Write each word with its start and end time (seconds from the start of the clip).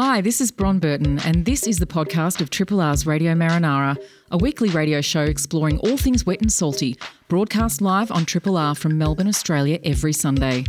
Hi, 0.00 0.20
this 0.20 0.40
is 0.40 0.52
Bron 0.52 0.78
Burton, 0.78 1.18
and 1.24 1.44
this 1.44 1.66
is 1.66 1.80
the 1.80 1.84
podcast 1.84 2.40
of 2.40 2.50
Triple 2.50 2.80
R's 2.80 3.04
Radio 3.04 3.34
Marinara, 3.34 3.96
a 4.30 4.38
weekly 4.38 4.68
radio 4.68 5.00
show 5.00 5.24
exploring 5.24 5.80
all 5.80 5.96
things 5.96 6.24
wet 6.24 6.40
and 6.40 6.52
salty, 6.52 6.96
broadcast 7.26 7.80
live 7.80 8.12
on 8.12 8.24
Triple 8.24 8.56
R 8.56 8.76
from 8.76 8.96
Melbourne, 8.96 9.26
Australia, 9.26 9.80
every 9.82 10.12
Sunday. 10.12 10.66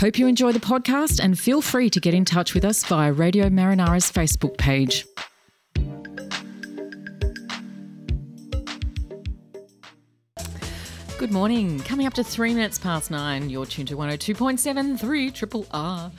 Hope 0.00 0.18
you 0.18 0.26
enjoy 0.26 0.50
the 0.50 0.58
podcast 0.58 1.22
and 1.22 1.38
feel 1.38 1.62
free 1.62 1.90
to 1.90 2.00
get 2.00 2.12
in 2.12 2.24
touch 2.24 2.54
with 2.54 2.64
us 2.64 2.82
via 2.82 3.12
Radio 3.12 3.48
Marinara's 3.48 4.10
Facebook 4.10 4.58
page. 4.58 5.06
Good 11.18 11.30
morning. 11.30 11.78
Coming 11.84 12.08
up 12.08 12.14
to 12.14 12.24
three 12.24 12.52
minutes 12.52 12.80
past 12.80 13.12
nine, 13.12 13.48
you're 13.48 13.64
tuned 13.64 13.86
to 13.86 13.96
102.73 13.96 15.32
Triple 15.32 15.66
R. 15.70 16.10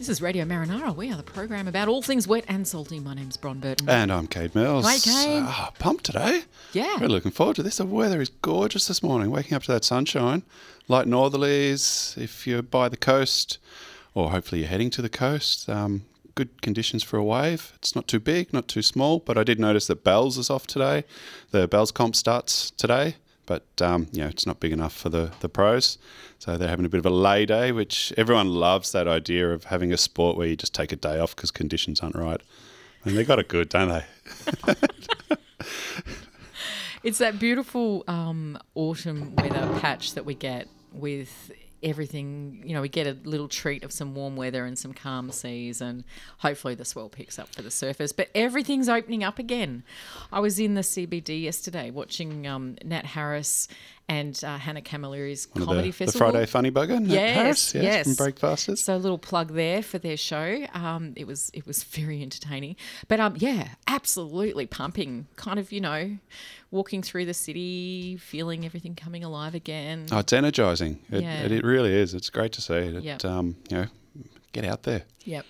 This 0.00 0.08
is 0.08 0.22
Radio 0.22 0.46
Marinara. 0.46 0.96
We 0.96 1.12
are 1.12 1.16
the 1.18 1.22
program 1.22 1.68
about 1.68 1.86
all 1.86 2.00
things 2.00 2.26
wet 2.26 2.46
and 2.48 2.66
salty. 2.66 2.98
My 2.98 3.12
name's 3.12 3.36
Bron 3.36 3.60
Burton. 3.60 3.86
And 3.86 4.10
I'm 4.10 4.28
Cade 4.28 4.54
Mills. 4.54 4.86
Hi, 4.86 4.96
Cade. 4.96 5.42
Ah, 5.44 5.72
pumped 5.78 6.04
today. 6.04 6.44
Yeah. 6.72 6.96
We're 6.98 7.08
looking 7.08 7.32
forward 7.32 7.56
to 7.56 7.62
this. 7.62 7.76
The 7.76 7.84
weather 7.84 8.18
is 8.18 8.30
gorgeous 8.30 8.86
this 8.86 9.02
morning. 9.02 9.30
Waking 9.30 9.52
up 9.52 9.62
to 9.64 9.72
that 9.72 9.84
sunshine. 9.84 10.42
Light 10.88 11.06
northerlies 11.06 12.16
if 12.16 12.46
you're 12.46 12.62
by 12.62 12.88
the 12.88 12.96
coast, 12.96 13.58
or 14.14 14.30
hopefully 14.30 14.62
you're 14.62 14.70
heading 14.70 14.88
to 14.88 15.02
the 15.02 15.10
coast. 15.10 15.68
Um, 15.68 16.06
good 16.34 16.62
conditions 16.62 17.02
for 17.02 17.18
a 17.18 17.22
wave. 17.22 17.74
It's 17.76 17.94
not 17.94 18.08
too 18.08 18.20
big, 18.20 18.54
not 18.54 18.68
too 18.68 18.80
small, 18.80 19.18
but 19.18 19.36
I 19.36 19.44
did 19.44 19.60
notice 19.60 19.86
that 19.88 20.02
Bells 20.02 20.38
is 20.38 20.48
off 20.48 20.66
today. 20.66 21.04
The 21.50 21.68
Bells 21.68 21.92
comp 21.92 22.16
starts 22.16 22.70
today, 22.70 23.16
but 23.50 23.82
um, 23.82 24.06
you 24.12 24.20
know 24.22 24.28
it's 24.28 24.46
not 24.46 24.60
big 24.60 24.70
enough 24.70 24.92
for 24.96 25.08
the, 25.08 25.32
the 25.40 25.48
pros. 25.48 25.98
So 26.38 26.56
they're 26.56 26.68
having 26.68 26.86
a 26.86 26.88
bit 26.88 27.00
of 27.00 27.06
a 27.06 27.10
lay 27.10 27.46
day, 27.46 27.72
which 27.72 28.12
everyone 28.16 28.46
loves 28.46 28.92
that 28.92 29.08
idea 29.08 29.50
of 29.50 29.64
having 29.64 29.92
a 29.92 29.96
sport 29.96 30.36
where 30.36 30.46
you 30.46 30.54
just 30.54 30.72
take 30.72 30.92
a 30.92 30.96
day 30.96 31.18
off 31.18 31.34
because 31.34 31.50
conditions 31.50 31.98
aren't 31.98 32.14
right. 32.14 32.40
And 33.02 33.18
they 33.18 33.24
got 33.24 33.40
it 33.40 33.48
good, 33.48 33.68
don't 33.68 33.88
they? 33.88 34.04
It's 37.02 37.16
that 37.18 37.38
beautiful 37.38 38.04
um, 38.06 38.58
autumn 38.74 39.34
weather 39.36 39.66
patch 39.80 40.12
that 40.12 40.26
we 40.26 40.34
get 40.34 40.68
with 40.92 41.50
everything. 41.82 42.62
You 42.64 42.74
know, 42.74 42.82
we 42.82 42.88
get 42.88 43.06
a 43.06 43.16
little 43.24 43.48
treat 43.48 43.84
of 43.84 43.92
some 43.92 44.14
warm 44.14 44.36
weather 44.36 44.64
and 44.64 44.78
some 44.78 44.92
calm 44.92 45.30
seas, 45.30 45.80
and 45.80 46.04
hopefully 46.38 46.74
the 46.74 46.84
swell 46.84 47.08
picks 47.08 47.38
up 47.38 47.54
for 47.54 47.62
the 47.62 47.68
surfers. 47.68 48.14
But 48.14 48.28
everything's 48.34 48.88
opening 48.88 49.24
up 49.24 49.38
again. 49.38 49.82
I 50.32 50.40
was 50.40 50.58
in 50.58 50.74
the 50.74 50.82
CBD 50.82 51.42
yesterday 51.42 51.90
watching 51.90 52.46
um, 52.46 52.76
Nat 52.84 53.06
Harris 53.06 53.68
and 54.10 54.42
uh, 54.44 54.58
Hannah 54.58 54.82
Camilleri's 54.82 55.46
comedy 55.46 55.82
the, 55.82 55.86
the 55.86 55.92
festival. 55.92 56.30
Friday 56.30 56.46
Funny 56.46 56.70
Bugger. 56.72 57.00
Yes, 57.08 57.34
Harris, 57.36 57.74
yes. 57.74 58.06
From 58.06 58.14
Breakfasters. 58.16 58.82
So 58.84 58.96
a 58.96 58.98
little 58.98 59.18
plug 59.18 59.54
there 59.54 59.82
for 59.82 59.98
their 59.98 60.16
show. 60.16 60.66
Um, 60.74 61.12
it 61.16 61.26
was 61.28 61.50
it 61.54 61.64
was 61.66 61.84
very 61.98 62.20
entertaining. 62.20 62.74
But 63.06 63.20
um, 63.20 63.34
yeah, 63.38 63.68
absolutely 63.86 64.66
pumping. 64.66 65.28
Kind 65.36 65.58
of 65.60 65.70
you 65.70 65.80
know, 65.80 66.18
walking 66.72 67.02
through 67.02 67.26
the 67.26 67.34
city, 67.34 68.16
feeling 68.16 68.66
everything 68.66 68.96
coming 68.96 69.22
alive 69.22 69.54
again. 69.54 70.06
Oh, 70.10 70.18
it's 70.18 70.32
energising. 70.32 70.98
It, 71.10 71.22
Yeah. 71.22 71.42
it, 71.44 71.52
it 71.52 71.64
really 71.64 71.94
is. 71.94 72.12
It's 72.12 72.30
great 72.30 72.52
to 72.52 72.60
see. 72.60 72.74
It, 72.74 73.02
Yep. 73.04 73.24
um, 73.24 73.56
you 73.70 73.76
know, 73.76 73.86
get 74.52 74.64
out 74.64 74.82
there 74.82 75.02
Yep, 75.24 75.46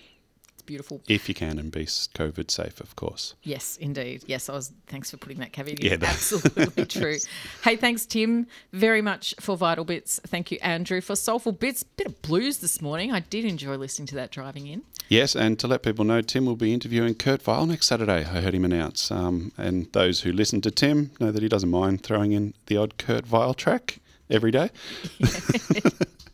beautiful. 0.71 1.01
if 1.07 1.27
you 1.27 1.35
can 1.35 1.59
and 1.59 1.71
be 1.71 1.85
COVID 1.85 2.49
safe, 2.49 2.79
of 2.79 2.95
course. 2.95 3.35
Yes, 3.43 3.77
indeed. 3.77 4.23
Yes, 4.27 4.49
I 4.49 4.53
was. 4.53 4.71
Thanks 4.87 5.11
for 5.11 5.17
putting 5.17 5.39
that 5.39 5.51
caveat 5.51 5.79
in. 5.79 5.85
Yeah, 5.85 6.07
absolutely 6.07 6.85
true. 6.97 7.17
Hey, 7.63 7.75
thanks 7.75 8.05
Tim 8.05 8.47
very 8.71 9.01
much 9.01 9.35
for 9.39 9.57
Vital 9.57 9.85
Bits. 9.85 10.19
Thank 10.25 10.51
you 10.51 10.57
Andrew 10.61 11.01
for 11.01 11.15
Soulful 11.15 11.51
Bits. 11.51 11.83
Bit 11.83 12.07
of 12.07 12.21
blues 12.21 12.59
this 12.59 12.81
morning. 12.81 13.11
I 13.11 13.19
did 13.19 13.45
enjoy 13.45 13.75
listening 13.75 14.07
to 14.07 14.15
that 14.15 14.31
driving 14.31 14.67
in. 14.67 14.83
Yes, 15.09 15.35
and 15.35 15.59
to 15.59 15.67
let 15.67 15.83
people 15.83 16.05
know, 16.05 16.21
Tim 16.21 16.45
will 16.45 16.55
be 16.55 16.73
interviewing 16.73 17.15
Kurt 17.15 17.41
Vile 17.41 17.65
next 17.65 17.87
Saturday. 17.87 18.19
I 18.23 18.41
heard 18.41 18.55
him 18.55 18.63
announce. 18.63 19.11
Um, 19.11 19.51
and 19.57 19.91
those 19.91 20.21
who 20.21 20.31
listen 20.31 20.61
to 20.61 20.71
Tim 20.71 21.11
know 21.19 21.31
that 21.31 21.43
he 21.43 21.49
doesn't 21.49 21.69
mind 21.69 22.03
throwing 22.03 22.31
in 22.31 22.53
the 22.67 22.77
odd 22.77 22.97
Kurt 22.97 23.25
Vile 23.25 23.53
track 23.53 23.99
every 24.29 24.51
day. 24.51 24.69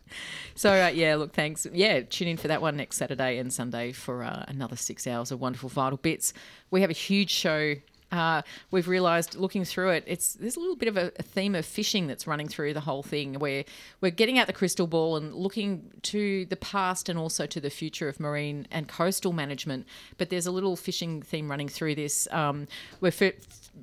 So 0.58 0.72
uh, 0.72 0.88
yeah, 0.88 1.16
look, 1.18 1.34
thanks. 1.34 1.68
Yeah, 1.72 2.02
tune 2.02 2.28
in 2.30 2.38
for 2.38 2.48
that 2.48 2.64
one 2.64 2.76
next 2.78 2.98
Saturday 2.98 3.38
and 3.38 3.54
Sunday 3.54 3.92
for 3.92 4.24
uh, 4.24 4.44
another 4.48 4.76
six 4.76 5.06
hours 5.06 5.32
of 5.32 5.40
wonderful 5.40 5.70
vital 5.70 5.98
bits. 5.98 6.34
We 6.72 6.82
have 6.82 6.90
a 6.90 6.94
huge 6.94 7.30
show. 7.30 7.76
Uh, 8.12 8.42
we've 8.72 8.88
realised 8.88 9.36
looking 9.36 9.64
through 9.66 9.90
it, 9.90 10.04
it's 10.08 10.34
there's 10.34 10.56
a 10.56 10.60
little 10.60 10.78
bit 10.78 10.88
of 10.88 10.98
a, 10.98 11.12
a 11.20 11.24
theme 11.24 11.54
of 11.54 11.66
fishing 11.66 12.08
that's 12.08 12.26
running 12.26 12.48
through 12.48 12.74
the 12.74 12.80
whole 12.80 13.04
thing. 13.04 13.36
Where 13.36 13.66
we're 14.02 14.10
getting 14.10 14.40
out 14.40 14.48
the 14.48 14.54
crystal 14.54 14.88
ball 14.88 15.16
and 15.16 15.36
looking 15.36 15.92
to 16.04 16.46
the 16.46 16.56
past 16.56 17.08
and 17.08 17.20
also 17.20 17.46
to 17.46 17.62
the 17.62 17.70
future 17.70 18.10
of 18.10 18.20
marine 18.20 18.66
and 18.72 18.88
coastal 18.88 19.34
management. 19.34 19.86
But 20.18 20.32
there's 20.32 20.48
a 20.48 20.52
little 20.52 20.76
fishing 20.76 21.22
theme 21.22 21.52
running 21.52 21.70
through 21.70 21.94
this. 21.94 22.28
Um, 22.32 22.68
we're 23.00 23.12
fi- 23.12 23.34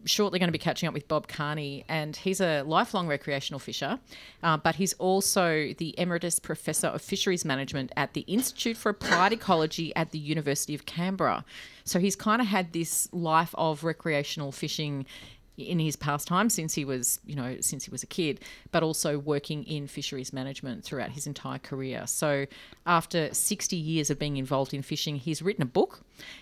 shortly 0.05 0.39
going 0.39 0.49
to 0.49 0.53
be 0.53 0.59
catching 0.59 0.89
up 0.89 0.95
with 0.95 1.09
Bob 1.09 1.29
Kearney, 1.29 1.85
and 1.89 2.17
he's 2.17 2.41
a 2.41 2.63
lifelong 2.63 3.07
recreational 3.07 3.59
fisher, 3.59 3.99
uh, 4.43 4.57
but 4.57 4.77
he's 4.77 4.93
also 4.95 5.73
the 5.79 5.95
Emeritus 5.99 6.39
Professor 6.39 6.89
of 6.89 7.03
Fisheries 7.03 7.45
Management 7.45 7.93
at 7.97 8.15
the 8.15 8.23
Institute 8.23 8.77
for 8.77 8.91
Applied 8.91 9.33
Ecology 9.33 9.95
at 9.97 10.11
the 10.11 10.19
University 10.19 10.75
of 10.75 10.87
Canberra. 10.87 11.45
So 11.85 11.99
he's 11.99 12.17
kind 12.17 12.41
of 12.41 12.49
had 12.49 12.73
this 12.73 13.09
life 13.13 13.55
of 13.57 13.85
recreational 13.85 14.53
fishing 14.53 15.07
in 15.57 15.79
his 15.79 15.97
past 15.97 16.27
time 16.27 16.51
since 16.51 16.75
he 16.75 16.85
was, 16.85 17.21
you 17.25 17.37
know, 17.37 17.57
since 17.61 17.85
he 17.85 17.91
was 17.91 18.03
a 18.03 18.07
kid, 18.07 18.41
but 18.73 18.83
also 18.83 19.19
working 19.19 19.63
in 19.65 19.87
fisheries 19.87 20.33
management 20.33 20.85
throughout 20.85 21.11
his 21.11 21.27
entire 21.27 21.59
career. 21.59 22.07
So 22.07 22.47
after 22.87 23.33
60 23.33 23.77
years 23.77 24.11
of 24.11 24.19
being 24.19 24.37
involved 24.37 24.75
in 24.75 24.83
fishing, 24.83 25.17
he's 25.17 25.43
written 25.43 25.63
a 25.63 25.67
book. 25.67 26.01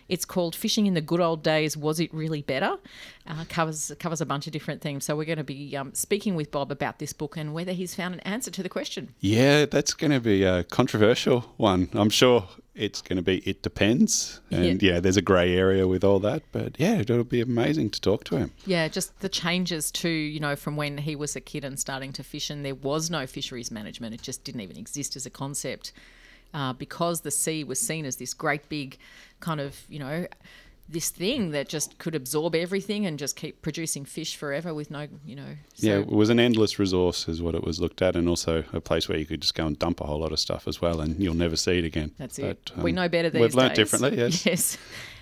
It's 0.09 0.25
called 0.25 0.55
Fishing 0.55 0.87
in 0.87 0.95
the 0.95 1.01
Good 1.01 1.21
Old 1.21 1.43
Days 1.43 1.77
Was 1.77 2.01
It 2.01 2.13
Really 2.13 2.43
Better? 2.43 2.77
Uh, 3.27 3.45
covers 3.49 3.93
covers 3.99 4.21
a 4.21 4.27
bunch 4.27 4.47
of 4.47 4.53
different 4.53 4.81
things. 4.81 5.05
So 5.05 5.17
we're 5.17 5.25
going 5.25 5.39
to 5.39 5.45
be 5.45 5.77
um, 5.77 5.95
speaking 5.95 6.35
with 6.35 6.51
Bob 6.51 6.71
about 6.71 6.99
this 6.99 7.13
book 7.13 7.37
and 7.37 7.55
whether 7.55 7.73
he's 7.73 7.95
found 7.95 8.15
an 8.15 8.21
answer 8.21 8.51
to 8.51 8.63
the 8.63 8.69
question. 8.69 9.15
Yeah, 9.21 9.67
that's 9.67 9.95
going 9.95 10.11
to 10.11 10.21
be 10.21 10.43
a 10.43 10.65
controversial 10.65 11.41
one. 11.57 11.89
I'm 11.93 12.11
sure 12.11 12.49
it's 12.75 13.03
going 13.03 13.17
to 13.17 13.23
be, 13.23 13.39
it 13.39 13.63
depends. 13.63 14.41
And 14.51 14.83
yeah, 14.83 14.99
there's 14.99 15.17
a 15.17 15.23
grey 15.23 15.57
area 15.57 15.87
with 15.87 16.05
all 16.05 16.19
that. 16.21 16.43
But 16.53 16.77
yeah, 16.79 16.99
it'll 16.99 17.25
be 17.25 17.41
amazing 17.41 17.91
to 17.91 18.01
talk 18.01 18.25
to 18.25 18.37
him. 18.37 18.53
Yeah, 18.67 18.89
just 18.89 19.21
the 19.21 19.29
changes 19.29 19.91
to, 19.93 20.09
you 20.09 20.41
know, 20.41 20.57
from 20.57 20.77
when 20.77 20.99
he 20.99 21.15
was 21.15 21.37
a 21.37 21.41
kid 21.41 21.65
and 21.65 21.79
starting 21.79 22.13
to 22.15 22.23
fish, 22.23 22.49
and 22.49 22.65
there 22.65 22.75
was 22.75 23.11
no 23.11 23.27
fisheries 23.27 23.71
management. 23.71 24.15
It 24.15 24.23
just 24.23 24.45
didn't 24.45 24.63
even 24.63 24.79
exist 24.79 25.17
as 25.17 25.27
a 25.27 25.31
concept 25.31 25.93
uh, 26.55 26.73
because 26.73 27.21
the 27.21 27.31
sea 27.31 27.65
was 27.65 27.79
seen 27.79 28.07
as 28.07 28.17
this 28.17 28.33
great 28.33 28.69
big 28.69 28.97
kind 29.41 29.61
of, 29.61 29.83
you 29.89 29.99
know, 29.99 30.27
this 30.89 31.11
thing 31.11 31.53
that 31.53 31.69
just 31.69 31.99
could 31.99 32.15
absorb 32.15 32.55
everything 32.55 33.07
and 33.07 33.19
just 33.19 33.37
keep 33.37 33.63
producing 33.63 34.05
fish 34.05 34.37
forever 34.37 34.75
with 34.75 34.91
no, 34.91 35.09
you 35.25 35.37
know. 35.37 35.57
So, 35.75 35.87
yeah, 35.87 35.99
it 36.01 36.09
was 36.09 36.29
an 36.29 36.39
endless 36.39 36.79
resource, 36.79 37.29
is 37.29 37.41
what 37.41 37.55
it 37.55 37.65
was 37.65 37.81
looked 37.81 38.03
at, 38.03 38.17
and 38.17 38.29
also 38.29 38.65
a 38.73 38.81
place 38.81 39.09
where 39.09 39.19
you 39.19 39.27
could 39.27 39.41
just 39.41 39.55
go 39.55 39.67
and 39.67 39.79
dump 39.79 40.01
a 40.01 40.05
whole 40.05 40.21
lot 40.21 40.33
of 40.33 40.41
stuff 40.41 40.69
as 40.69 40.81
well, 40.81 41.01
and 41.01 41.23
you'll 41.23 41.35
never 41.35 41.57
see 41.57 41.79
it 41.79 41.85
again. 41.85 42.13
That's 42.19 42.39
it. 42.39 42.73
But, 42.75 42.83
we 42.83 42.91
um, 42.91 42.97
know 42.97 43.09
better 43.09 43.31
these 43.31 43.41
We've 43.41 43.55
learnt 43.55 43.75
days. 43.75 43.91
differently, 43.91 44.19
yes. 44.19 44.47
Yes. 44.47 44.79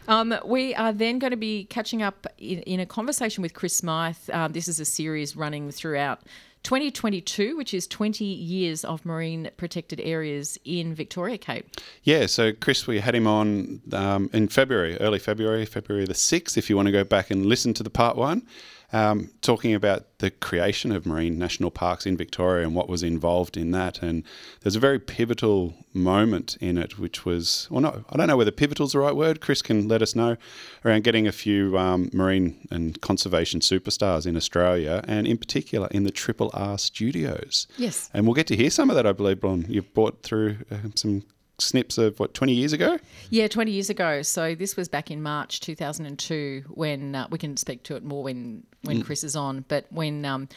Um, 0.09 0.35
we 0.45 0.75
are 0.75 0.93
then 0.93 1.19
going 1.19 1.31
to 1.31 1.37
be 1.37 1.65
catching 1.65 2.03
up 2.03 2.27
in, 2.39 2.61
in 2.63 2.81
a 2.81 2.87
conversation 2.87 3.43
with 3.43 3.55
Chris 3.55 3.77
Smyth. 3.77 4.29
Um, 4.31 4.53
this 4.53 4.67
is 4.67 4.81
a 4.81 4.85
series 4.85 5.37
running 5.37 5.71
throughout 5.71 6.23
2022, 6.63 7.57
which 7.57 7.73
is 7.73 7.87
20 7.87 8.25
years 8.25 8.85
of 8.85 9.05
marine 9.05 9.51
protected 9.57 10.01
areas 10.01 10.59
in 10.65 10.95
Victoria 10.95 11.39
Cape. 11.39 11.67
Yeah, 12.03 12.27
so 12.27 12.53
Chris, 12.53 12.87
we 12.87 13.01
had 13.01 13.15
him 13.15 13.27
on 13.27 13.81
um, 13.93 14.31
in 14.33 14.49
February, 14.49 14.97
early 15.01 15.19
February, 15.19 15.65
February 15.65 16.05
the 16.05 16.15
6th, 16.15 16.57
if 16.57 16.69
you 16.69 16.77
want 16.77 16.87
to 16.87 16.93
go 16.93 17.05
back 17.05 17.31
and 17.31 17.47
listen 17.47 17.73
to 17.75 17.83
the 17.83 17.91
part 17.91 18.17
one, 18.17 18.47
um, 18.93 19.31
talking 19.41 19.75
about 19.75 20.19
the 20.19 20.31
creation 20.31 20.93
of 20.93 21.07
marine 21.07 21.39
national 21.39 21.71
parks 21.71 22.07
in 22.07 22.17
Victoria 22.17 22.67
and 22.67 22.75
what 22.75 22.89
was 22.89 23.03
involved 23.03 23.57
in 23.57 23.71
that. 23.71 24.03
And 24.03 24.25
there's 24.61 24.77
a 24.77 24.81
very 24.81 24.99
pivotal 24.99 25.75
moment 25.95 26.57
in 26.61 26.77
it, 26.77 26.99
which 26.99 27.25
was, 27.25 27.69
well, 27.71 27.81
no, 27.81 28.05
I 28.11 28.17
don't 28.17 28.27
know 28.27 28.37
whether 28.37 28.51
pivotal's 28.51 28.93
the 28.93 28.99
right 28.99 29.15
word. 29.15 29.41
Chris 29.41 29.63
can 29.63 29.89
let 29.89 30.03
us 30.03 30.15
know 30.15 30.37
around 30.85 31.05
getting 31.05 31.27
a 31.27 31.33
few 31.33 31.79
um, 31.79 32.11
marine 32.13 32.67
and 32.71 33.01
conservation 33.01 33.61
superstars 33.61 34.27
in 34.27 34.37
Australia, 34.37 35.05
and 35.07 35.27
in 35.27 35.39
particular 35.39 35.89
in 35.91 36.05
the 36.05 36.11
Triple 36.11 36.51
R 36.55 36.79
studios. 36.79 37.67
Yes. 37.77 38.11
And 38.13 38.27
we'll 38.27 38.35
get 38.35 38.47
to 38.49 38.57
hear 38.57 38.71
some 38.71 38.91
of 38.91 38.97
that, 38.97 39.07
I 39.07 39.13
believe, 39.13 39.41
Bron. 39.41 39.67
You've 39.69 39.93
brought 39.95 40.23
through 40.23 40.59
um, 40.71 40.93
some 40.97 41.23
snips 41.61 41.99
of 41.99 42.19
what 42.19 42.35
20 42.35 42.53
years 42.53 42.73
ago 42.73 42.99
Yeah, 43.29 43.49
20 43.49 43.71
years 43.71 43.91
ago. 43.91 44.23
So 44.23 44.55
this 44.55 44.77
was 44.77 44.89
back 44.89 45.11
in 45.11 45.23
March 45.23 45.61
2002 45.61 46.65
when 46.69 47.15
uh, 47.15 47.29
we 47.31 47.39
can 47.39 47.57
speak 47.57 47.83
to 47.85 47.97
it 47.97 48.03
more 48.03 48.23
when 48.23 48.65
when 48.83 49.03
Chris 49.03 49.23
is 49.25 49.37
on, 49.37 49.65
but 49.69 49.85
when 49.91 50.25
um, 50.25 50.49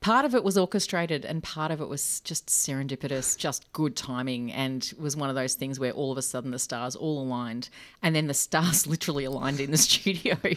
part 0.00 0.24
of 0.26 0.34
it 0.34 0.44
was 0.44 0.58
orchestrated 0.58 1.24
and 1.24 1.42
part 1.42 1.70
of 1.70 1.80
it 1.80 1.88
was 1.88 2.20
just 2.20 2.46
serendipitous, 2.48 3.36
just 3.38 3.72
good 3.72 3.96
timing, 3.96 4.52
and 4.52 4.92
was 4.98 5.16
one 5.16 5.28
of 5.30 5.34
those 5.34 5.54
things 5.54 5.80
where 5.80 5.92
all 5.92 6.12
of 6.12 6.18
a 6.18 6.22
sudden 6.22 6.50
the 6.50 6.58
stars 6.58 6.94
all 6.94 7.22
aligned, 7.22 7.70
and 8.02 8.14
then 8.14 8.26
the 8.26 8.34
stars 8.34 8.86
literally 8.94 9.24
aligned 9.24 9.60
in 9.60 9.70
the 9.70 9.78
studio, 9.78 10.36
the 10.42 10.56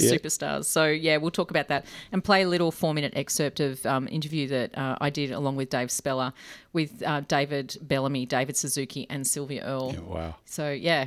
Yeah. 0.00 0.12
superstars. 0.12 0.66
So 0.66 0.86
yeah, 0.86 1.16
we'll 1.16 1.30
talk 1.32 1.50
about 1.50 1.68
that 1.68 1.84
and 2.12 2.22
play 2.22 2.42
a 2.42 2.48
little 2.48 2.70
four 2.70 2.94
minute 2.94 3.12
excerpt 3.16 3.58
of 3.60 3.84
um, 3.86 4.06
interview 4.08 4.46
that 4.48 4.76
uh, 4.78 4.96
I 5.00 5.10
did 5.10 5.32
along 5.32 5.56
with 5.56 5.68
Dave 5.70 5.90
Speller 5.90 6.32
with 6.72 7.02
uh, 7.04 7.20
David 7.20 7.76
Bellamy, 7.82 8.26
David 8.26 8.56
Suzuki, 8.56 9.06
and 9.10 9.26
Sylvia 9.26 9.64
Earle. 9.64 9.94
wow 10.06 10.36
So 10.44 10.70
yeah, 10.70 11.06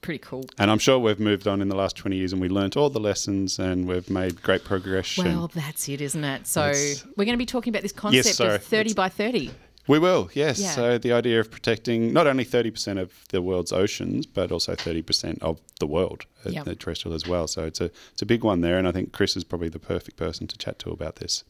pretty 0.00 0.18
cool. 0.18 0.44
And 0.58 0.70
I'm 0.70 0.78
sure 0.78 0.98
we've 0.98 1.18
moved 1.20 1.46
on 1.48 1.60
in 1.60 1.68
the 1.68 1.74
last 1.76 1.96
20 1.96 2.16
years 2.16 2.32
and 2.32 2.40
we 2.40 2.48
learnt 2.48 2.76
all 2.76 2.90
the 2.90 3.00
lessons 3.00 3.58
and 3.58 3.86
we've 3.88 4.08
made 4.10 4.42
great 4.42 4.64
progression. 4.64 5.24
Well, 5.24 5.48
that's 5.52 5.88
it, 5.88 6.00
isn't 6.00 6.22
it? 6.24 6.46
So 6.46 6.60
That's- 6.62 7.04
we're 7.16 7.24
going 7.24 7.34
to 7.34 7.38
be 7.38 7.46
talking 7.46 7.72
about 7.72 7.82
this 7.82 7.92
concept 7.92 8.36
sorry. 8.36 8.54
of 8.56 8.62
30 8.64 8.90
It's- 8.90 8.94
by 8.94 9.08
30. 9.08 9.50
we 9.88 9.98
will, 9.98 10.28
yes. 10.34 10.60
Yeah. 10.60 10.70
So 10.70 10.98
the 10.98 11.12
idea 11.12 11.40
of 11.40 11.50
protecting 11.50 12.12
not 12.12 12.26
only 12.26 12.44
30% 12.44 12.98
of 13.00 13.12
the 13.30 13.40
world's 13.42 13.72
oceans, 13.72 14.26
but 14.26 14.52
also 14.52 14.74
30% 14.74 15.38
of 15.42 15.60
the 15.80 15.86
world, 15.86 16.26
Yep. 16.48 16.64
the 16.64 16.74
terrestrial 16.76 17.14
as 17.14 17.26
well. 17.26 17.48
So 17.48 17.64
it's 17.64 17.80
a, 17.80 17.90
it's 18.12 18.22
a 18.22 18.26
big 18.26 18.44
one 18.44 18.60
there. 18.60 18.78
And 18.78 18.86
I 18.86 18.92
think 18.92 19.12
Chris 19.12 19.36
is 19.36 19.44
probably 19.44 19.68
the 19.68 19.78
perfect 19.80 20.16
person 20.16 20.46
to 20.48 20.56
chat 20.58 20.78
to 20.80 20.90
about 20.90 21.16
this. 21.16 21.42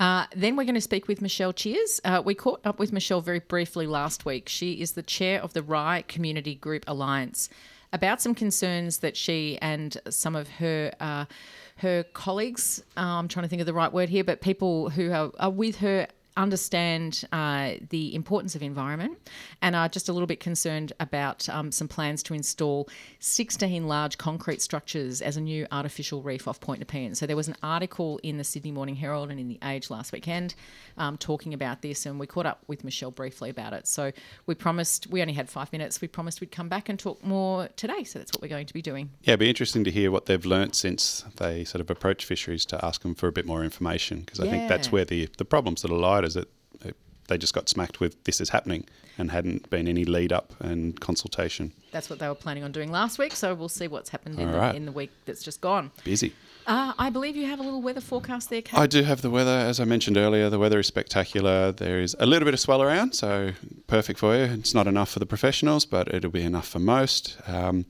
Uh, 0.00 0.24
then 0.34 0.56
we're 0.56 0.64
going 0.64 0.74
to 0.74 0.80
speak 0.80 1.06
with 1.08 1.20
Michelle 1.20 1.52
Cheers. 1.52 2.00
Uh, 2.04 2.22
we 2.24 2.34
caught 2.34 2.62
up 2.64 2.78
with 2.78 2.90
Michelle 2.90 3.20
very 3.20 3.38
briefly 3.38 3.86
last 3.86 4.24
week. 4.24 4.48
She 4.48 4.80
is 4.80 4.92
the 4.92 5.02
chair 5.02 5.42
of 5.42 5.52
the 5.52 5.62
Rye 5.62 6.02
Community 6.08 6.54
Group 6.54 6.84
Alliance 6.88 7.50
about 7.92 8.22
some 8.22 8.34
concerns 8.34 8.98
that 8.98 9.14
she 9.14 9.58
and 9.60 10.00
some 10.08 10.34
of 10.34 10.48
her 10.48 10.92
uh, 11.00 11.26
her 11.76 12.02
colleagues, 12.12 12.82
uh, 12.96 13.00
I'm 13.00 13.28
trying 13.28 13.44
to 13.44 13.48
think 13.48 13.60
of 13.60 13.66
the 13.66 13.72
right 13.74 13.92
word 13.92 14.10
here, 14.10 14.22
but 14.22 14.42
people 14.42 14.90
who 14.90 15.12
are, 15.12 15.32
are 15.38 15.50
with 15.50 15.76
her 15.78 16.08
understand 16.40 17.24
uh, 17.32 17.72
the 17.90 18.14
importance 18.14 18.54
of 18.54 18.62
environment 18.62 19.18
and 19.62 19.76
are 19.76 19.88
just 19.88 20.08
a 20.08 20.12
little 20.12 20.26
bit 20.26 20.40
concerned 20.40 20.92
about 21.00 21.48
um, 21.48 21.70
some 21.70 21.88
plans 21.88 22.22
to 22.24 22.34
install 22.34 22.88
16 23.18 23.86
large 23.86 24.18
concrete 24.18 24.62
structures 24.62 25.20
as 25.20 25.36
a 25.36 25.40
new 25.40 25.66
artificial 25.70 26.22
reef 26.22 26.48
off 26.48 26.60
Point 26.60 26.80
Nepean. 26.80 27.14
So 27.14 27.26
there 27.26 27.36
was 27.36 27.48
an 27.48 27.56
article 27.62 28.18
in 28.22 28.38
the 28.38 28.44
Sydney 28.44 28.72
Morning 28.72 28.96
Herald 28.96 29.30
and 29.30 29.38
in 29.38 29.48
the 29.48 29.58
Age 29.62 29.90
last 29.90 30.12
weekend 30.12 30.54
um, 30.96 31.16
talking 31.18 31.54
about 31.54 31.82
this, 31.82 32.06
and 32.06 32.18
we 32.18 32.26
caught 32.26 32.46
up 32.46 32.62
with 32.66 32.84
Michelle 32.84 33.10
briefly 33.10 33.50
about 33.50 33.72
it. 33.72 33.86
So 33.86 34.12
we 34.46 34.54
promised 34.54 35.06
we 35.08 35.20
only 35.20 35.34
had 35.34 35.48
five 35.48 35.72
minutes. 35.72 36.00
We 36.00 36.08
promised 36.08 36.40
we'd 36.40 36.52
come 36.52 36.68
back 36.68 36.88
and 36.88 36.98
talk 36.98 37.24
more 37.24 37.68
today. 37.76 38.04
So 38.04 38.18
that's 38.18 38.32
what 38.32 38.42
we're 38.42 38.48
going 38.48 38.66
to 38.66 38.74
be 38.74 38.82
doing. 38.82 39.10
Yeah, 39.22 39.32
it'd 39.32 39.40
be 39.40 39.48
interesting 39.48 39.84
to 39.84 39.90
hear 39.90 40.10
what 40.10 40.26
they've 40.26 40.44
learnt 40.44 40.74
since 40.74 41.24
they 41.36 41.64
sort 41.64 41.80
of 41.80 41.90
approach 41.90 42.24
fisheries 42.24 42.64
to 42.66 42.84
ask 42.84 43.02
them 43.02 43.14
for 43.14 43.28
a 43.28 43.32
bit 43.32 43.46
more 43.46 43.64
information 43.64 44.20
because 44.20 44.40
I 44.40 44.48
think 44.48 44.68
that's 44.68 44.90
where 44.92 45.04
the, 45.04 45.28
the 45.38 45.44
problems 45.44 45.82
that 45.82 45.90
are 45.90 45.98
lied 45.98 46.24
that 46.34 46.48
they- 47.28 47.38
just 47.38 47.54
got 47.54 47.68
smacked 47.68 48.00
with 48.00 48.24
this 48.24 48.40
is 48.40 48.48
happening 48.48 48.84
and 49.16 49.30
hadn't 49.30 49.70
been 49.70 49.86
any 49.86 50.04
lead 50.04 50.32
up 50.32 50.52
and 50.58 50.98
consultation. 50.98 51.72
That's 51.92 52.10
what 52.10 52.18
they 52.18 52.26
were 52.26 52.34
planning 52.34 52.64
on 52.64 52.72
doing 52.72 52.90
last 52.90 53.20
week. 53.20 53.36
So 53.36 53.54
we'll 53.54 53.68
see 53.68 53.86
what's 53.86 54.10
happened 54.10 54.40
in, 54.40 54.48
All 54.48 54.60
the, 54.72 54.74
in 54.74 54.84
the 54.84 54.90
week 54.90 55.10
that's 55.26 55.44
just 55.44 55.60
gone. 55.60 55.92
Busy. 56.02 56.32
Uh, 56.66 56.92
I 56.98 57.08
believe 57.10 57.36
you 57.36 57.46
have 57.46 57.60
a 57.60 57.62
little 57.62 57.82
weather 57.82 58.00
forecast 58.00 58.50
there, 58.50 58.62
Kate. 58.62 58.78
I 58.80 58.88
do 58.88 59.04
have 59.04 59.22
the 59.22 59.30
weather, 59.30 59.50
as 59.50 59.78
I 59.78 59.84
mentioned 59.84 60.16
earlier. 60.16 60.50
The 60.50 60.58
weather 60.58 60.80
is 60.80 60.88
spectacular. 60.88 61.70
There 61.70 62.00
is 62.00 62.16
a 62.18 62.26
little 62.26 62.44
bit 62.46 62.54
of 62.54 62.58
swell 62.60 62.82
around, 62.82 63.12
so 63.14 63.52
perfect 63.86 64.18
for 64.18 64.34
you. 64.36 64.42
It's 64.44 64.74
not 64.74 64.88
enough 64.88 65.10
for 65.10 65.20
the 65.20 65.26
professionals, 65.26 65.84
but 65.84 66.12
it'll 66.12 66.30
be 66.32 66.42
enough 66.42 66.66
for 66.66 66.80
most. 66.80 67.36
Um, 67.46 67.86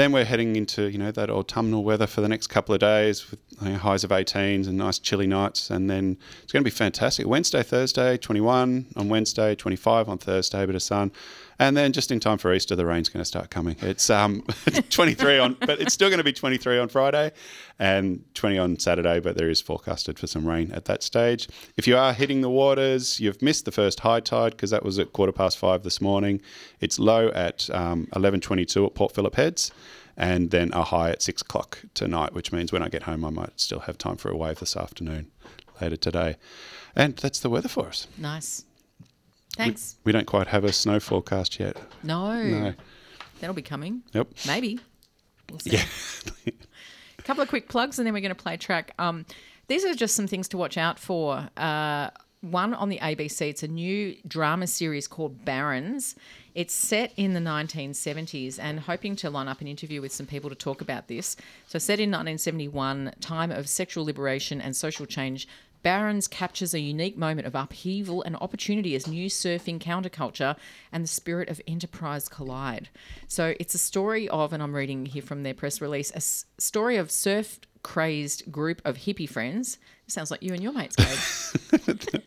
then 0.00 0.12
we're 0.12 0.24
heading 0.24 0.56
into 0.56 0.88
you 0.90 0.96
know 0.96 1.10
that 1.10 1.28
autumnal 1.28 1.84
weather 1.84 2.06
for 2.06 2.22
the 2.22 2.28
next 2.28 2.46
couple 2.46 2.74
of 2.74 2.80
days 2.80 3.30
with 3.30 3.38
you 3.60 3.68
know, 3.68 3.76
highs 3.76 4.02
of 4.02 4.10
18s 4.10 4.66
and 4.66 4.78
nice 4.78 4.98
chilly 4.98 5.26
nights, 5.26 5.68
and 5.68 5.90
then 5.90 6.16
it's 6.42 6.52
going 6.52 6.62
to 6.62 6.64
be 6.64 6.74
fantastic. 6.74 7.26
Wednesday, 7.26 7.62
Thursday, 7.62 8.16
21 8.16 8.86
on 8.96 9.08
Wednesday, 9.10 9.54
25 9.54 10.08
on 10.08 10.16
Thursday, 10.16 10.62
a 10.62 10.66
bit 10.66 10.74
of 10.74 10.82
sun. 10.82 11.12
And 11.60 11.76
then 11.76 11.92
just 11.92 12.10
in 12.10 12.20
time 12.20 12.38
for 12.38 12.54
Easter, 12.54 12.74
the 12.74 12.86
rain's 12.86 13.10
going 13.10 13.20
to 13.20 13.26
start 13.26 13.50
coming. 13.50 13.76
It's 13.82 14.08
um, 14.08 14.40
23 14.88 15.38
on, 15.38 15.56
but 15.60 15.78
it's 15.78 15.92
still 15.92 16.08
going 16.08 16.16
to 16.16 16.24
be 16.24 16.32
23 16.32 16.78
on 16.78 16.88
Friday 16.88 17.32
and 17.78 18.24
20 18.34 18.56
on 18.56 18.78
Saturday, 18.78 19.20
but 19.20 19.36
there 19.36 19.50
is 19.50 19.60
forecasted 19.60 20.18
for 20.18 20.26
some 20.26 20.48
rain 20.48 20.72
at 20.72 20.86
that 20.86 21.02
stage. 21.02 21.50
If 21.76 21.86
you 21.86 21.98
are 21.98 22.14
hitting 22.14 22.40
the 22.40 22.48
waters, 22.48 23.20
you've 23.20 23.42
missed 23.42 23.66
the 23.66 23.72
first 23.72 24.00
high 24.00 24.20
tide 24.20 24.52
because 24.52 24.70
that 24.70 24.82
was 24.82 24.98
at 24.98 25.12
quarter 25.12 25.32
past 25.32 25.58
five 25.58 25.82
this 25.82 26.00
morning. 26.00 26.40
It's 26.80 26.98
low 26.98 27.28
at 27.28 27.68
um, 27.74 28.08
11.22 28.14 28.86
at 28.86 28.94
Port 28.94 29.14
Phillip 29.14 29.34
Heads 29.34 29.70
and 30.16 30.50
then 30.50 30.72
a 30.72 30.84
high 30.84 31.10
at 31.10 31.20
six 31.20 31.42
o'clock 31.42 31.82
tonight, 31.92 32.32
which 32.32 32.52
means 32.52 32.72
when 32.72 32.82
I 32.82 32.88
get 32.88 33.02
home, 33.02 33.22
I 33.22 33.30
might 33.30 33.60
still 33.60 33.80
have 33.80 33.98
time 33.98 34.16
for 34.16 34.30
a 34.30 34.36
wave 34.36 34.60
this 34.60 34.78
afternoon 34.78 35.30
later 35.78 35.96
today. 35.96 36.36
And 36.96 37.18
that's 37.18 37.38
the 37.38 37.50
weather 37.50 37.68
for 37.68 37.88
us. 37.88 38.06
nice. 38.16 38.64
Thanks. 39.56 39.96
We 40.04 40.12
don't 40.12 40.26
quite 40.26 40.46
have 40.48 40.64
a 40.64 40.72
snow 40.72 41.00
forecast 41.00 41.58
yet. 41.58 41.76
No, 42.02 42.42
No. 42.42 42.74
that'll 43.40 43.54
be 43.54 43.62
coming. 43.62 44.02
Yep. 44.12 44.28
Maybe. 44.46 44.78
We'll 45.50 45.58
see. 45.58 45.70
Yeah. 45.70 45.84
A 47.18 47.22
couple 47.22 47.42
of 47.42 47.48
quick 47.48 47.68
plugs, 47.68 47.98
and 47.98 48.06
then 48.06 48.14
we're 48.14 48.20
going 48.20 48.34
to 48.34 48.42
play 48.42 48.54
a 48.54 48.58
track. 48.58 48.92
Um, 48.98 49.26
these 49.68 49.84
are 49.84 49.94
just 49.94 50.14
some 50.14 50.26
things 50.26 50.48
to 50.48 50.56
watch 50.56 50.76
out 50.78 50.98
for. 50.98 51.48
Uh, 51.56 52.10
one 52.42 52.72
on 52.72 52.88
the 52.88 52.98
ABC, 53.00 53.50
it's 53.50 53.62
a 53.62 53.68
new 53.68 54.16
drama 54.26 54.66
series 54.66 55.06
called 55.06 55.44
Barons. 55.44 56.14
It's 56.54 56.72
set 56.72 57.12
in 57.18 57.34
the 57.34 57.40
1970s 57.40 58.58
and 58.58 58.80
hoping 58.80 59.14
to 59.16 59.28
line 59.28 59.46
up 59.46 59.60
an 59.60 59.66
interview 59.66 60.00
with 60.00 60.10
some 60.12 60.24
people 60.26 60.48
to 60.48 60.56
talk 60.56 60.80
about 60.80 61.06
this. 61.08 61.36
So, 61.66 61.78
set 61.78 62.00
in 62.00 62.08
1971, 62.10 63.12
time 63.20 63.50
of 63.50 63.68
sexual 63.68 64.04
liberation 64.06 64.58
and 64.60 64.74
social 64.74 65.04
change, 65.04 65.46
Barons 65.82 66.28
captures 66.28 66.74
a 66.74 66.80
unique 66.80 67.16
moment 67.16 67.46
of 67.46 67.54
upheaval 67.54 68.22
and 68.22 68.36
opportunity 68.36 68.94
as 68.94 69.06
new 69.06 69.28
surfing 69.30 69.78
counterculture 69.78 70.56
and 70.92 71.02
the 71.02 71.08
spirit 71.08 71.48
of 71.48 71.60
enterprise 71.66 72.28
collide. 72.28 72.88
So 73.28 73.54
it's 73.58 73.74
a 73.74 73.78
story 73.78 74.28
of, 74.28 74.52
and 74.52 74.62
I'm 74.62 74.74
reading 74.74 75.06
here 75.06 75.22
from 75.22 75.42
their 75.42 75.54
press 75.54 75.80
release, 75.80 76.10
a 76.12 76.16
s- 76.16 76.44
story 76.58 76.96
of 76.96 77.10
surf 77.10 77.60
crazed 77.82 78.50
group 78.52 78.82
of 78.84 78.98
hippie 78.98 79.28
friends. 79.28 79.78
sounds 80.06 80.30
like 80.30 80.42
you 80.42 80.52
and 80.52 80.62
your 80.62 80.72
mates, 80.72 80.96
Gabe. 80.96 82.22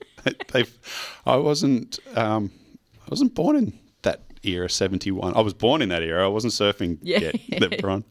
I 1.25 1.35
wasn't. 1.35 1.99
Um, 2.15 2.51
I 3.01 3.09
wasn't 3.09 3.35
born 3.35 3.55
in 3.57 3.79
era. 4.43 4.69
Seventy 4.69 5.11
one. 5.11 5.35
I 5.35 5.41
was 5.41 5.53
born 5.53 5.81
in 5.81 5.89
that 5.89 6.03
era. 6.03 6.25
I 6.25 6.27
wasn't 6.27 6.53
surfing 6.53 6.97
Yeah. 7.03 7.31
yet. 7.47 7.59
That 7.61 7.81
we're. 7.81 8.03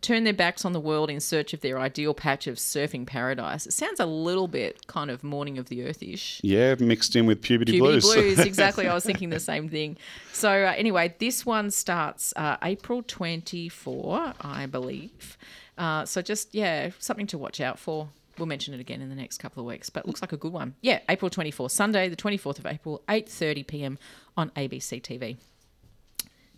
Turn 0.00 0.24
their 0.24 0.32
backs 0.32 0.64
on 0.64 0.72
the 0.72 0.80
world 0.80 1.10
in 1.10 1.20
search 1.20 1.52
of 1.54 1.60
their 1.60 1.78
ideal 1.78 2.14
patch 2.14 2.46
of 2.46 2.56
surfing 2.56 3.06
paradise. 3.06 3.66
It 3.66 3.72
sounds 3.72 4.00
a 4.00 4.06
little 4.06 4.48
bit 4.48 4.86
kind 4.86 5.10
of 5.10 5.22
morning 5.24 5.58
of 5.58 5.68
the 5.68 5.84
earth-ish. 5.86 6.40
Yeah, 6.42 6.74
mixed 6.78 7.16
in 7.16 7.26
with 7.26 7.42
puberty, 7.42 7.72
Puberty 7.72 8.00
blues. 8.00 8.04
blues. 8.14 8.38
exactly. 8.46 8.86
I 8.88 8.94
was 8.94 9.04
thinking 9.04 9.30
the 9.30 9.40
same 9.40 9.68
thing. 9.68 9.96
So 10.32 10.50
uh, 10.50 10.74
anyway, 10.76 11.14
this 11.18 11.44
one 11.46 11.70
starts 11.70 12.32
uh, 12.36 12.56
April 12.62 13.02
24, 13.02 14.34
I 14.40 14.66
believe. 14.66 15.36
Uh, 15.76 16.04
so 16.04 16.20
just 16.22 16.54
yeah, 16.54 16.90
something 16.98 17.26
to 17.28 17.38
watch 17.38 17.60
out 17.60 17.78
for. 17.78 18.08
We'll 18.38 18.46
mention 18.46 18.74
it 18.74 18.80
again 18.80 19.02
in 19.02 19.08
the 19.08 19.14
next 19.14 19.38
couple 19.38 19.62
of 19.62 19.66
weeks, 19.66 19.90
but 19.90 20.06
looks 20.06 20.22
like 20.22 20.32
a 20.32 20.36
good 20.36 20.52
one. 20.52 20.74
Yeah, 20.80 21.00
April 21.08 21.30
24th, 21.30 21.72
Sunday, 21.72 22.08
the 22.08 22.16
24th 22.16 22.58
of 22.58 22.66
April, 22.66 23.02
8:30 23.08 23.66
p.m. 23.66 23.98
on 24.36 24.50
ABC 24.50 25.02
TV. 25.02 25.36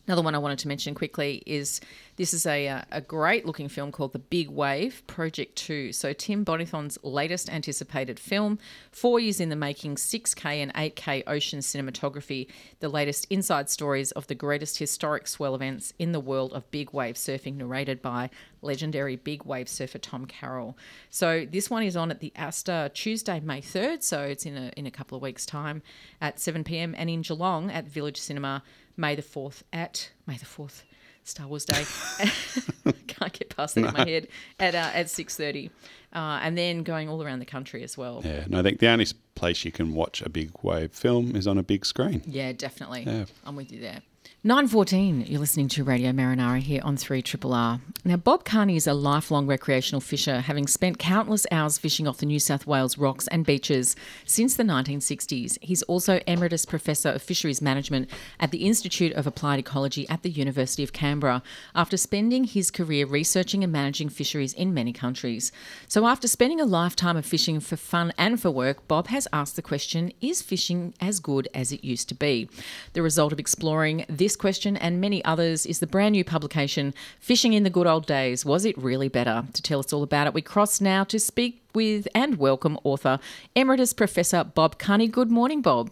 Another 0.06 0.22
one 0.22 0.34
I 0.34 0.38
wanted 0.38 0.58
to 0.60 0.68
mention 0.68 0.94
quickly 0.94 1.42
is 1.46 1.80
this 2.16 2.34
is 2.34 2.44
a, 2.44 2.68
uh, 2.68 2.82
a 2.90 3.00
great 3.00 3.46
looking 3.46 3.68
film 3.68 3.92
called 3.92 4.12
The 4.12 4.18
Big 4.18 4.50
Wave 4.50 5.02
Project 5.06 5.56
2. 5.56 5.92
So, 5.92 6.12
Tim 6.12 6.44
Bonython's 6.44 6.98
latest 7.02 7.48
anticipated 7.48 8.18
film, 8.18 8.58
four 8.90 9.20
years 9.20 9.40
in 9.40 9.48
the 9.48 9.56
making, 9.56 9.94
6K 9.94 10.44
and 10.56 10.74
8K 10.74 11.22
ocean 11.26 11.60
cinematography, 11.60 12.48
the 12.80 12.88
latest 12.88 13.26
inside 13.30 13.70
stories 13.70 14.10
of 14.12 14.26
the 14.26 14.34
greatest 14.34 14.78
historic 14.78 15.28
swell 15.28 15.54
events 15.54 15.92
in 15.98 16.12
the 16.12 16.20
world 16.20 16.52
of 16.52 16.70
big 16.70 16.92
wave 16.92 17.14
surfing, 17.14 17.56
narrated 17.56 18.02
by 18.02 18.28
legendary 18.62 19.16
big 19.16 19.44
wave 19.44 19.68
surfer 19.68 19.98
Tom 19.98 20.26
Carroll. 20.26 20.76
So, 21.08 21.46
this 21.50 21.70
one 21.70 21.84
is 21.84 21.96
on 21.96 22.10
at 22.10 22.20
the 22.20 22.32
Astor 22.36 22.90
Tuesday, 22.92 23.40
May 23.40 23.60
3rd. 23.62 24.02
So, 24.02 24.22
it's 24.22 24.44
in 24.44 24.56
a, 24.56 24.72
in 24.76 24.86
a 24.86 24.90
couple 24.90 25.16
of 25.16 25.22
weeks' 25.22 25.46
time 25.46 25.82
at 26.20 26.40
7 26.40 26.64
pm, 26.64 26.94
and 26.98 27.08
in 27.08 27.22
Geelong 27.22 27.70
at 27.70 27.86
Village 27.86 28.18
Cinema. 28.18 28.62
May 29.00 29.14
the 29.14 29.22
4th 29.22 29.62
at 29.72 30.10
May 30.26 30.36
the 30.36 30.44
4th 30.44 30.82
Star 31.24 31.46
Wars 31.46 31.64
Day. 31.64 31.84
Can't 33.06 33.32
get 33.32 33.54
past 33.56 33.74
that 33.74 33.86
in 33.86 33.92
my 33.94 34.04
head 34.06 34.28
at 34.58 34.74
uh, 34.74 34.90
at 34.92 35.06
6:30. 35.06 35.70
Uh, 36.12 36.40
and 36.42 36.56
then 36.58 36.82
going 36.82 37.08
all 37.08 37.22
around 37.22 37.38
the 37.38 37.46
country 37.46 37.82
as 37.82 37.96
well. 37.96 38.20
Yeah, 38.24 38.44
and 38.44 38.56
I 38.56 38.62
think 38.62 38.78
the 38.78 38.88
only 38.88 39.06
place 39.34 39.64
you 39.64 39.72
can 39.72 39.94
watch 39.94 40.20
a 40.22 40.28
big 40.28 40.50
wave 40.62 40.92
film 40.92 41.34
is 41.34 41.46
on 41.46 41.56
a 41.56 41.62
big 41.62 41.86
screen. 41.86 42.22
Yeah, 42.26 42.52
definitely. 42.52 43.04
Yeah. 43.06 43.24
I'm 43.44 43.56
with 43.56 43.72
you 43.72 43.80
there. 43.80 44.02
9.14, 44.42 45.28
you're 45.28 45.38
listening 45.38 45.68
to 45.68 45.84
Radio 45.84 46.12
Marinara 46.12 46.60
here 46.60 46.80
on 46.82 46.96
3 46.96 47.20
Triple 47.20 47.52
R. 47.52 47.78
Now, 48.06 48.16
Bob 48.16 48.46
Kearney 48.46 48.76
is 48.76 48.86
a 48.86 48.94
lifelong 48.94 49.46
recreational 49.46 50.00
fisher, 50.00 50.40
having 50.40 50.66
spent 50.66 50.98
countless 50.98 51.46
hours 51.52 51.76
fishing 51.76 52.08
off 52.08 52.16
the 52.16 52.24
New 52.24 52.40
South 52.40 52.66
Wales 52.66 52.96
rocks 52.96 53.28
and 53.28 53.44
beaches 53.44 53.94
since 54.24 54.56
the 54.56 54.62
1960s. 54.62 55.58
He's 55.60 55.82
also 55.82 56.20
Emeritus 56.26 56.64
Professor 56.64 57.10
of 57.10 57.20
Fisheries 57.20 57.60
Management 57.60 58.08
at 58.38 58.50
the 58.50 58.64
Institute 58.66 59.12
of 59.12 59.26
Applied 59.26 59.58
Ecology 59.58 60.08
at 60.08 60.22
the 60.22 60.30
University 60.30 60.82
of 60.82 60.94
Canberra, 60.94 61.42
after 61.74 61.98
spending 61.98 62.44
his 62.44 62.70
career 62.70 63.04
researching 63.04 63.62
and 63.62 63.70
managing 63.70 64.08
fisheries 64.08 64.54
in 64.54 64.72
many 64.72 64.94
countries. 64.94 65.52
So, 65.86 66.06
after 66.06 66.26
spending 66.26 66.62
a 66.62 66.64
lifetime 66.64 67.18
of 67.18 67.26
fishing 67.26 67.60
for 67.60 67.76
fun 67.76 68.14
and 68.16 68.40
for 68.40 68.50
work, 68.50 68.88
Bob 68.88 69.08
has 69.08 69.28
asked 69.34 69.56
the 69.56 69.60
question 69.60 70.14
Is 70.22 70.40
fishing 70.40 70.94
as 70.98 71.20
good 71.20 71.46
as 71.52 71.72
it 71.72 71.84
used 71.84 72.08
to 72.08 72.14
be? 72.14 72.48
The 72.94 73.02
result 73.02 73.34
of 73.34 73.38
exploring 73.38 74.06
this 74.08 74.29
question 74.36 74.76
and 74.76 75.00
many 75.00 75.24
others 75.24 75.66
is 75.66 75.80
the 75.80 75.86
brand 75.86 76.12
new 76.12 76.24
publication, 76.24 76.94
Fishing 77.18 77.52
in 77.52 77.62
the 77.62 77.70
Good 77.70 77.86
Old 77.86 78.06
Days 78.06 78.44
Was 78.44 78.64
It 78.64 78.76
Really 78.78 79.08
Better? 79.08 79.44
To 79.52 79.62
tell 79.62 79.80
us 79.80 79.92
all 79.92 80.02
about 80.02 80.26
it, 80.26 80.34
we 80.34 80.42
cross 80.42 80.80
now 80.80 81.04
to 81.04 81.18
speak 81.18 81.62
with 81.74 82.06
and 82.14 82.36
welcome 82.36 82.78
author, 82.84 83.18
Emeritus 83.54 83.92
Professor 83.92 84.44
Bob 84.44 84.78
Kearney. 84.78 85.08
Good 85.08 85.30
morning, 85.30 85.62
Bob. 85.62 85.90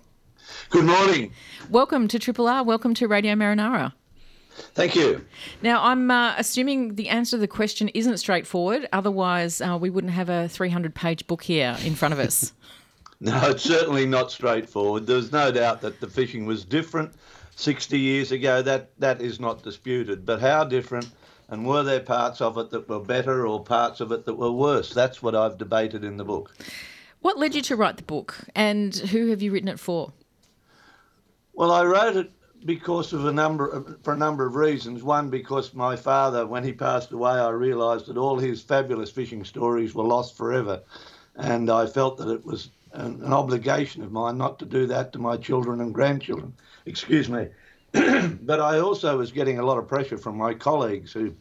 Good 0.71 0.85
morning. 0.85 1.33
Welcome 1.71 2.09
to 2.09 2.19
Triple 2.19 2.49
R. 2.49 2.63
Welcome 2.63 2.95
to 2.95 3.09
Radio 3.09 3.35
Marinara. 3.35 3.93
Thank 4.75 4.95
you. 4.95 5.25
Now, 5.63 5.83
I'm 5.85 6.11
uh, 6.11 6.35
assuming 6.37 6.95
the 6.95 7.09
answer 7.09 7.37
to 7.37 7.41
the 7.41 7.49
question 7.49 7.89
isn't 7.89 8.19
straightforward. 8.19 8.89
Otherwise, 8.93 9.61
uh, 9.61 9.79
we 9.81 9.91
wouldn't 9.91 10.13
have 10.13 10.29
a 10.29 10.49
300 10.49 10.95
page 10.95 11.27
book 11.27 11.43
here 11.43 11.77
in 11.85 11.95
front 11.95 12.15
of 12.15 12.21
us. 12.21 12.53
no, 13.21 13.51
it's 13.51 13.63
certainly 13.63 14.07
not 14.07 14.31
straightforward. 14.31 15.07
There's 15.07 15.33
no 15.33 15.51
doubt 15.51 15.81
that 15.81 16.01
the 16.01 16.09
fishing 16.09 16.47
was 16.47 16.65
different 16.65 17.13
60 17.59 17.99
years 17.99 18.31
ago. 18.31 18.63
That, 18.63 18.91
that 19.01 19.21
is 19.21 19.41
not 19.41 19.63
disputed. 19.63 20.25
But 20.25 20.41
how 20.41 20.65
different? 20.65 21.11
And 21.49 21.67
were 21.67 21.83
there 21.83 22.01
parts 22.01 22.41
of 22.41 22.57
it 22.57 22.71
that 22.71 22.89
were 22.89 23.01
better 23.01 23.47
or 23.47 23.63
parts 23.63 24.01
of 24.01 24.13
it 24.13 24.25
that 24.27 24.35
were 24.35 24.53
worse? 24.53 24.95
That's 24.95 25.23
what 25.23 25.35
I've 25.35 25.59
debated 25.59 26.05
in 26.05 26.17
the 26.17 26.25
book. 26.25 26.55
What 27.21 27.39
led 27.39 27.55
you 27.55 27.63
to 27.63 27.77
write 27.77 27.97
the 27.97 28.05
book, 28.05 28.37
and 28.55 28.95
who 28.95 29.27
have 29.29 29.43
you 29.43 29.51
written 29.51 29.69
it 29.69 29.81
for? 29.81 30.13
Well, 31.53 31.73
I 31.73 31.85
wrote 31.85 32.17
it 32.17 32.31
because 32.65 33.13
of 33.13 33.25
a 33.25 33.33
number 33.33 33.67
of, 33.67 33.97
for 34.05 34.13
a 34.13 34.17
number 34.17 34.47
of 34.47 34.55
reasons. 34.55 35.03
One, 35.03 35.29
because 35.29 35.75
my 35.75 35.97
father, 35.97 36.47
when 36.47 36.63
he 36.63 36.73
passed 36.73 37.11
away, 37.11 37.33
I 37.33 37.49
realised 37.49 38.07
that 38.07 38.17
all 38.17 38.39
his 38.39 38.63
fabulous 38.63 39.11
fishing 39.11 39.45
stories 39.45 39.95
were 39.95 40.05
lost 40.05 40.37
forever, 40.37 40.81
and 41.35 41.71
I 41.71 41.87
felt 41.87 42.19
that 42.19 42.29
it 42.29 42.45
was 42.45 42.71
an, 42.93 43.23
an 43.25 43.33
obligation 43.33 44.03
of 44.03 44.13
mine 44.13 44.39
not 44.39 44.59
to 44.59 44.65
do 44.65 44.87
that 44.87 45.13
to 45.13 45.19
my 45.19 45.37
children 45.37 45.81
and 45.81 45.95
grandchildren. 45.95 46.55
Excuse 46.87 47.29
me. 47.29 47.49
but 47.93 48.61
I 48.61 48.81
also 48.81 49.17
was 49.17 49.33
getting 49.33 49.59
a 49.59 49.65
lot 49.65 49.79
of 49.79 49.89
pressure 49.89 50.19
from 50.19 50.37
my 50.37 50.55
colleagues 50.55 51.13
who 51.13 51.35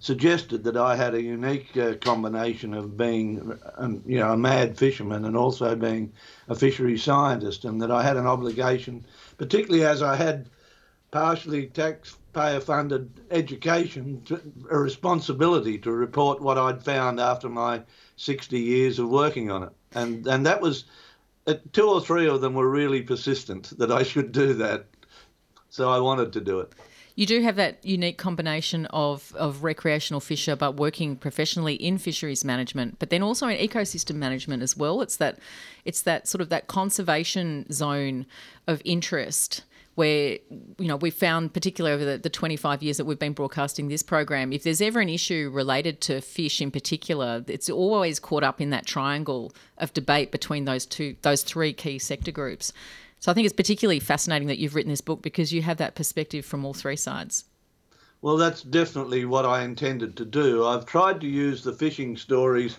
suggested 0.00 0.64
that 0.64 0.76
I 0.76 0.96
had 0.96 1.14
a 1.14 1.22
unique 1.22 1.76
uh, 1.76 1.94
combination 1.94 2.72
of 2.74 2.96
being, 2.96 3.58
um, 3.76 4.02
you 4.06 4.18
know, 4.18 4.32
a 4.32 4.36
mad 4.36 4.78
fisherman 4.78 5.26
and 5.26 5.36
also 5.36 5.76
being 5.76 6.12
a 6.48 6.54
fishery 6.54 6.98
scientist, 6.98 7.64
and 7.64 7.80
that 7.82 7.90
I 7.90 8.02
had 8.02 8.16
an 8.16 8.26
obligation, 8.26 9.04
particularly 9.36 9.84
as 9.84 10.02
I 10.02 10.16
had 10.16 10.48
partially 11.10 11.66
taxpayer-funded 11.66 13.10
education, 13.30 14.22
to, 14.24 14.40
a 14.70 14.78
responsibility 14.78 15.76
to 15.78 15.92
report 15.92 16.40
what 16.40 16.56
I'd 16.56 16.82
found 16.82 17.20
after 17.20 17.48
my 17.50 17.82
60 18.20 18.60
years 18.60 18.98
of 18.98 19.08
working 19.08 19.50
on 19.50 19.62
it, 19.64 19.72
and 19.92 20.26
and 20.26 20.46
that 20.46 20.60
was. 20.60 20.84
Uh, 21.46 21.54
two 21.72 21.88
or 21.88 22.02
three 22.02 22.28
of 22.28 22.42
them 22.42 22.52
were 22.52 22.68
really 22.68 23.00
persistent 23.00 23.72
that 23.78 23.90
I 23.90 24.02
should 24.02 24.30
do 24.30 24.52
that, 24.54 24.84
so 25.70 25.88
I 25.88 25.98
wanted 25.98 26.34
to 26.34 26.40
do 26.40 26.60
it. 26.60 26.74
You 27.20 27.26
do 27.26 27.40
have 27.42 27.56
that 27.56 27.84
unique 27.84 28.18
combination 28.18 28.86
of, 28.86 29.34
of 29.36 29.64
recreational 29.64 30.20
fisher, 30.20 30.54
but 30.54 30.76
working 30.76 31.16
professionally 31.16 31.74
in 31.74 31.98
fisheries 31.98 32.44
management, 32.44 32.98
but 32.98 33.10
then 33.10 33.22
also 33.22 33.48
in 33.48 33.58
ecosystem 33.58 34.16
management 34.16 34.62
as 34.62 34.76
well. 34.76 35.00
It's 35.00 35.16
that 35.16 35.38
it's 35.84 36.02
that 36.02 36.28
sort 36.28 36.40
of 36.40 36.50
that 36.50 36.66
conservation 36.66 37.70
zone 37.72 38.26
of 38.66 38.80
interest 38.84 39.64
where 40.00 40.38
you 40.78 40.88
know 40.88 40.96
we've 40.96 41.12
found 41.14 41.52
particularly 41.52 41.94
over 41.94 42.04
the, 42.04 42.16
the 42.16 42.30
25 42.30 42.82
years 42.82 42.96
that 42.96 43.04
we've 43.04 43.18
been 43.18 43.34
broadcasting 43.34 43.88
this 43.88 44.02
program 44.02 44.50
if 44.50 44.62
there's 44.62 44.80
ever 44.80 44.98
an 45.00 45.10
issue 45.10 45.50
related 45.52 46.00
to 46.00 46.22
fish 46.22 46.62
in 46.62 46.70
particular 46.70 47.44
it's 47.48 47.68
always 47.68 48.18
caught 48.18 48.42
up 48.42 48.62
in 48.62 48.70
that 48.70 48.86
triangle 48.86 49.52
of 49.76 49.92
debate 49.92 50.32
between 50.32 50.64
those 50.64 50.86
two 50.86 51.14
those 51.20 51.42
three 51.42 51.74
key 51.74 51.98
sector 51.98 52.30
groups 52.30 52.72
so 53.18 53.30
I 53.30 53.34
think 53.34 53.44
it's 53.44 53.54
particularly 53.54 54.00
fascinating 54.00 54.48
that 54.48 54.56
you've 54.56 54.74
written 54.74 54.90
this 54.90 55.02
book 55.02 55.20
because 55.20 55.52
you 55.52 55.60
have 55.60 55.76
that 55.76 55.94
perspective 55.94 56.46
from 56.46 56.64
all 56.64 56.72
three 56.72 56.96
sides. 56.96 57.44
Well, 58.22 58.38
that's 58.38 58.62
definitely 58.62 59.26
what 59.26 59.44
I 59.44 59.62
intended 59.62 60.16
to 60.16 60.24
do. 60.24 60.64
I've 60.64 60.86
tried 60.86 61.20
to 61.20 61.26
use 61.26 61.62
the 61.62 61.74
fishing 61.74 62.16
stories 62.16 62.78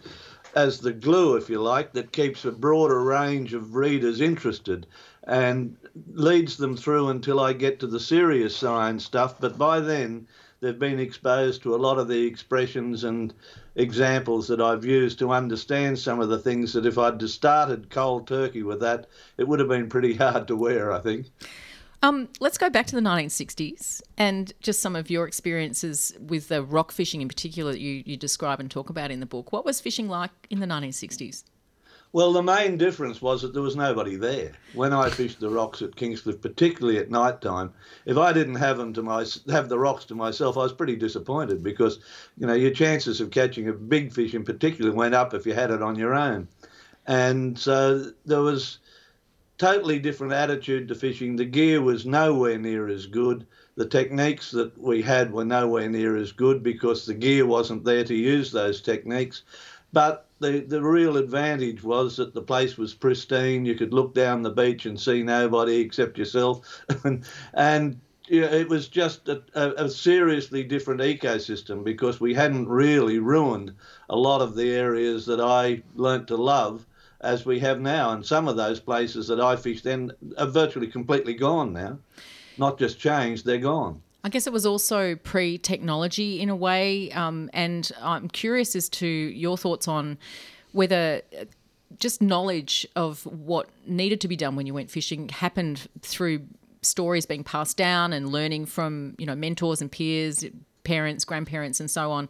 as 0.56 0.80
the 0.80 0.94
glue, 0.94 1.36
if 1.36 1.48
you 1.48 1.62
like, 1.62 1.94
that 1.94 2.12
keeps 2.12 2.44
a 2.44 2.51
broader 2.51 3.04
range 3.04 3.54
of 3.54 3.75
readers 3.75 4.20
interested 4.20 4.88
and 5.28 5.78
leads 6.13 6.58
them 6.58 6.75
through 6.75 7.10
until 7.10 7.40
I 7.40 7.54
get 7.54 7.80
to 7.80 7.88
the 7.88 8.00
serious 8.00 8.56
science 8.56 9.06
stuff. 9.06 9.40
But 9.40 9.58
by 9.58 9.80
then, 9.80 10.28
they've 10.60 10.78
been 10.78 11.00
exposed 11.00 11.62
to 11.63 11.75
a 11.75 11.78
lot 11.78 12.00
of 12.00 12.08
the 12.08 12.25
expressions 12.25 13.04
and 13.04 13.34
examples 13.75 14.48
that 14.48 14.62
I've 14.62 14.86
used 14.86 15.20
to 15.20 15.32
understand 15.32 15.98
some 16.00 16.20
of 16.20 16.30
the 16.30 16.40
things 16.40 16.74
that 16.74 16.86
if 16.86 16.98
I'd 16.98 17.20
just 17.20 17.36
started 17.36 17.90
cold 17.90 18.28
turkey 18.28 18.63
with 18.63 18.80
that, 18.82 19.08
it 19.38 19.48
would 19.48 19.60
have 19.60 19.70
been 19.70 19.90
pretty 19.90 20.13
hard 20.16 20.48
to 20.48 20.56
wear, 20.56 20.92
I 20.92 21.00
think. 21.00 21.28
Um, 22.04 22.30
let's 22.40 22.58
go 22.58 22.70
back 22.70 22.88
to 22.88 22.96
the 22.96 23.01
1960s 23.01 24.01
and 24.18 24.51
just 24.60 24.82
some 24.82 24.96
of 24.96 25.12
your 25.12 25.28
experiences 25.28 26.13
with 26.20 26.48
the 26.48 26.63
rock 26.63 26.92
fishing 26.92 27.22
in 27.22 27.28
particular 27.28 27.74
that 27.74 27.80
you, 27.80 28.01
you 28.06 28.18
describe 28.18 28.60
and 28.60 28.72
talk 28.72 28.90
about 28.90 29.12
in 29.12 29.20
the 29.20 29.28
book. 29.28 29.51
What 29.51 29.66
was 29.66 29.80
fishing 29.80 30.08
like 30.08 30.32
in 30.50 30.60
the 30.60 30.66
1960s? 30.66 31.44
Well, 32.13 32.34
the 32.34 32.44
main 32.44 32.77
difference 32.77 33.22
was 33.22 33.41
that 33.41 33.53
there 33.53 33.62
was 33.62 33.77
nobody 33.77 34.18
there. 34.18 34.51
When 34.74 34.91
I 34.91 35.10
fished 35.10 35.39
the 35.39 35.50
rocks 35.50 35.82
at 35.82 35.96
Kingscliff, 35.96 36.41
particularly 36.41 36.98
at 36.98 37.10
night 37.10 37.39
time, 37.39 37.72
if 38.06 38.18
I 38.18 38.34
didn't 38.34 38.56
have 38.56 38.77
them 38.77 38.91
to 38.94 39.01
my 39.01 39.25
have 39.50 39.70
the 39.70 39.80
rocks 39.80 40.03
to 40.06 40.15
myself, 40.15 40.58
I 40.58 40.63
was 40.63 40.74
pretty 40.74 40.98
disappointed 40.98 41.63
because, 41.63 42.00
you 42.38 42.46
know, 42.46 42.53
your 42.53 42.72
chances 42.72 43.22
of 43.22 43.32
catching 43.32 43.70
a 43.70 43.74
big 43.74 44.12
fish 44.12 44.34
in 44.34 44.44
particular 44.44 44.91
went 44.91 45.15
up 45.15 45.34
if 45.34 45.46
you 45.46 45.53
had 45.53 45.72
it 45.72 45.82
on 45.82 45.96
your 45.96 46.13
own. 46.13 46.50
And 47.08 47.58
so 47.58 48.12
there 48.25 48.41
was 48.41 48.80
totally 49.58 50.00
different 50.00 50.34
attitude 50.34 50.89
to 50.89 50.96
fishing. 50.96 51.38
The 51.38 51.46
gear 51.46 51.82
was 51.82 52.06
nowhere 52.06 52.58
near 52.58 52.89
as 52.89 53.06
good. 53.06 53.48
The 53.75 53.88
techniques 53.88 54.51
that 54.51 54.77
we 54.77 55.01
had 55.01 55.32
were 55.32 55.46
nowhere 55.46 55.88
near 55.88 56.18
as 56.18 56.34
good 56.34 56.62
because 56.62 57.06
the 57.06 57.13
gear 57.13 57.46
wasn't 57.46 57.86
there 57.86 58.03
to 58.03 58.13
use 58.13 58.51
those 58.51 58.82
techniques. 58.82 59.44
But 59.93 60.27
the, 60.39 60.60
the 60.60 60.81
real 60.81 61.17
advantage 61.17 61.83
was 61.83 62.17
that 62.17 62.33
the 62.33 62.41
place 62.41 62.77
was 62.77 62.93
pristine. 62.93 63.65
You 63.65 63.75
could 63.75 63.93
look 63.93 64.13
down 64.13 64.41
the 64.41 64.50
beach 64.50 64.86
and 64.86 65.00
see 65.00 65.21
nobody 65.21 65.79
except 65.79 66.17
yourself. 66.17 66.83
and, 67.03 67.25
and 67.53 68.00
yeah, 68.27 68.45
it 68.45 68.69
was 68.69 68.88
just 68.88 69.27
a, 69.27 69.43
a, 69.53 69.86
a, 69.86 69.89
seriously 69.89 70.63
different 70.63 71.01
ecosystem 71.01 71.83
because 71.83 72.21
we 72.21 72.33
hadn't 72.33 72.69
really 72.69 73.19
ruined 73.19 73.74
a 74.10 74.15
lot 74.15 74.41
of 74.41 74.55
the 74.55 74.71
areas 74.71 75.25
that 75.25 75.41
I 75.41 75.83
learnt 75.95 76.27
to 76.29 76.38
love 76.38 76.86
as 77.19 77.45
we 77.45 77.60
have 77.60 77.81
now. 77.81 78.12
And 78.12 78.25
some 78.25 78.48
of 78.48 78.55
those 78.55 78.79
places 78.79 79.27
that 79.27 79.41
I 79.41 79.55
fished 79.57 79.83
then 79.83 80.12
are 80.38 80.48
virtually 80.48 80.88
completely 80.88 81.33
gone 81.33 81.74
now. 81.74 82.00
Not 82.57 82.79
just 82.79 83.00
changed, 83.00 83.45
they're 83.45 83.57
gone. 83.57 84.01
I 84.24 84.30
guess 84.30 84.46
it 84.46 84.54
was 84.54 84.66
also 84.66 85.16
pre 85.16 85.58
technology 85.58 86.40
in 86.40 86.50
a 86.50 86.56
way. 86.56 87.12
Um, 87.12 87.50
and 87.54 87.92
I'm 88.01 88.28
curious 88.28 88.75
as 88.75 88.90
to 88.90 89.08
your 89.08 89.58
thoughts 89.58 89.88
on 89.88 90.18
whether 90.72 91.22
uh, 91.40 91.46
just 92.00 92.22
knowledge 92.22 92.88
of 92.96 93.25
what 93.25 93.70
needed 93.86 94.22
to 94.22 94.28
be 94.28 94.36
done 94.36 94.56
when 94.56 94.66
you 94.66 94.74
went 94.74 94.90
fishing 94.90 95.30
happened 95.30 95.88
through 96.01 96.42
stories 96.82 97.25
being 97.25 97.44
passed 97.44 97.78
down 97.78 98.13
and 98.13 98.32
learning 98.32 98.66
from 98.66 99.16
you 99.18 99.25
know 99.25 99.36
mentors 99.36 99.82
and 99.82 99.92
peers 99.92 100.44
parents 100.84 101.25
grandparents 101.25 101.80
and 101.80 101.92
so 101.92 102.12
on 102.12 102.28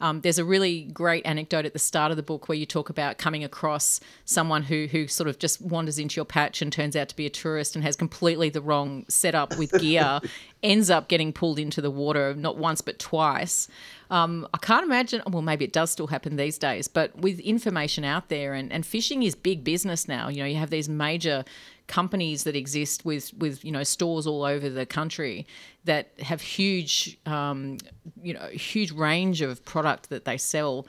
um, 0.00 0.22
there's 0.22 0.38
a 0.38 0.44
really 0.44 0.84
great 0.84 1.24
anecdote 1.26 1.66
at 1.66 1.74
the 1.74 1.78
start 1.78 2.10
of 2.10 2.16
the 2.16 2.22
book 2.22 2.48
where 2.48 2.56
you 2.56 2.64
talk 2.64 2.88
about 2.88 3.18
coming 3.18 3.44
across 3.44 4.00
someone 4.24 4.62
who 4.62 4.88
who 4.90 5.06
sort 5.06 5.28
of 5.28 5.38
just 5.38 5.60
wanders 5.60 5.98
into 5.98 6.16
your 6.16 6.24
patch 6.24 6.62
and 6.62 6.72
turns 6.72 6.96
out 6.96 7.08
to 7.10 7.16
be 7.16 7.26
a 7.26 7.30
tourist 7.30 7.74
and 7.74 7.84
has 7.84 7.96
completely 7.96 8.48
the 8.48 8.62
wrong 8.62 9.04
setup 9.08 9.58
with 9.58 9.72
gear, 9.78 10.20
ends 10.62 10.90
up 10.90 11.08
getting 11.08 11.32
pulled 11.32 11.58
into 11.58 11.80
the 11.80 11.90
water 11.90 12.34
not 12.34 12.56
once 12.56 12.80
but 12.80 12.98
twice. 12.98 13.68
Um, 14.10 14.46
I 14.52 14.58
can't 14.58 14.84
imagine. 14.84 15.22
Well, 15.26 15.42
maybe 15.42 15.64
it 15.64 15.72
does 15.72 15.90
still 15.90 16.08
happen 16.08 16.36
these 16.36 16.58
days, 16.58 16.88
but 16.88 17.16
with 17.16 17.38
information 17.40 18.04
out 18.04 18.28
there 18.28 18.54
and, 18.54 18.72
and 18.72 18.84
fishing 18.84 19.22
is 19.22 19.34
big 19.34 19.62
business 19.62 20.08
now. 20.08 20.28
You 20.28 20.40
know, 20.40 20.46
you 20.46 20.56
have 20.56 20.70
these 20.70 20.88
major 20.88 21.44
companies 21.86 22.44
that 22.44 22.54
exist 22.54 23.04
with 23.04 23.32
with 23.34 23.64
you 23.64 23.72
know 23.72 23.82
stores 23.82 24.26
all 24.26 24.44
over 24.44 24.68
the 24.68 24.86
country 24.86 25.46
that 25.84 26.12
have 26.20 26.40
huge 26.40 27.18
um, 27.26 27.78
you 28.22 28.34
know 28.34 28.46
huge 28.46 28.92
range 28.92 29.42
of 29.42 29.64
product 29.64 30.10
that 30.10 30.24
they 30.24 30.38
sell. 30.38 30.86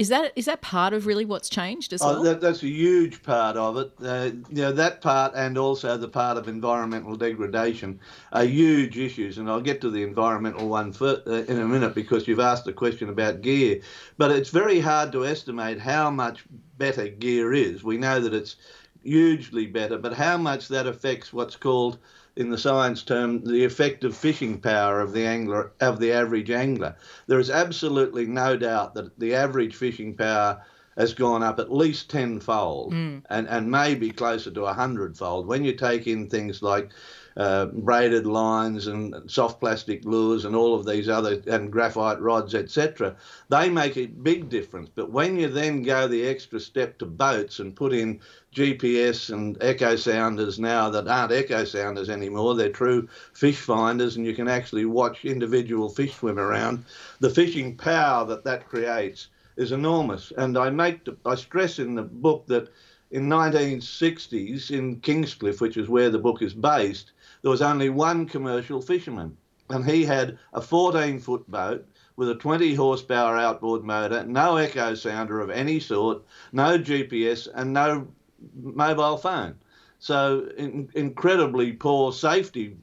Is 0.00 0.08
that 0.08 0.32
is 0.34 0.46
that 0.46 0.62
part 0.62 0.94
of 0.94 1.04
really 1.04 1.26
what's 1.26 1.50
changed 1.50 1.92
as 1.92 2.00
oh, 2.00 2.06
well? 2.06 2.22
That, 2.22 2.40
that's 2.40 2.62
a 2.62 2.68
huge 2.68 3.22
part 3.22 3.58
of 3.58 3.76
it. 3.76 3.92
Uh, 4.02 4.30
you 4.48 4.62
know 4.62 4.72
that 4.72 5.02
part, 5.02 5.34
and 5.36 5.58
also 5.58 5.98
the 5.98 6.08
part 6.08 6.38
of 6.38 6.48
environmental 6.48 7.16
degradation, 7.16 8.00
are 8.32 8.44
huge 8.44 8.96
issues. 8.96 9.36
And 9.36 9.50
I'll 9.50 9.60
get 9.60 9.82
to 9.82 9.90
the 9.90 10.02
environmental 10.02 10.70
one 10.70 10.94
for, 10.94 11.20
uh, 11.26 11.44
in 11.46 11.60
a 11.60 11.68
minute 11.68 11.94
because 11.94 12.26
you've 12.26 12.40
asked 12.40 12.66
a 12.66 12.72
question 12.72 13.10
about 13.10 13.42
gear. 13.42 13.82
But 14.16 14.30
it's 14.30 14.48
very 14.48 14.80
hard 14.80 15.12
to 15.12 15.26
estimate 15.26 15.78
how 15.78 16.08
much 16.10 16.44
better 16.78 17.06
gear 17.08 17.52
is. 17.52 17.84
We 17.84 17.98
know 17.98 18.20
that 18.20 18.32
it's 18.32 18.56
hugely 19.02 19.66
better, 19.66 19.98
but 19.98 20.14
how 20.14 20.38
much 20.38 20.68
that 20.68 20.86
affects 20.86 21.30
what's 21.30 21.56
called 21.56 21.98
in 22.36 22.50
the 22.50 22.58
science 22.58 23.02
term 23.02 23.44
the 23.44 23.64
effective 23.64 24.16
fishing 24.16 24.60
power 24.60 25.00
of 25.00 25.12
the 25.12 25.26
angler 25.26 25.72
of 25.80 25.98
the 25.98 26.12
average 26.12 26.50
angler. 26.50 26.94
There 27.26 27.40
is 27.40 27.50
absolutely 27.50 28.26
no 28.26 28.56
doubt 28.56 28.94
that 28.94 29.18
the 29.18 29.34
average 29.34 29.74
fishing 29.74 30.16
power 30.16 30.62
has 30.96 31.14
gone 31.14 31.42
up 31.42 31.58
at 31.58 31.72
least 31.72 32.10
tenfold 32.10 32.92
mm. 32.92 33.22
and, 33.30 33.48
and 33.48 33.70
maybe 33.70 34.10
closer 34.10 34.50
to 34.50 34.64
a 34.64 34.72
hundredfold 34.72 35.46
when 35.46 35.64
you 35.64 35.72
take 35.72 36.06
in 36.06 36.28
things 36.28 36.62
like 36.62 36.90
uh, 37.40 37.64
braided 37.64 38.26
lines 38.26 38.86
and 38.86 39.14
soft 39.26 39.60
plastic 39.60 40.04
lures 40.04 40.44
and 40.44 40.54
all 40.54 40.74
of 40.74 40.84
these 40.84 41.08
other 41.08 41.42
and 41.46 41.72
graphite 41.72 42.20
rods, 42.20 42.54
etc. 42.54 43.16
They 43.48 43.70
make 43.70 43.96
a 43.96 44.08
big 44.08 44.50
difference. 44.50 44.90
But 44.94 45.10
when 45.10 45.38
you 45.38 45.48
then 45.48 45.82
go 45.82 46.06
the 46.06 46.28
extra 46.28 46.60
step 46.60 46.98
to 46.98 47.06
boats 47.06 47.58
and 47.58 47.74
put 47.74 47.94
in 47.94 48.20
GPS 48.54 49.32
and 49.32 49.56
echo 49.62 49.96
sounders 49.96 50.58
now 50.58 50.90
that 50.90 51.08
aren't 51.08 51.32
echo 51.32 51.64
sounders 51.64 52.10
anymore, 52.10 52.54
they're 52.54 52.68
true 52.68 53.08
fish 53.32 53.56
finders, 53.56 54.16
and 54.16 54.26
you 54.26 54.34
can 54.34 54.46
actually 54.46 54.84
watch 54.84 55.24
individual 55.24 55.88
fish 55.88 56.16
swim 56.16 56.38
around. 56.38 56.84
The 57.20 57.30
fishing 57.30 57.74
power 57.74 58.26
that 58.26 58.44
that 58.44 58.68
creates 58.68 59.28
is 59.56 59.72
enormous. 59.72 60.30
And 60.36 60.58
I 60.58 60.68
make 60.68 61.08
I 61.24 61.36
stress 61.36 61.78
in 61.78 61.94
the 61.94 62.02
book 62.02 62.46
that 62.48 62.68
in 63.10 63.30
1960s 63.30 64.70
in 64.70 65.00
Kingscliff, 65.00 65.62
which 65.62 65.78
is 65.78 65.88
where 65.88 66.10
the 66.10 66.18
book 66.18 66.42
is 66.42 66.52
based, 66.52 67.12
there 67.42 67.50
was 67.50 67.62
only 67.62 67.88
one 67.88 68.26
commercial 68.26 68.80
fisherman, 68.82 69.36
and 69.68 69.84
he 69.88 70.04
had 70.04 70.38
a 70.52 70.60
14 70.60 71.18
foot 71.20 71.50
boat 71.50 71.86
with 72.16 72.28
a 72.28 72.34
20 72.34 72.74
horsepower 72.74 73.36
outboard 73.38 73.82
motor, 73.82 74.24
no 74.24 74.56
echo 74.56 74.94
sounder 74.94 75.40
of 75.40 75.50
any 75.50 75.80
sort, 75.80 76.22
no 76.52 76.78
GPS, 76.78 77.48
and 77.54 77.72
no 77.72 78.08
mobile 78.54 79.16
phone. 79.16 79.56
So, 79.98 80.48
in, 80.56 80.90
incredibly 80.94 81.72
poor 81.72 82.12
safety 82.12 82.76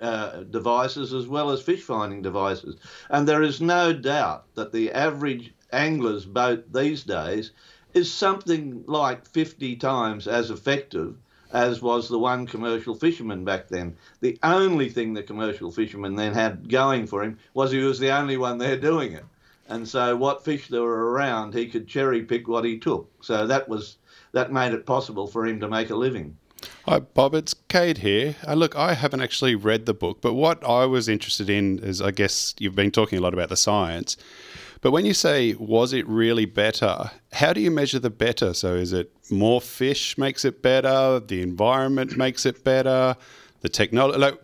uh, 0.00 0.44
devices 0.44 1.12
as 1.12 1.26
well 1.26 1.50
as 1.50 1.60
fish 1.60 1.82
finding 1.82 2.22
devices. 2.22 2.76
And 3.10 3.28
there 3.28 3.42
is 3.42 3.60
no 3.60 3.92
doubt 3.92 4.46
that 4.54 4.72
the 4.72 4.92
average 4.92 5.52
angler's 5.72 6.24
boat 6.24 6.72
these 6.72 7.04
days 7.04 7.52
is 7.92 8.12
something 8.12 8.84
like 8.86 9.26
50 9.26 9.76
times 9.76 10.26
as 10.26 10.50
effective 10.50 11.16
as 11.52 11.82
was 11.82 12.08
the 12.08 12.18
one 12.18 12.46
commercial 12.46 12.94
fisherman 12.94 13.44
back 13.44 13.68
then. 13.68 13.96
The 14.20 14.38
only 14.42 14.88
thing 14.88 15.14
the 15.14 15.22
commercial 15.22 15.70
fisherman 15.70 16.16
then 16.16 16.34
had 16.34 16.68
going 16.68 17.06
for 17.06 17.22
him 17.22 17.38
was 17.54 17.72
he 17.72 17.78
was 17.78 17.98
the 17.98 18.10
only 18.10 18.36
one 18.36 18.58
there 18.58 18.76
doing 18.76 19.12
it. 19.12 19.24
And 19.68 19.86
so 19.86 20.16
what 20.16 20.44
fish 20.44 20.68
there 20.68 20.82
were 20.82 21.12
around, 21.12 21.54
he 21.54 21.66
could 21.66 21.86
cherry 21.86 22.22
pick 22.22 22.48
what 22.48 22.64
he 22.64 22.78
took. 22.78 23.08
So 23.22 23.46
that 23.46 23.68
was 23.68 23.96
that 24.32 24.52
made 24.52 24.72
it 24.72 24.86
possible 24.86 25.26
for 25.26 25.46
him 25.46 25.60
to 25.60 25.68
make 25.68 25.90
a 25.90 25.96
living. 25.96 26.36
Hi, 26.86 26.98
Bob. 26.98 27.34
It's 27.34 27.54
Cade 27.68 27.98
here. 27.98 28.36
Uh, 28.46 28.54
look, 28.54 28.76
I 28.76 28.94
haven't 28.94 29.22
actually 29.22 29.54
read 29.54 29.86
the 29.86 29.94
book, 29.94 30.20
but 30.20 30.34
what 30.34 30.62
I 30.64 30.86
was 30.86 31.08
interested 31.08 31.48
in 31.48 31.78
is 31.78 32.02
I 32.02 32.10
guess 32.10 32.54
you've 32.58 32.74
been 32.74 32.90
talking 32.90 33.18
a 33.18 33.22
lot 33.22 33.32
about 33.32 33.48
the 33.48 33.56
science. 33.56 34.16
But 34.82 34.92
when 34.92 35.04
you 35.04 35.12
say, 35.12 35.54
was 35.54 35.92
it 35.92 36.08
really 36.08 36.46
better? 36.46 37.10
How 37.32 37.52
do 37.52 37.60
you 37.60 37.70
measure 37.70 37.98
the 37.98 38.10
better? 38.10 38.54
So 38.54 38.74
is 38.74 38.92
it 38.92 39.12
more 39.30 39.60
fish 39.60 40.16
makes 40.16 40.44
it 40.44 40.62
better? 40.62 41.20
The 41.20 41.42
environment 41.42 42.16
makes 42.16 42.46
it 42.46 42.64
better? 42.64 43.16
The 43.60 43.68
technology? 43.68 44.18
Like, 44.18 44.40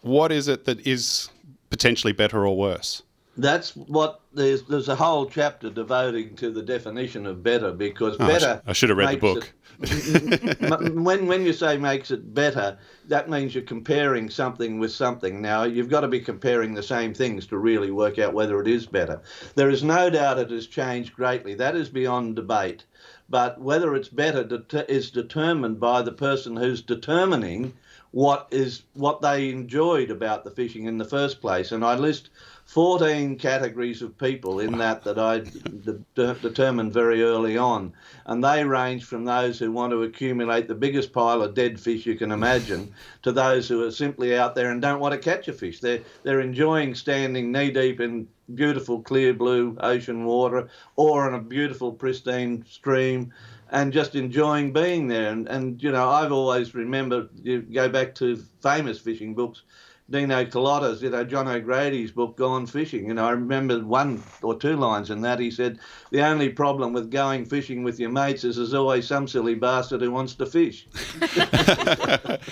what 0.00 0.32
is 0.32 0.48
it 0.48 0.64
that 0.64 0.84
is 0.86 1.30
potentially 1.70 2.12
better 2.12 2.44
or 2.44 2.56
worse? 2.56 3.02
That's 3.36 3.76
what 3.76 4.20
there's. 4.32 4.62
There's 4.62 4.88
a 4.88 4.96
whole 4.96 5.26
chapter 5.26 5.70
devoting 5.70 6.34
to 6.36 6.50
the 6.50 6.62
definition 6.62 7.26
of 7.26 7.42
better 7.42 7.72
because 7.72 8.16
oh, 8.18 8.26
better. 8.26 8.46
I, 8.46 8.56
sh- 8.56 8.70
I, 8.70 8.72
should 8.72 8.88
have 8.88 8.98
read 8.98 9.14
the 9.14 9.18
book. 9.18 9.52
It, 9.80 10.94
when 10.94 11.26
when 11.26 11.46
you 11.46 11.52
say 11.52 11.76
makes 11.76 12.10
it 12.10 12.34
better, 12.34 12.76
that 13.06 13.30
means 13.30 13.54
you're 13.54 13.64
comparing 13.64 14.28
something 14.30 14.80
with 14.80 14.92
something. 14.92 15.40
Now 15.40 15.62
you've 15.62 15.88
got 15.88 16.00
to 16.00 16.08
be 16.08 16.20
comparing 16.20 16.74
the 16.74 16.82
same 16.82 17.14
things 17.14 17.46
to 17.46 17.58
really 17.58 17.92
work 17.92 18.18
out 18.18 18.34
whether 18.34 18.60
it 18.60 18.66
is 18.66 18.86
better. 18.86 19.22
There 19.54 19.70
is 19.70 19.84
no 19.84 20.10
doubt 20.10 20.38
it 20.38 20.50
has 20.50 20.66
changed 20.66 21.14
greatly. 21.14 21.54
That 21.54 21.76
is 21.76 21.88
beyond 21.88 22.36
debate. 22.36 22.84
But 23.28 23.60
whether 23.60 23.94
it's 23.94 24.08
better 24.08 24.42
det- 24.42 24.90
is 24.90 25.10
determined 25.12 25.78
by 25.78 26.02
the 26.02 26.12
person 26.12 26.56
who's 26.56 26.82
determining 26.82 27.74
what 28.10 28.48
is 28.50 28.82
what 28.94 29.22
they 29.22 29.50
enjoyed 29.50 30.10
about 30.10 30.42
the 30.42 30.50
fishing 30.50 30.86
in 30.86 30.98
the 30.98 31.04
first 31.04 31.40
place. 31.40 31.70
And 31.70 31.84
I 31.84 31.94
list 31.94 32.30
14 32.70 33.36
categories 33.36 34.00
of 34.00 34.16
people 34.16 34.60
in 34.60 34.78
that 34.78 35.02
that 35.02 35.18
I 35.18 35.40
de- 35.40 36.34
determined 36.34 36.92
very 36.92 37.20
early 37.20 37.58
on. 37.58 37.92
And 38.26 38.44
they 38.44 38.62
range 38.62 39.04
from 39.04 39.24
those 39.24 39.58
who 39.58 39.72
want 39.72 39.90
to 39.90 40.04
accumulate 40.04 40.68
the 40.68 40.76
biggest 40.76 41.12
pile 41.12 41.42
of 41.42 41.54
dead 41.54 41.80
fish 41.80 42.06
you 42.06 42.14
can 42.14 42.30
imagine 42.30 42.94
to 43.22 43.32
those 43.32 43.66
who 43.66 43.84
are 43.84 43.90
simply 43.90 44.38
out 44.38 44.54
there 44.54 44.70
and 44.70 44.80
don't 44.80 45.00
want 45.00 45.14
to 45.14 45.18
catch 45.18 45.48
a 45.48 45.52
fish. 45.52 45.80
They're, 45.80 46.02
they're 46.22 46.40
enjoying 46.40 46.94
standing 46.94 47.50
knee 47.50 47.72
deep 47.72 47.98
in 47.98 48.28
beautiful 48.54 49.02
clear 49.02 49.34
blue 49.34 49.76
ocean 49.80 50.24
water 50.24 50.68
or 50.94 51.26
in 51.26 51.34
a 51.34 51.40
beautiful 51.42 51.92
pristine 51.92 52.64
stream 52.68 53.32
and 53.72 53.92
just 53.92 54.14
enjoying 54.14 54.72
being 54.72 55.08
there. 55.08 55.32
And, 55.32 55.48
and 55.48 55.82
you 55.82 55.90
know, 55.90 56.08
I've 56.08 56.30
always 56.30 56.72
remembered, 56.72 57.30
you 57.42 57.62
go 57.62 57.88
back 57.88 58.14
to 58.16 58.36
famous 58.62 59.00
fishing 59.00 59.34
books, 59.34 59.62
Nino 60.10 60.44
Culotta's, 60.44 61.02
you 61.02 61.10
know, 61.10 61.24
John 61.24 61.46
O'Grady's 61.46 62.10
book, 62.10 62.36
Gone 62.36 62.66
Fishing. 62.66 63.10
And 63.10 63.20
I 63.20 63.30
remember 63.30 63.78
one 63.84 64.22
or 64.42 64.58
two 64.58 64.76
lines 64.76 65.10
in 65.10 65.20
that. 65.22 65.38
He 65.38 65.50
said, 65.50 65.78
The 66.10 66.22
only 66.22 66.48
problem 66.48 66.92
with 66.92 67.10
going 67.10 67.44
fishing 67.44 67.84
with 67.84 68.00
your 68.00 68.10
mates 68.10 68.42
is 68.44 68.56
there's 68.56 68.74
always 68.74 69.06
some 69.06 69.28
silly 69.28 69.54
bastard 69.54 70.02
who 70.02 70.10
wants 70.10 70.34
to 70.34 70.46
fish. 70.46 70.88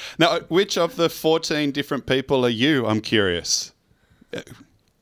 now, 0.18 0.40
which 0.48 0.78
of 0.78 0.96
the 0.96 1.10
14 1.10 1.72
different 1.72 2.06
people 2.06 2.46
are 2.46 2.50
you? 2.50 2.86
I'm 2.86 3.00
curious. 3.00 3.72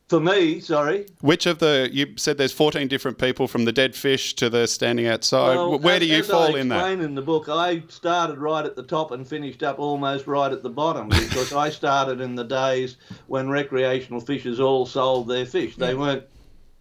For 0.09 0.21
me, 0.21 0.61
sorry. 0.61 1.07
Which 1.21 1.47
of 1.47 1.59
the 1.59 1.91
you 1.93 2.15
said 2.17 2.39
there's 2.39 2.53
14 2.53 2.87
different 2.87 3.19
people 3.19 3.49
from 3.49 3.65
the 3.65 3.73
dead 3.73 3.97
fish 3.97 4.35
to 4.35 4.49
the 4.49 4.69
standing 4.69 5.09
outside. 5.09 5.57
Well, 5.57 5.79
Where 5.81 5.99
do 5.99 6.07
you 6.07 6.23
fall 6.23 6.55
I 6.55 6.61
in 6.61 6.69
that? 6.69 7.01
in 7.01 7.17
the 7.17 7.23
book, 7.23 7.49
I 7.49 7.83
started 7.89 8.39
right 8.39 8.65
at 8.65 8.77
the 8.77 8.85
top 8.85 9.11
and 9.11 9.27
finished 9.27 9.65
up 9.65 9.81
almost 9.81 10.29
right 10.29 10.53
at 10.53 10.63
the 10.63 10.71
bottom 10.71 11.09
because 11.09 11.53
I 11.53 11.71
started 11.71 12.21
in 12.21 12.37
the 12.37 12.45
days 12.45 12.99
when 13.27 13.49
recreational 13.49 14.21
fishers 14.21 14.61
all 14.61 14.87
sold 14.87 15.27
their 15.27 15.45
fish. 15.45 15.75
They 15.75 15.95
weren't, 15.95 16.23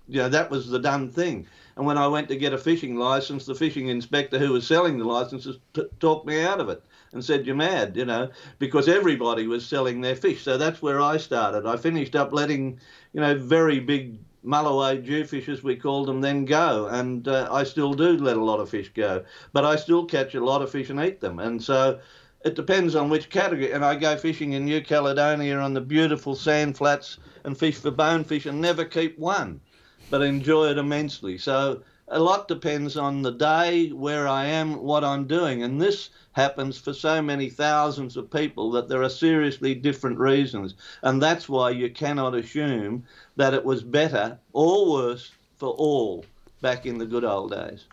you 0.08 0.20
know, 0.20 0.30
that 0.30 0.52
was 0.52 0.70
the 0.70 0.80
done 0.80 1.10
thing. 1.10 1.48
And 1.78 1.86
when 1.86 1.98
I 1.98 2.08
went 2.08 2.30
to 2.30 2.38
get 2.38 2.54
a 2.54 2.58
fishing 2.58 2.96
license, 2.96 3.46
the 3.46 3.56
fishing 3.56 3.90
inspector 3.90 4.38
who 4.40 4.54
was 4.54 4.66
selling 4.66 4.98
the 4.98 5.04
licenses 5.04 5.58
t- 5.74 5.84
talked 6.00 6.26
me 6.26 6.42
out 6.42 6.62
of 6.62 6.70
it 6.70 6.82
and 7.12 7.24
said, 7.24 7.46
You're 7.46 7.56
mad, 7.56 7.98
you 7.98 8.06
know, 8.06 8.30
because 8.60 8.88
everybody 8.88 9.48
was 9.48 9.66
selling 9.66 10.00
their 10.00 10.16
fish. 10.16 10.42
So 10.44 10.58
that's 10.58 10.82
where 10.82 11.02
I 11.02 11.18
started. 11.18 11.66
I 11.66 11.76
finished 11.76 12.16
up 12.16 12.32
letting, 12.32 12.80
you 13.16 13.22
know, 13.22 13.34
very 13.34 13.80
big 13.80 14.20
mulloway 14.46 15.02
jewfish, 15.02 15.48
as 15.48 15.64
we 15.64 15.78
called 15.78 16.10
them, 16.10 16.20
then 16.20 16.44
go. 16.44 16.88
And 16.88 17.26
uh, 17.30 17.48
I 17.50 17.64
still 17.64 17.94
do 17.94 18.18
let 18.18 18.36
a 18.36 18.44
lot 18.44 18.60
of 18.60 18.70
fish 18.70 18.92
go, 18.94 19.24
but 19.54 19.64
I 19.64 19.78
still 19.78 20.04
catch 20.04 20.36
a 20.36 20.44
lot 20.44 20.62
of 20.62 20.70
fish 20.70 20.90
and 20.90 21.00
eat 21.00 21.22
them. 21.22 21.40
And 21.40 21.64
so 21.64 21.98
it 22.44 22.56
depends 22.56 22.94
on 22.94 23.10
which 23.10 23.30
category. 23.30 23.72
And 23.72 23.86
I 23.86 23.96
go 23.96 24.18
fishing 24.18 24.52
in 24.52 24.66
New 24.66 24.82
Caledonia 24.82 25.58
on 25.58 25.74
the 25.74 25.80
beautiful 25.80 26.36
sand 26.36 26.76
flats 26.76 27.18
and 27.46 27.58
fish 27.58 27.78
for 27.78 27.90
bonefish 27.90 28.48
and 28.48 28.60
never 28.60 28.84
keep 28.84 29.18
one, 29.18 29.62
but 30.10 30.22
enjoy 30.22 30.72
it 30.72 30.78
immensely. 30.78 31.38
So 31.38 31.84
a 32.08 32.20
lot 32.20 32.48
depends 32.48 32.98
on 32.98 33.22
the 33.22 33.32
day, 33.32 33.90
where 33.90 34.28
I 34.28 34.46
am, 34.46 34.84
what 34.84 35.04
I'm 35.04 35.26
doing. 35.26 35.64
And 35.64 35.82
this 35.82 36.10
happens 36.34 36.78
for 36.78 36.94
so 36.94 37.22
many 37.22 37.50
thousands 37.50 38.16
of 38.16 38.30
people 38.30 38.70
that 38.72 38.88
there 38.88 39.02
are 39.02 39.10
seriously 39.10 39.74
different 39.74 40.20
reasons. 40.20 40.76
And 41.02 41.22
that's 41.22 41.50
why 41.50 41.72
you 41.72 41.90
cannot 41.90 42.36
assume 42.36 43.06
that 43.38 43.54
it 43.54 43.66
was 43.66 43.84
better 43.84 44.38
or 44.54 44.92
worse 44.92 45.32
for 45.58 45.70
all 45.70 46.26
back 46.62 46.86
in 46.86 46.98
the 46.98 47.06
good 47.06 47.24
old 47.24 47.52
days. 47.52 47.86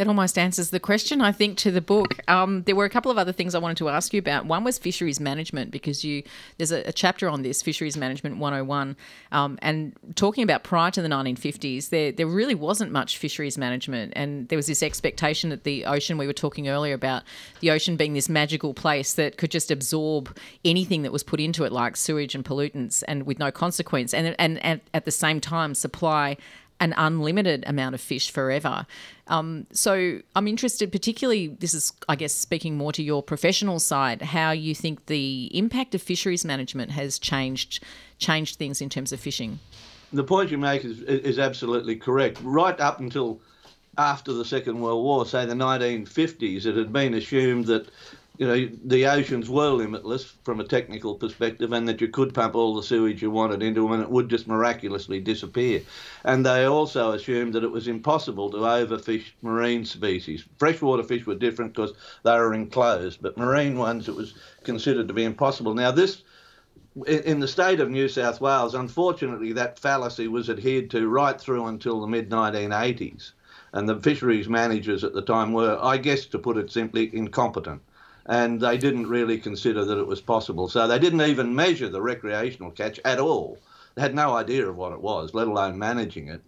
That 0.00 0.08
almost 0.08 0.38
answers 0.38 0.70
the 0.70 0.80
question, 0.80 1.20
I 1.20 1.30
think, 1.30 1.58
to 1.58 1.70
the 1.70 1.82
book. 1.82 2.14
Um, 2.26 2.62
there 2.62 2.74
were 2.74 2.86
a 2.86 2.88
couple 2.88 3.10
of 3.10 3.18
other 3.18 3.32
things 3.32 3.54
I 3.54 3.58
wanted 3.58 3.76
to 3.76 3.90
ask 3.90 4.14
you 4.14 4.18
about. 4.18 4.46
One 4.46 4.64
was 4.64 4.78
fisheries 4.78 5.20
management 5.20 5.70
because 5.70 6.02
you 6.02 6.22
there's 6.56 6.72
a, 6.72 6.88
a 6.88 6.92
chapter 6.94 7.28
on 7.28 7.42
this, 7.42 7.60
fisheries 7.60 7.98
management 7.98 8.38
101, 8.38 8.96
um, 9.30 9.58
and 9.60 9.92
talking 10.14 10.42
about 10.42 10.64
prior 10.64 10.90
to 10.90 11.02
the 11.02 11.08
1950s, 11.08 11.90
there 11.90 12.12
there 12.12 12.26
really 12.26 12.54
wasn't 12.54 12.90
much 12.90 13.18
fisheries 13.18 13.58
management, 13.58 14.14
and 14.16 14.48
there 14.48 14.56
was 14.56 14.68
this 14.68 14.82
expectation 14.82 15.50
that 15.50 15.64
the 15.64 15.84
ocean. 15.84 16.16
We 16.16 16.26
were 16.26 16.32
talking 16.32 16.70
earlier 16.70 16.94
about 16.94 17.24
the 17.60 17.70
ocean 17.70 17.98
being 17.98 18.14
this 18.14 18.30
magical 18.30 18.72
place 18.72 19.12
that 19.16 19.36
could 19.36 19.50
just 19.50 19.70
absorb 19.70 20.34
anything 20.64 21.02
that 21.02 21.12
was 21.12 21.22
put 21.22 21.40
into 21.40 21.64
it, 21.64 21.72
like 21.72 21.98
sewage 21.98 22.34
and 22.34 22.42
pollutants, 22.42 23.02
and 23.06 23.24
with 23.24 23.38
no 23.38 23.50
consequence, 23.50 24.14
and 24.14 24.34
and, 24.38 24.64
and 24.64 24.80
at 24.94 25.04
the 25.04 25.10
same 25.10 25.42
time 25.42 25.74
supply 25.74 26.38
an 26.80 26.94
unlimited 26.96 27.62
amount 27.66 27.94
of 27.94 28.00
fish 28.00 28.30
forever. 28.30 28.86
Um, 29.26 29.66
so 29.70 30.20
I'm 30.34 30.48
interested, 30.48 30.90
particularly, 30.90 31.48
this 31.48 31.74
is, 31.74 31.92
I 32.08 32.16
guess, 32.16 32.32
speaking 32.32 32.76
more 32.76 32.92
to 32.92 33.02
your 33.02 33.22
professional 33.22 33.78
side, 33.78 34.22
how 34.22 34.50
you 34.50 34.74
think 34.74 35.06
the 35.06 35.50
impact 35.56 35.94
of 35.94 36.02
fisheries 36.02 36.44
management 36.44 36.90
has 36.92 37.18
changed 37.18 37.84
changed 38.18 38.56
things 38.56 38.82
in 38.82 38.88
terms 38.90 39.12
of 39.12 39.20
fishing. 39.20 39.58
The 40.12 40.24
point 40.24 40.50
you 40.50 40.58
make 40.58 40.84
is, 40.84 41.00
is 41.02 41.38
absolutely 41.38 41.96
correct. 41.96 42.38
Right 42.42 42.78
up 42.78 43.00
until 43.00 43.40
after 43.96 44.32
the 44.32 44.44
Second 44.44 44.80
World 44.80 45.04
War, 45.04 45.24
say 45.24 45.46
the 45.46 45.54
1950s, 45.54 46.66
it 46.66 46.76
had 46.76 46.92
been 46.92 47.14
assumed 47.14 47.66
that 47.66 47.88
you 48.40 48.46
know 48.46 48.70
the 48.86 49.04
oceans 49.04 49.50
were 49.50 49.68
limitless 49.68 50.24
from 50.44 50.60
a 50.60 50.64
technical 50.64 51.14
perspective, 51.14 51.74
and 51.74 51.86
that 51.86 52.00
you 52.00 52.08
could 52.08 52.32
pump 52.32 52.54
all 52.54 52.74
the 52.74 52.82
sewage 52.82 53.20
you 53.20 53.30
wanted 53.30 53.62
into 53.62 53.82
them, 53.82 53.92
and 53.92 54.02
it 54.02 54.10
would 54.10 54.30
just 54.30 54.48
miraculously 54.48 55.20
disappear. 55.20 55.82
And 56.24 56.46
they 56.46 56.64
also 56.64 57.12
assumed 57.12 57.52
that 57.52 57.64
it 57.64 57.70
was 57.70 57.86
impossible 57.86 58.50
to 58.52 58.56
overfish 58.56 59.32
marine 59.42 59.84
species. 59.84 60.42
Freshwater 60.58 61.02
fish 61.02 61.26
were 61.26 61.34
different 61.34 61.74
because 61.74 61.92
they 62.22 62.32
were 62.32 62.54
enclosed, 62.54 63.20
but 63.20 63.36
marine 63.36 63.76
ones 63.76 64.08
it 64.08 64.16
was 64.16 64.32
considered 64.64 65.08
to 65.08 65.14
be 65.14 65.24
impossible. 65.24 65.74
Now 65.74 65.90
this 65.90 66.22
in 67.06 67.40
the 67.40 67.46
state 67.46 67.78
of 67.78 67.90
New 67.90 68.08
South 68.08 68.40
Wales, 68.40 68.74
unfortunately, 68.74 69.52
that 69.52 69.78
fallacy 69.78 70.28
was 70.28 70.48
adhered 70.48 70.88
to 70.92 71.08
right 71.08 71.38
through 71.38 71.66
until 71.66 72.00
the 72.00 72.06
mid 72.06 72.30
1980s. 72.30 73.32
And 73.74 73.86
the 73.86 74.00
fisheries 74.00 74.48
managers 74.48 75.04
at 75.04 75.12
the 75.12 75.20
time 75.20 75.52
were, 75.52 75.78
I 75.80 75.98
guess, 75.98 76.24
to 76.24 76.38
put 76.38 76.56
it 76.56 76.72
simply, 76.72 77.14
incompetent. 77.14 77.82
And 78.30 78.60
they 78.60 78.78
didn't 78.78 79.08
really 79.08 79.38
consider 79.38 79.84
that 79.84 79.98
it 79.98 80.06
was 80.06 80.20
possible. 80.20 80.68
So 80.68 80.86
they 80.86 81.00
didn't 81.00 81.20
even 81.22 81.54
measure 81.54 81.88
the 81.88 82.00
recreational 82.00 82.70
catch 82.70 83.00
at 83.04 83.18
all. 83.18 83.58
They 83.94 84.02
had 84.02 84.14
no 84.14 84.36
idea 84.36 84.68
of 84.68 84.76
what 84.76 84.92
it 84.92 85.00
was, 85.00 85.34
let 85.34 85.48
alone 85.48 85.78
managing 85.78 86.28
it. 86.28 86.40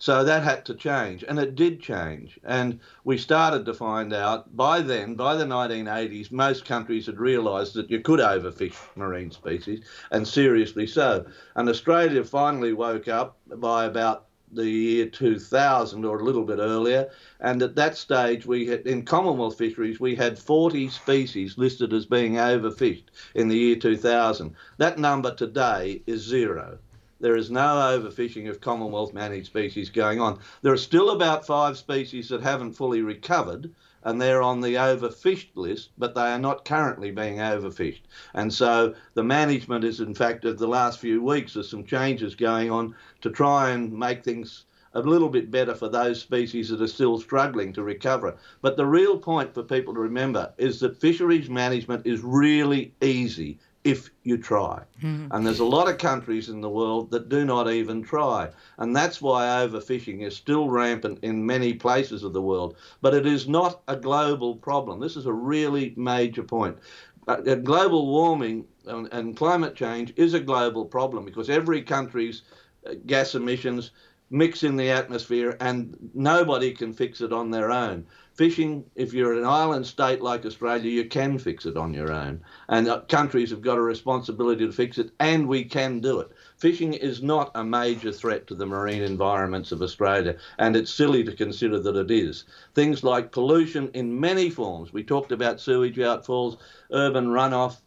So 0.00 0.24
that 0.24 0.42
had 0.42 0.64
to 0.64 0.74
change, 0.74 1.24
and 1.28 1.38
it 1.38 1.54
did 1.54 1.82
change. 1.82 2.40
And 2.42 2.80
we 3.04 3.18
started 3.18 3.66
to 3.66 3.74
find 3.74 4.14
out 4.14 4.56
by 4.56 4.80
then, 4.80 5.14
by 5.14 5.36
the 5.36 5.44
1980s, 5.44 6.32
most 6.32 6.64
countries 6.64 7.04
had 7.04 7.20
realised 7.20 7.74
that 7.74 7.90
you 7.90 8.00
could 8.00 8.18
overfish 8.18 8.78
marine 8.96 9.30
species, 9.30 9.84
and 10.10 10.26
seriously 10.26 10.86
so. 10.86 11.26
And 11.54 11.68
Australia 11.68 12.24
finally 12.24 12.72
woke 12.72 13.08
up 13.08 13.36
by 13.46 13.84
about 13.84 14.29
the 14.52 14.68
year 14.68 15.06
2000 15.06 16.04
or 16.04 16.18
a 16.18 16.24
little 16.24 16.44
bit 16.44 16.58
earlier. 16.58 17.08
And 17.40 17.62
at 17.62 17.76
that 17.76 17.96
stage, 17.96 18.46
we 18.46 18.66
had 18.66 18.86
in 18.86 19.04
Commonwealth 19.04 19.58
fisheries, 19.58 20.00
we 20.00 20.14
had 20.14 20.38
40 20.38 20.88
species 20.88 21.56
listed 21.56 21.92
as 21.92 22.06
being 22.06 22.34
overfished 22.34 23.04
in 23.34 23.48
the 23.48 23.56
year 23.56 23.76
2000. 23.76 24.54
That 24.78 24.98
number 24.98 25.34
today 25.34 26.02
is 26.06 26.22
zero. 26.22 26.78
There 27.20 27.36
is 27.36 27.50
no 27.50 27.60
overfishing 27.60 28.48
of 28.48 28.62
Commonwealth 28.62 29.12
managed 29.12 29.46
species 29.46 29.90
going 29.90 30.20
on. 30.20 30.38
There 30.62 30.72
are 30.72 30.78
still 30.78 31.10
about 31.10 31.46
five 31.46 31.76
species 31.76 32.30
that 32.30 32.42
haven't 32.42 32.72
fully 32.72 33.02
recovered, 33.02 33.70
and 34.02 34.20
they're 34.20 34.42
on 34.42 34.60
the 34.60 34.74
overfished 34.74 35.50
list, 35.54 35.90
but 35.98 36.14
they 36.14 36.32
are 36.32 36.38
not 36.38 36.64
currently 36.64 37.10
being 37.10 37.38
overfished. 37.38 38.02
And 38.34 38.52
so 38.52 38.94
the 39.14 39.24
management 39.24 39.84
is, 39.84 40.00
in 40.00 40.14
fact, 40.14 40.44
of 40.44 40.58
the 40.58 40.68
last 40.68 40.98
few 40.98 41.22
weeks, 41.22 41.54
there's 41.54 41.70
some 41.70 41.84
changes 41.84 42.34
going 42.34 42.70
on 42.70 42.94
to 43.20 43.30
try 43.30 43.70
and 43.70 43.92
make 43.92 44.24
things 44.24 44.64
a 44.94 45.00
little 45.00 45.28
bit 45.28 45.50
better 45.50 45.74
for 45.74 45.88
those 45.88 46.20
species 46.20 46.68
that 46.68 46.80
are 46.80 46.88
still 46.88 47.20
struggling 47.20 47.72
to 47.72 47.82
recover. 47.82 48.36
But 48.60 48.76
the 48.76 48.86
real 48.86 49.18
point 49.18 49.54
for 49.54 49.62
people 49.62 49.94
to 49.94 50.00
remember 50.00 50.52
is 50.58 50.80
that 50.80 51.00
fisheries 51.00 51.48
management 51.48 52.06
is 52.06 52.22
really 52.22 52.92
easy 53.00 53.58
if 53.84 54.10
you 54.24 54.36
try. 54.36 54.82
Mm-hmm. 55.02 55.28
And 55.30 55.46
there's 55.46 55.60
a 55.60 55.64
lot 55.64 55.88
of 55.88 55.98
countries 55.98 56.48
in 56.48 56.60
the 56.60 56.68
world 56.68 57.10
that 57.10 57.28
do 57.28 57.44
not 57.44 57.70
even 57.70 58.02
try. 58.02 58.50
And 58.78 58.94
that's 58.94 59.22
why 59.22 59.46
overfishing 59.46 60.22
is 60.22 60.36
still 60.36 60.68
rampant 60.68 61.20
in 61.22 61.46
many 61.46 61.72
places 61.72 62.22
of 62.22 62.32
the 62.32 62.42
world. 62.42 62.76
But 63.00 63.14
it 63.14 63.26
is 63.26 63.48
not 63.48 63.82
a 63.88 63.96
global 63.96 64.56
problem. 64.56 65.00
This 65.00 65.16
is 65.16 65.26
a 65.26 65.32
really 65.32 65.94
major 65.96 66.42
point. 66.42 66.78
Uh, 67.26 67.36
global 67.36 68.06
warming 68.06 68.66
and, 68.86 69.08
and, 69.12 69.36
climate 69.36 69.76
change 69.76 70.12
is 70.16 70.34
a 70.34 70.40
global 70.40 70.84
problem 70.84 71.24
because 71.24 71.48
every 71.48 71.82
country's 71.82 72.42
uh, 72.86 72.94
gas 73.06 73.34
emissions 73.34 73.92
mix 74.30 74.62
in 74.62 74.76
the 74.76 74.90
atmosphere 74.90 75.56
and 75.60 75.96
nobody 76.14 76.72
can 76.72 76.92
fix 76.92 77.20
it 77.20 77.32
on 77.32 77.50
their 77.50 77.70
own 77.70 78.06
fishing, 78.40 78.82
if 78.94 79.12
you're 79.12 79.34
an 79.34 79.44
island 79.44 79.86
state 79.86 80.22
like 80.22 80.46
Australia, 80.46 80.90
you 80.90 81.04
can 81.04 81.38
fix 81.38 81.66
it 81.66 81.76
on 81.76 81.92
your 81.92 82.10
own. 82.10 82.40
And 82.70 82.88
uh, 82.88 83.02
countries 83.02 83.50
have 83.50 83.60
got 83.60 83.76
a 83.76 83.82
responsibility 83.82 84.64
to 84.64 84.72
fix 84.72 84.96
it, 84.96 85.10
and 85.20 85.46
we 85.46 85.62
can 85.62 86.00
do 86.00 86.20
it. 86.20 86.30
Fishing 86.56 86.94
is 86.94 87.22
not 87.22 87.50
a 87.54 87.62
major 87.62 88.10
threat 88.10 88.46
to 88.46 88.54
the 88.54 88.64
marine 88.64 89.02
environments 89.02 89.72
of 89.72 89.82
Australia, 89.82 90.36
and 90.58 90.74
it's 90.74 90.90
silly 90.90 91.22
to 91.22 91.36
consider 91.36 91.78
that 91.80 91.96
it 91.96 92.10
is. 92.10 92.44
Things 92.74 93.04
like 93.04 93.30
pollution 93.30 93.90
in 93.92 94.18
many 94.18 94.48
forms, 94.48 94.90
we 94.90 95.04
talked 95.04 95.32
about 95.32 95.60
sewage 95.60 95.98
outfalls, 95.98 96.56
urban 96.92 97.26
runoff, 97.26 97.82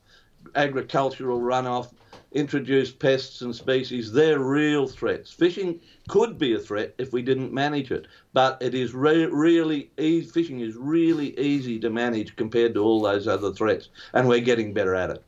agricultural 0.54 1.40
runoff, 1.40 1.94
introduced 2.34 3.00
pests 3.00 3.42
and 3.42 3.56
species, 3.56 4.12
they're 4.12 4.40
real 4.40 4.88
threats. 4.88 5.32
Fishing 5.32 5.80
could 6.08 6.38
be 6.38 6.54
a 6.54 6.60
threat 6.60 6.94
if 6.98 7.14
we 7.14 7.22
didn't 7.22 7.54
manage 7.54 7.92
it, 7.92 8.08
but 8.34 8.58
it 8.62 8.74
is 8.76 8.94
re- 8.94 9.26
really 9.26 9.92
easy, 9.98 10.30
fishing 10.30 10.60
is 10.60 10.76
really 10.76 11.38
easy 11.40 11.80
to 11.80 11.90
manage 11.90 12.36
compared 12.36 12.74
to 12.74 12.82
all 12.82 13.02
those 13.02 13.28
other 13.28 13.54
threats, 13.54 13.90
and 14.14 14.28
we're 14.28 14.40
getting 14.40 14.74
better 14.74 14.96
at 14.96 15.10
it. 15.10 15.24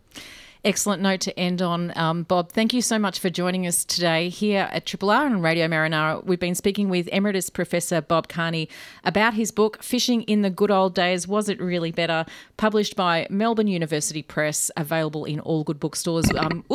Excellent 0.65 0.99
note 0.99 1.19
to 1.21 1.39
end 1.39 1.61
on. 1.61 1.95
Um, 1.95 2.23
Bob, 2.23 2.51
thank 2.51 2.73
you 2.73 2.81
so 2.81 2.97
much 2.97 3.19
for 3.19 3.29
joining 3.29 3.67
us 3.67 3.85
today 3.85 4.29
here 4.29 4.67
at 4.71 4.87
Triple 4.87 5.11
R 5.11 5.27
and 5.27 5.43
Radio 5.43 5.67
Marinara. 5.67 6.25
We've 6.25 6.39
been 6.39 6.55
speaking 6.55 6.89
with 6.89 7.07
Emeritus 7.09 7.51
Professor 7.51 8.01
Bob 8.01 8.29
Kearney 8.29 8.67
about 9.03 9.35
his 9.35 9.51
book, 9.51 9.83
Fishing 9.83 10.23
in 10.23 10.41
the 10.41 10.49
Good 10.49 10.71
Old 10.71 10.95
Days 10.95 11.27
Was 11.27 11.49
It 11.49 11.61
Really 11.61 11.91
Better? 11.91 12.25
published 12.57 12.95
by 12.95 13.27
Melbourne 13.29 13.67
University 13.67 14.23
Press, 14.23 14.71
available 14.75 15.23
in 15.23 15.39
all 15.39 15.63
good 15.63 15.79
bookstores. 15.79 16.25
Um, 16.35 16.65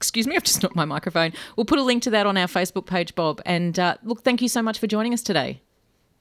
excuse 0.00 0.26
me, 0.26 0.34
I've 0.36 0.42
just 0.42 0.62
knocked 0.62 0.76
my 0.76 0.86
microphone. 0.86 1.32
We'll 1.56 1.66
put 1.66 1.78
a 1.78 1.82
link 1.82 2.02
to 2.04 2.10
that 2.10 2.26
on 2.26 2.36
our 2.36 2.46
Facebook 2.46 2.86
page, 2.86 3.14
Bob. 3.14 3.42
And 3.44 3.78
uh, 3.78 3.96
look, 4.02 4.22
thank 4.22 4.40
you 4.40 4.48
so 4.48 4.62
much 4.62 4.78
for 4.78 4.86
joining 4.86 5.12
us 5.12 5.22
today. 5.22 5.60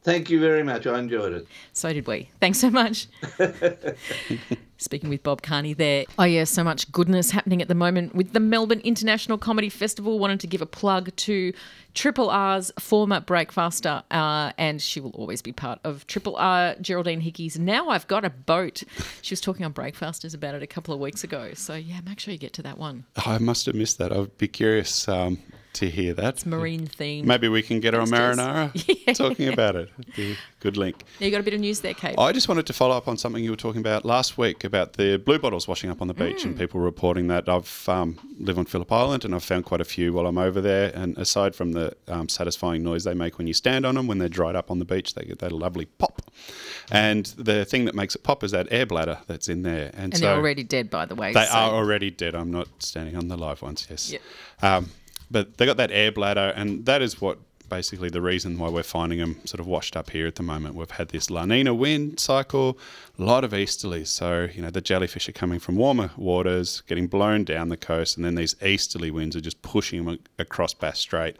Thank 0.01 0.29
you 0.29 0.39
very 0.39 0.63
much. 0.63 0.87
I 0.87 0.97
enjoyed 0.99 1.33
it. 1.33 1.47
So 1.73 1.91
did 1.91 2.07
we. 2.07 2.29
Thanks 2.39 2.59
so 2.59 2.69
much. 2.69 3.07
Speaking 4.81 5.09
with 5.09 5.23
Bob 5.23 5.41
Kearney 5.41 5.73
there. 5.73 6.05
Oh, 6.17 6.23
yeah, 6.23 6.45
so 6.45 6.63
much 6.63 6.89
goodness 6.89 7.31
happening 7.31 7.61
at 7.61 7.67
the 7.67 7.75
moment 7.75 8.15
with 8.15 8.31
the 8.31 8.39
Melbourne 8.39 8.79
International 8.79 9.37
Comedy 9.37 9.67
Festival. 9.67 10.19
Wanted 10.19 10.39
to 10.39 10.47
give 10.47 10.61
a 10.61 10.65
plug 10.65 11.13
to 11.17 11.51
Triple 11.93 12.29
R's 12.29 12.71
former 12.79 13.19
breakfaster, 13.19 14.03
uh, 14.09 14.53
and 14.57 14.81
she 14.81 15.01
will 15.01 15.11
always 15.11 15.41
be 15.41 15.51
part 15.51 15.79
of 15.83 16.07
Triple 16.07 16.37
R, 16.37 16.75
Geraldine 16.79 17.19
Hickey's 17.19 17.59
Now 17.59 17.89
I've 17.89 18.07
Got 18.07 18.23
a 18.23 18.29
Boat. 18.29 18.83
She 19.21 19.33
was 19.33 19.41
talking 19.41 19.65
on 19.65 19.73
Breakfasters 19.73 20.33
about 20.33 20.55
it 20.55 20.63
a 20.63 20.67
couple 20.67 20.93
of 20.93 21.01
weeks 21.01 21.25
ago. 21.25 21.51
So, 21.55 21.75
yeah, 21.75 21.99
make 22.05 22.21
sure 22.21 22.31
you 22.31 22.37
get 22.37 22.53
to 22.53 22.61
that 22.61 22.77
one. 22.77 23.03
I 23.17 23.37
must 23.37 23.65
have 23.65 23.75
missed 23.75 23.97
that. 23.97 24.13
I'd 24.13 24.37
be 24.37 24.47
curious. 24.47 25.09
Um, 25.09 25.39
to 25.73 25.89
hear 25.89 26.13
that. 26.13 26.35
It's 26.35 26.45
marine 26.45 26.87
themed. 26.87 27.25
Maybe 27.25 27.47
we 27.47 27.61
can 27.61 27.79
get 27.79 27.93
her 27.93 28.01
on 28.01 28.07
Marinara 28.07 28.71
yeah. 29.07 29.13
talking 29.13 29.47
about 29.49 29.75
it. 29.75 29.89
good 30.59 30.77
link. 30.77 31.03
Yeah, 31.19 31.25
you 31.25 31.31
got 31.31 31.39
a 31.39 31.43
bit 31.43 31.53
of 31.53 31.59
news 31.59 31.81
there, 31.81 31.93
Kate. 31.93 32.15
I 32.17 32.31
just 32.31 32.47
wanted 32.47 32.65
to 32.67 32.73
follow 32.73 32.95
up 32.95 33.07
on 33.07 33.17
something 33.17 33.43
you 33.43 33.51
were 33.51 33.57
talking 33.57 33.79
about 33.79 34.05
last 34.05 34.37
week 34.37 34.63
about 34.63 34.93
the 34.93 35.17
blue 35.17 35.39
bottles 35.39 35.67
washing 35.67 35.89
up 35.89 36.01
on 36.01 36.07
the 36.07 36.13
beach 36.13 36.41
mm. 36.41 36.45
and 36.45 36.57
people 36.57 36.79
reporting 36.79 37.27
that. 37.27 37.47
I've 37.47 37.87
um, 37.87 38.17
live 38.39 38.57
on 38.57 38.65
Phillip 38.65 38.91
Island 38.91 39.25
and 39.25 39.35
I've 39.35 39.43
found 39.43 39.65
quite 39.65 39.81
a 39.81 39.85
few 39.85 40.13
while 40.13 40.25
I'm 40.25 40.37
over 40.37 40.59
there. 40.61 40.91
And 40.95 41.17
aside 41.17 41.55
from 41.55 41.73
the 41.73 41.95
um, 42.07 42.29
satisfying 42.29 42.83
noise 42.83 43.03
they 43.03 43.13
make 43.13 43.37
when 43.37 43.47
you 43.47 43.53
stand 43.53 43.85
on 43.85 43.95
them, 43.95 44.07
when 44.07 44.17
they're 44.17 44.29
dried 44.29 44.55
up 44.55 44.71
on 44.71 44.79
the 44.79 44.85
beach, 44.85 45.13
they 45.13 45.23
get 45.23 45.39
that 45.39 45.51
lovely 45.51 45.85
pop. 45.85 46.21
And 46.91 47.27
the 47.37 47.65
thing 47.65 47.85
that 47.85 47.95
makes 47.95 48.15
it 48.15 48.23
pop 48.23 48.43
is 48.43 48.51
that 48.51 48.67
air 48.71 48.85
bladder 48.85 49.19
that's 49.27 49.47
in 49.49 49.61
there. 49.61 49.91
And, 49.93 50.05
and 50.05 50.17
so 50.17 50.25
they're 50.25 50.35
already 50.35 50.63
dead, 50.63 50.89
by 50.89 51.05
the 51.05 51.15
way. 51.15 51.33
They 51.33 51.45
so. 51.45 51.53
are 51.53 51.71
already 51.71 52.09
dead. 52.09 52.33
I'm 52.35 52.51
not 52.51 52.67
standing 52.79 53.15
on 53.15 53.27
the 53.27 53.37
live 53.37 53.61
ones. 53.61 53.87
Yes. 53.89 54.11
Yep. 54.11 54.21
Um, 54.61 54.89
but 55.31 55.57
they 55.57 55.65
got 55.65 55.77
that 55.77 55.91
air 55.91 56.11
bladder, 56.11 56.53
and 56.55 56.85
that 56.85 57.01
is 57.01 57.21
what 57.21 57.39
basically 57.69 58.09
the 58.09 58.21
reason 58.21 58.57
why 58.57 58.67
we're 58.67 58.83
finding 58.83 59.19
them 59.19 59.39
sort 59.45 59.59
of 59.59 59.67
washed 59.67 59.95
up 59.95 60.09
here 60.09 60.27
at 60.27 60.35
the 60.35 60.43
moment. 60.43 60.75
We've 60.75 60.89
had 60.89 61.09
this 61.09 61.29
La 61.29 61.45
Nina 61.45 61.73
wind 61.73 62.19
cycle, 62.19 62.77
a 63.17 63.23
lot 63.23 63.43
of 63.43 63.51
easterlies. 63.51 64.07
So, 64.07 64.49
you 64.53 64.61
know, 64.61 64.71
the 64.71 64.81
jellyfish 64.81 65.29
are 65.29 65.33
coming 65.33 65.59
from 65.59 65.75
warmer 65.75 66.11
waters, 66.17 66.81
getting 66.87 67.07
blown 67.07 67.43
down 67.43 67.69
the 67.69 67.77
coast, 67.77 68.17
and 68.17 68.25
then 68.25 68.35
these 68.35 68.55
easterly 68.61 69.11
winds 69.11 69.35
are 69.35 69.41
just 69.41 69.61
pushing 69.61 70.03
them 70.03 70.19
across 70.37 70.73
Bass 70.73 70.99
Strait. 70.99 71.37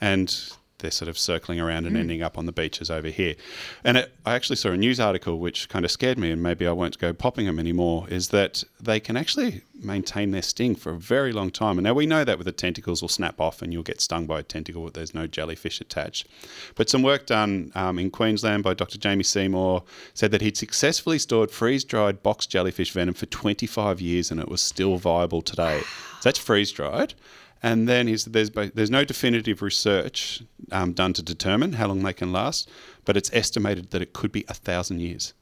And 0.00 0.52
they're 0.78 0.90
sort 0.90 1.08
of 1.08 1.18
circling 1.18 1.60
around 1.60 1.86
and 1.86 1.96
mm. 1.96 2.00
ending 2.00 2.22
up 2.22 2.38
on 2.38 2.46
the 2.46 2.52
beaches 2.52 2.90
over 2.90 3.08
here. 3.08 3.34
And 3.82 3.96
it, 3.96 4.12
I 4.24 4.34
actually 4.34 4.56
saw 4.56 4.70
a 4.70 4.76
news 4.76 5.00
article 5.00 5.38
which 5.38 5.68
kind 5.68 5.84
of 5.84 5.90
scared 5.90 6.18
me, 6.18 6.30
and 6.30 6.42
maybe 6.42 6.66
I 6.66 6.72
won't 6.72 6.98
go 6.98 7.12
popping 7.12 7.46
them 7.46 7.58
anymore. 7.58 8.06
Is 8.08 8.28
that 8.28 8.64
they 8.80 9.00
can 9.00 9.16
actually 9.16 9.62
maintain 9.78 10.30
their 10.30 10.42
sting 10.42 10.74
for 10.74 10.90
a 10.90 10.98
very 10.98 11.32
long 11.32 11.50
time. 11.50 11.78
And 11.78 11.84
now 11.84 11.94
we 11.94 12.06
know 12.06 12.24
that 12.24 12.38
with 12.38 12.44
the 12.44 12.52
tentacles 12.52 13.00
will 13.00 13.08
snap 13.08 13.40
off 13.40 13.62
and 13.62 13.72
you'll 13.72 13.82
get 13.82 14.00
stung 14.00 14.26
by 14.26 14.40
a 14.40 14.42
tentacle, 14.42 14.84
but 14.84 14.94
there's 14.94 15.14
no 15.14 15.26
jellyfish 15.26 15.80
attached. 15.80 16.26
But 16.74 16.88
some 16.88 17.02
work 17.02 17.26
done 17.26 17.72
um, 17.74 17.98
in 17.98 18.10
Queensland 18.10 18.62
by 18.62 18.74
Dr. 18.74 18.98
Jamie 18.98 19.24
Seymour 19.24 19.84
said 20.14 20.30
that 20.30 20.40
he'd 20.40 20.56
successfully 20.56 21.18
stored 21.18 21.50
freeze 21.50 21.84
dried 21.84 22.22
box 22.22 22.46
jellyfish 22.46 22.92
venom 22.92 23.14
for 23.14 23.26
25 23.26 24.00
years 24.00 24.30
and 24.30 24.40
it 24.40 24.48
was 24.48 24.60
still 24.60 24.96
viable 24.96 25.42
today. 25.42 25.80
So 25.80 26.22
that's 26.24 26.38
freeze 26.38 26.72
dried. 26.72 27.14
And 27.62 27.88
then 27.88 28.06
he 28.06 28.16
said 28.16 28.32
there's, 28.32 28.50
there's 28.50 28.90
no 28.90 29.04
definitive 29.04 29.62
research 29.62 30.42
um, 30.70 30.92
done 30.92 31.12
to 31.14 31.22
determine 31.22 31.72
how 31.74 31.88
long 31.88 32.02
they 32.02 32.12
can 32.12 32.32
last, 32.32 32.70
but 33.04 33.16
it's 33.16 33.30
estimated 33.32 33.90
that 33.90 34.02
it 34.02 34.12
could 34.12 34.30
be 34.30 34.44
a 34.48 34.54
thousand 34.54 35.00
years. 35.00 35.34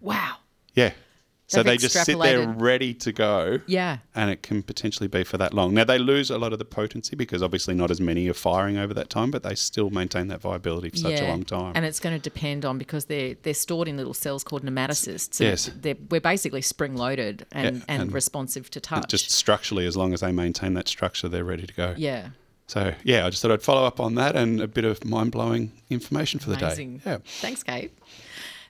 Wow. 0.00 0.36
Yeah. 0.74 0.92
So 1.54 1.62
They've 1.62 1.78
just 1.80 2.04
sit 2.04 2.18
there 2.18 2.48
ready 2.48 2.92
to 2.94 3.12
go. 3.12 3.60
Yeah. 3.66 3.98
And 4.14 4.30
it 4.30 4.42
can 4.42 4.62
potentially 4.62 5.08
be 5.08 5.24
for 5.24 5.36
that 5.38 5.54
long. 5.54 5.74
Now, 5.74 5.84
they 5.84 5.98
lose 5.98 6.30
a 6.30 6.38
lot 6.38 6.52
of 6.52 6.58
the 6.58 6.64
potency 6.64 7.16
because 7.16 7.42
obviously 7.42 7.74
not 7.74 7.90
as 7.90 8.00
many 8.00 8.28
are 8.28 8.34
firing 8.34 8.76
over 8.78 8.92
that 8.94 9.10
time, 9.10 9.30
but 9.30 9.42
they 9.42 9.54
still 9.54 9.90
maintain 9.90 10.28
that 10.28 10.40
viability 10.40 10.90
for 10.90 10.96
such 10.98 11.20
a 11.20 11.28
long 11.28 11.44
time. 11.44 11.72
And 11.74 11.84
it's 11.84 12.00
going 12.00 12.14
to 12.16 12.22
depend 12.22 12.64
on 12.64 12.78
because 12.78 13.06
they're 13.06 13.34
they're 13.42 13.54
stored 13.54 13.88
in 13.88 13.96
little 13.96 14.14
cells 14.14 14.44
called 14.44 14.62
nematocysts. 14.64 15.34
So 15.34 15.44
Yes. 15.44 15.70
they're, 15.80 15.96
we're 16.10 16.20
basically 16.20 16.62
spring 16.62 16.96
loaded 16.96 17.46
and, 17.52 17.76
Yeah, 17.78 17.82
and, 17.88 18.02
and 18.02 18.12
responsive 18.12 18.70
to 18.70 18.80
touch. 18.80 19.08
just 19.08 19.30
structurally, 19.30 19.86
as 19.86 19.96
long 19.96 20.12
as 20.12 20.20
they 20.20 20.32
maintain 20.32 20.74
that 20.74 20.88
structure, 20.88 21.28
they're 21.28 21.44
ready 21.44 21.66
to 21.66 21.74
go. 21.74 21.94
yeah. 21.96 22.28
So, 22.66 22.94
yeah, 23.04 23.26
I 23.26 23.30
just 23.30 23.42
thought 23.42 23.50
I'd 23.50 23.60
follow 23.62 23.84
up 23.84 24.00
on 24.00 24.14
that 24.14 24.34
and 24.36 24.58
a 24.58 24.66
bit 24.66 24.86
of 24.86 25.04
mind 25.04 25.32
blowing 25.32 25.70
information 25.90 26.40
for 26.40 26.48
the 26.48 26.56
Amazing. 26.56 26.96
day. 26.96 27.02
Yeah. 27.10 27.18
Thanks, 27.22 27.62
Kate. 27.62 27.92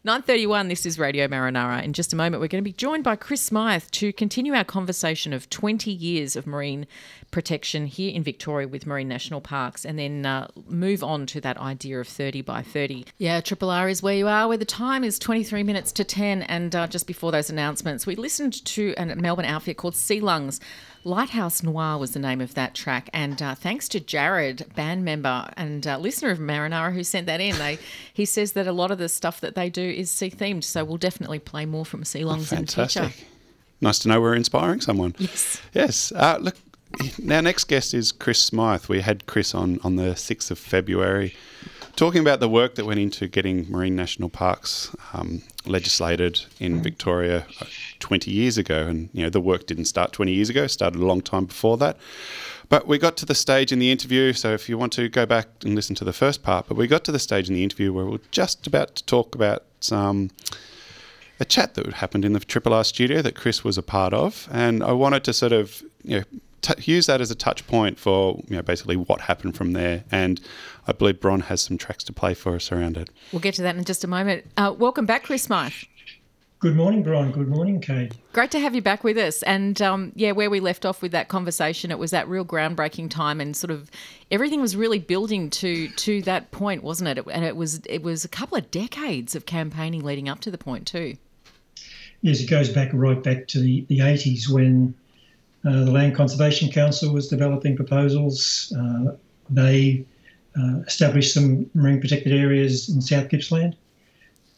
9.31, 0.06 0.68
this 0.68 0.84
is 0.84 0.98
Radio 0.98 1.26
Marinara. 1.26 1.82
In 1.82 1.94
just 1.94 2.12
a 2.12 2.16
moment, 2.16 2.42
we're 2.42 2.48
going 2.48 2.62
to 2.62 2.70
be 2.70 2.74
joined 2.74 3.02
by 3.02 3.16
Chris 3.16 3.40
Smyth 3.40 3.90
to 3.92 4.12
continue 4.12 4.52
our 4.52 4.62
conversation 4.62 5.32
of 5.32 5.48
20 5.48 5.90
years 5.90 6.36
of 6.36 6.46
marine 6.46 6.86
protection 7.30 7.86
here 7.86 8.14
in 8.14 8.22
Victoria 8.22 8.68
with 8.68 8.86
Marine 8.86 9.08
National 9.08 9.40
Parks 9.40 9.82
and 9.82 9.98
then 9.98 10.26
uh, 10.26 10.48
move 10.68 11.02
on 11.02 11.24
to 11.24 11.40
that 11.40 11.56
idea 11.56 11.98
of 11.98 12.06
30 12.06 12.42
by 12.42 12.60
30. 12.60 13.06
Yeah, 13.16 13.40
Triple 13.40 13.70
R 13.70 13.88
is 13.88 14.02
where 14.02 14.14
you 14.14 14.28
are, 14.28 14.46
where 14.46 14.58
the 14.58 14.66
time 14.66 15.04
is 15.04 15.18
23 15.18 15.62
minutes 15.62 15.90
to 15.92 16.04
10. 16.04 16.42
And 16.42 16.76
uh, 16.76 16.86
just 16.86 17.06
before 17.06 17.32
those 17.32 17.48
announcements, 17.48 18.06
we 18.06 18.14
listened 18.14 18.62
to 18.66 18.92
a 18.98 19.06
Melbourne 19.06 19.46
outfit 19.46 19.78
called 19.78 19.96
Sea 19.96 20.20
Lungs. 20.20 20.60
Lighthouse 21.04 21.62
Noir 21.62 21.98
was 21.98 22.12
the 22.12 22.18
name 22.18 22.40
of 22.40 22.54
that 22.54 22.74
track, 22.74 23.10
and 23.12 23.40
uh, 23.42 23.54
thanks 23.54 23.88
to 23.90 24.00
Jared, 24.00 24.74
band 24.74 25.04
member 25.04 25.50
and 25.56 25.86
uh, 25.86 25.98
listener 25.98 26.30
of 26.30 26.38
Marinara, 26.38 26.92
who 26.94 27.04
sent 27.04 27.26
that 27.26 27.40
in. 27.40 27.56
They, 27.58 27.78
he 28.12 28.24
says 28.24 28.52
that 28.52 28.66
a 28.66 28.72
lot 28.72 28.90
of 28.90 28.98
the 28.98 29.08
stuff 29.08 29.40
that 29.42 29.54
they 29.54 29.68
do 29.68 29.82
is 29.82 30.10
sea 30.10 30.30
themed, 30.30 30.64
so 30.64 30.82
we'll 30.84 30.96
definitely 30.96 31.38
play 31.38 31.66
more 31.66 31.84
from 31.84 32.04
Sea 32.04 32.24
Lungs 32.24 32.52
in 32.52 32.64
the 32.64 32.72
future. 32.72 33.00
Fantastic. 33.00 33.26
Nice 33.80 33.98
to 34.00 34.08
know 34.08 34.20
we're 34.20 34.34
inspiring 34.34 34.80
someone. 34.80 35.14
Yes. 35.18 35.60
Yes. 35.74 36.12
Uh, 36.12 36.38
look, 36.40 36.56
our 37.30 37.42
next 37.42 37.64
guest 37.64 37.92
is 37.92 38.12
Chris 38.12 38.38
Smyth. 38.40 38.88
We 38.88 39.02
had 39.02 39.26
Chris 39.26 39.54
on 39.54 39.80
on 39.84 39.96
the 39.96 40.14
6th 40.14 40.50
of 40.50 40.58
February 40.58 41.34
talking 41.96 42.20
about 42.20 42.40
the 42.40 42.48
work 42.48 42.74
that 42.74 42.84
went 42.84 43.00
into 43.00 43.28
getting 43.28 43.70
marine 43.70 43.96
national 43.96 44.28
parks 44.28 44.94
um, 45.12 45.42
legislated 45.66 46.44
in 46.58 46.82
Victoria 46.82 47.46
uh, 47.60 47.66
20 48.00 48.30
years 48.30 48.58
ago. 48.58 48.86
And, 48.86 49.08
you 49.12 49.22
know, 49.22 49.30
the 49.30 49.40
work 49.40 49.66
didn't 49.66 49.86
start 49.86 50.12
20 50.12 50.32
years 50.32 50.50
ago, 50.50 50.66
started 50.66 51.00
a 51.00 51.06
long 51.06 51.20
time 51.20 51.46
before 51.46 51.76
that. 51.78 51.96
But 52.68 52.86
we 52.86 52.98
got 52.98 53.16
to 53.18 53.26
the 53.26 53.34
stage 53.34 53.72
in 53.72 53.78
the 53.78 53.90
interview, 53.90 54.32
so 54.32 54.52
if 54.52 54.68
you 54.68 54.78
want 54.78 54.92
to 54.94 55.08
go 55.08 55.26
back 55.26 55.48
and 55.64 55.74
listen 55.74 55.94
to 55.96 56.04
the 56.04 56.12
first 56.12 56.42
part, 56.42 56.66
but 56.66 56.76
we 56.76 56.86
got 56.86 57.04
to 57.04 57.12
the 57.12 57.18
stage 57.18 57.48
in 57.48 57.54
the 57.54 57.62
interview 57.62 57.92
where 57.92 58.04
we 58.06 58.12
were 58.12 58.20
just 58.30 58.66
about 58.66 58.96
to 58.96 59.04
talk 59.04 59.34
about 59.34 59.64
some 59.80 60.30
a 61.40 61.44
chat 61.44 61.74
that 61.74 61.94
happened 61.94 62.24
in 62.24 62.32
the 62.32 62.40
Triple 62.40 62.72
R 62.72 62.84
studio 62.84 63.20
that 63.20 63.34
Chris 63.34 63.64
was 63.64 63.76
a 63.76 63.82
part 63.82 64.14
of, 64.14 64.48
and 64.50 64.82
I 64.82 64.92
wanted 64.92 65.24
to 65.24 65.32
sort 65.32 65.52
of 65.52 65.82
you 66.02 66.18
know 66.18 66.24
t- 66.64 66.92
use 66.92 67.06
that 67.06 67.20
as 67.20 67.30
a 67.30 67.34
touch 67.34 67.66
point 67.66 67.98
for 67.98 68.42
you 68.48 68.56
know 68.56 68.62
basically 68.62 68.96
what 68.96 69.22
happened 69.22 69.56
from 69.56 69.72
there. 69.72 70.04
And 70.10 70.40
I 70.86 70.92
believe 70.92 71.20
Bron 71.20 71.40
has 71.40 71.60
some 71.60 71.78
tracks 71.78 72.02
to 72.04 72.12
play 72.12 72.34
for 72.34 72.56
us 72.56 72.72
around 72.72 72.96
it. 72.96 73.10
We'll 73.32 73.40
get 73.40 73.54
to 73.54 73.62
that 73.62 73.76
in 73.76 73.84
just 73.84 74.02
a 74.04 74.08
moment. 74.08 74.46
Uh, 74.56 74.74
welcome 74.76 75.06
back, 75.06 75.24
Chris 75.24 75.44
Smyth. 75.44 75.84
Good 76.60 76.76
morning, 76.76 77.02
Brian. 77.02 77.30
Good 77.30 77.48
morning, 77.48 77.78
Kate. 77.78 78.14
Great 78.32 78.50
to 78.52 78.58
have 78.58 78.74
you 78.74 78.80
back 78.80 79.04
with 79.04 79.18
us. 79.18 79.42
And 79.42 79.82
um, 79.82 80.12
yeah, 80.14 80.32
where 80.32 80.48
we 80.48 80.60
left 80.60 80.86
off 80.86 81.02
with 81.02 81.12
that 81.12 81.28
conversation, 81.28 81.90
it 81.90 81.98
was 81.98 82.10
that 82.12 82.26
real 82.26 82.44
groundbreaking 82.44 83.10
time, 83.10 83.38
and 83.38 83.54
sort 83.54 83.70
of 83.70 83.90
everything 84.30 84.62
was 84.62 84.74
really 84.74 84.98
building 84.98 85.50
to 85.50 85.88
to 85.88 86.22
that 86.22 86.50
point, 86.52 86.82
wasn't 86.82 87.18
it? 87.18 87.26
And 87.30 87.44
it 87.44 87.56
was 87.56 87.82
it 87.84 88.02
was 88.02 88.24
a 88.24 88.28
couple 88.28 88.56
of 88.56 88.70
decades 88.70 89.34
of 89.34 89.44
campaigning 89.44 90.02
leading 90.02 90.28
up 90.28 90.40
to 90.40 90.50
the 90.50 90.56
point 90.56 90.86
too. 90.86 91.16
Yes, 92.22 92.40
it 92.40 92.48
goes 92.48 92.70
back 92.70 92.88
right 92.94 93.22
back 93.22 93.46
to 93.48 93.60
the, 93.60 93.84
the 93.88 93.98
80s 93.98 94.48
when 94.48 94.94
the 95.64 95.90
Land 95.90 96.14
Conservation 96.14 96.70
Council 96.70 97.12
was 97.12 97.28
developing 97.28 97.74
proposals. 97.74 98.72
Uh, 98.78 99.16
they 99.48 100.04
uh, 100.58 100.80
established 100.86 101.32
some 101.32 101.68
marine 101.74 102.00
protected 102.00 102.32
areas 102.32 102.88
in 102.88 103.00
South 103.00 103.28
Gippsland. 103.28 103.76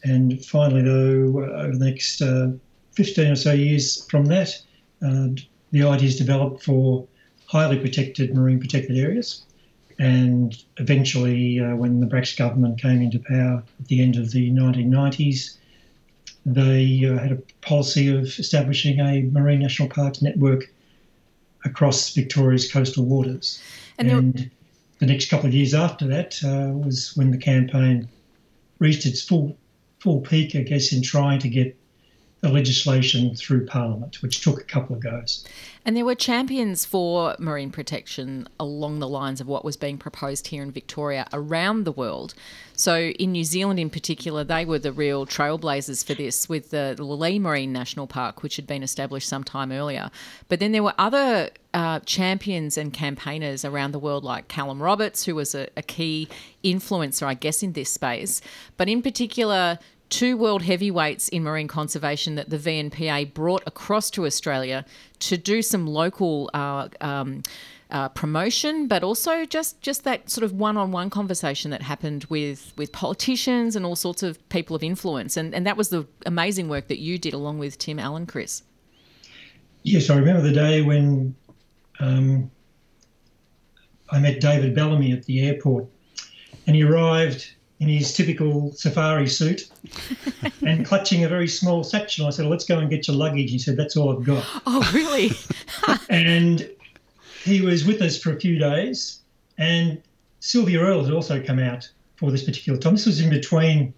And 0.05 0.45
finally, 0.45 0.83
though, 0.83 1.43
uh, 1.43 1.63
over 1.63 1.77
the 1.77 1.85
next 1.85 2.21
uh, 2.21 2.51
15 2.93 3.33
or 3.33 3.37
so 3.37 3.53
years 3.53 4.05
from 4.07 4.27
that, 4.27 4.51
uh, 5.03 5.29
the 5.73 5.85
ideas 5.85 6.17
developed 6.17 6.63
for 6.63 7.07
highly 7.47 7.79
protected 7.79 8.35
marine 8.35 8.59
protected 8.59 8.99
areas. 8.99 9.43
And 9.99 10.57
eventually, 10.77 11.61
uh, 11.61 11.75
when 11.77 12.01
the 12.01 12.07
Bracks 12.07 12.35
government 12.35 12.81
came 12.81 13.01
into 13.01 13.19
power 13.19 13.63
at 13.81 13.87
the 13.87 14.03
end 14.03 14.17
of 14.17 14.33
the 14.33 14.51
1990s, 14.51 15.57
they 16.45 17.05
uh, 17.05 17.19
had 17.19 17.33
a 17.33 17.43
policy 17.63 18.09
of 18.09 18.25
establishing 18.39 19.01
a 19.01 19.23
marine 19.23 19.61
national 19.61 19.89
parks 19.89 20.21
network 20.21 20.71
across 21.67 22.15
Victoria's 22.15 22.71
coastal 22.71 23.05
waters. 23.05 23.61
And 23.99 24.11
And, 24.11 24.51
the 24.99 25.07
next 25.07 25.29
couple 25.29 25.47
of 25.47 25.55
years 25.55 25.75
after 25.75 26.07
that 26.07 26.41
uh, 26.43 26.73
was 26.73 27.15
when 27.17 27.31
the 27.31 27.37
campaign 27.37 28.09
reached 28.79 29.05
its 29.05 29.23
full 29.23 29.57
full 29.99 30.21
peak, 30.21 30.55
I 30.55 30.63
guess, 30.63 30.93
in 30.93 31.03
trying 31.03 31.39
to 31.41 31.49
get 31.49 31.77
the 32.41 32.49
legislation 32.51 33.35
through 33.35 33.65
Parliament, 33.65 34.21
which 34.21 34.43
took 34.43 34.61
a 34.61 34.65
couple 34.65 34.95
of 34.95 35.03
goes. 35.03 35.45
And 35.87 35.97
there 35.97 36.05
were 36.05 36.15
champions 36.15 36.85
for 36.85 37.35
marine 37.39 37.71
protection 37.71 38.47
along 38.61 38.99
the 38.99 39.09
lines 39.09 39.41
of 39.41 39.47
what 39.47 39.65
was 39.65 39.77
being 39.77 39.97
proposed 39.97 40.49
here 40.49 40.63
in 40.63 40.71
Victoria 40.71 41.27
around 41.33 41.85
the 41.85 41.93
world. 41.93 42.35
So, 42.75 42.99
in 42.99 43.33
New 43.33 43.45
Zealand 43.45 43.81
in 43.81 43.89
particular, 43.89 44.45
they 44.45 44.67
were 44.67 44.79
the 44.79 44.93
real 44.93 45.25
trailblazers 45.25 46.05
for 46.05 46.13
this 46.13 46.47
with 46.47 46.71
the 46.71 46.95
Leigh 47.03 47.39
Marine 47.39 47.73
National 47.73 48.07
Park, 48.07 48.43
which 48.43 48.57
had 48.57 48.67
been 48.67 48.83
established 48.83 49.29
some 49.29 49.45
time 49.45 49.73
earlier. 49.73 50.11
But 50.49 50.61
then 50.61 50.73
there 50.73 50.83
were 50.83 50.95
other 50.99 51.51
uh, 51.73 52.01
champions 52.01 52.77
and 52.77 52.93
campaigners 52.93 53.65
around 53.65 53.93
the 53.93 53.99
world, 53.99 54.25
like 54.25 54.49
Callum 54.49 54.83
Roberts, 54.83 55.25
who 55.25 55.35
was 55.35 55.55
a, 55.55 55.69
a 55.77 55.83
key 55.83 56.29
influencer, 56.63 57.27
I 57.27 57.35
guess, 57.35 57.63
in 57.63 57.73
this 57.73 57.91
space. 57.91 58.43
But 58.77 58.89
in 58.89 59.03
particular, 59.03 59.79
two 60.09 60.37
world 60.37 60.63
heavyweights 60.63 61.29
in 61.29 61.43
marine 61.43 61.69
conservation 61.69 62.35
that 62.37 62.51
the 62.51 62.59
VNPA 62.59 63.35
brought 63.35 63.63
across 63.67 64.11
to 64.11 64.27
Australia 64.27 64.85
to 65.21 65.37
do 65.37 65.63
some 65.63 65.87
local 65.87 66.51
uh, 66.55 66.89
um, 67.01 67.43
uh, 67.91 68.09
promotion, 68.11 68.89
but 68.89 69.03
also 69.03 69.45
just 69.45 69.81
just 69.81 70.05
that 70.05 70.29
sort 70.29 70.45
of 70.45 70.53
one-on-one 70.53 71.11
conversation 71.11 71.71
that 71.71 71.83
happened 71.83 72.25
with 72.25 72.73
with 72.77 72.93
politicians 72.93 73.77
and 73.77 73.87
all 73.87 73.97
sorts 73.97 74.23
of 74.23 74.47
people 74.49 74.75
of 74.75 74.83
influence, 74.83 75.37
and 75.37 75.55
and 75.55 75.67
that 75.67 75.77
was 75.77 75.91
the 75.91 76.07
amazing 76.25 76.69
work 76.69 76.89
that 76.89 76.99
you 76.99 77.19
did 77.19 77.33
along 77.33 77.59
with 77.59 77.79
Tim 77.79 77.99
Allen, 77.99 78.27
Chris. 78.27 78.63
Yes, 79.83 80.11
I 80.11 80.17
remember 80.17 80.43
the 80.43 80.53
day 80.53 80.83
when 80.83 81.37
um, 82.01 82.51
I 84.11 84.19
met 84.19 84.41
David 84.41 84.75
Bellamy 84.75 85.13
at 85.13 85.25
the 85.25 85.47
airport, 85.47 85.87
and 86.67 86.75
he 86.75 86.83
arrived 86.83 87.56
in 87.79 87.89
his 87.89 88.15
typical 88.15 88.73
safari 88.73 89.29
suit 89.29 89.69
and 90.67 90.87
clutching 90.87 91.25
a 91.25 91.29
very 91.29 91.49
small 91.49 91.85
satchel. 91.85 92.27
I 92.27 92.31
said, 92.31 92.47
"Let's 92.47 92.65
go 92.65 92.79
and 92.79 92.89
get 92.89 93.07
your 93.09 93.17
luggage." 93.17 93.51
He 93.51 93.59
said, 93.59 93.77
"That's 93.77 93.97
all 93.97 94.17
I've 94.17 94.25
got." 94.25 94.45
Oh, 94.67 94.91
really? 94.93 95.33
and 96.11 96.69
he 97.45 97.61
was 97.61 97.85
with 97.85 98.03
us 98.03 98.21
for 98.21 98.35
a 98.35 98.41
few 98.41 98.59
days. 98.59 99.21
And 99.59 100.03
Sylvia 100.41 100.81
Earle 100.81 101.05
had 101.05 101.15
also 101.15 101.43
come 101.43 101.59
out 101.59 101.89
for 102.17 102.31
this 102.31 102.45
particular 102.45 102.79
time. 102.79 102.95
This 102.95 103.07
was 103.07 103.21
in 103.21 103.31
between 103.31 103.95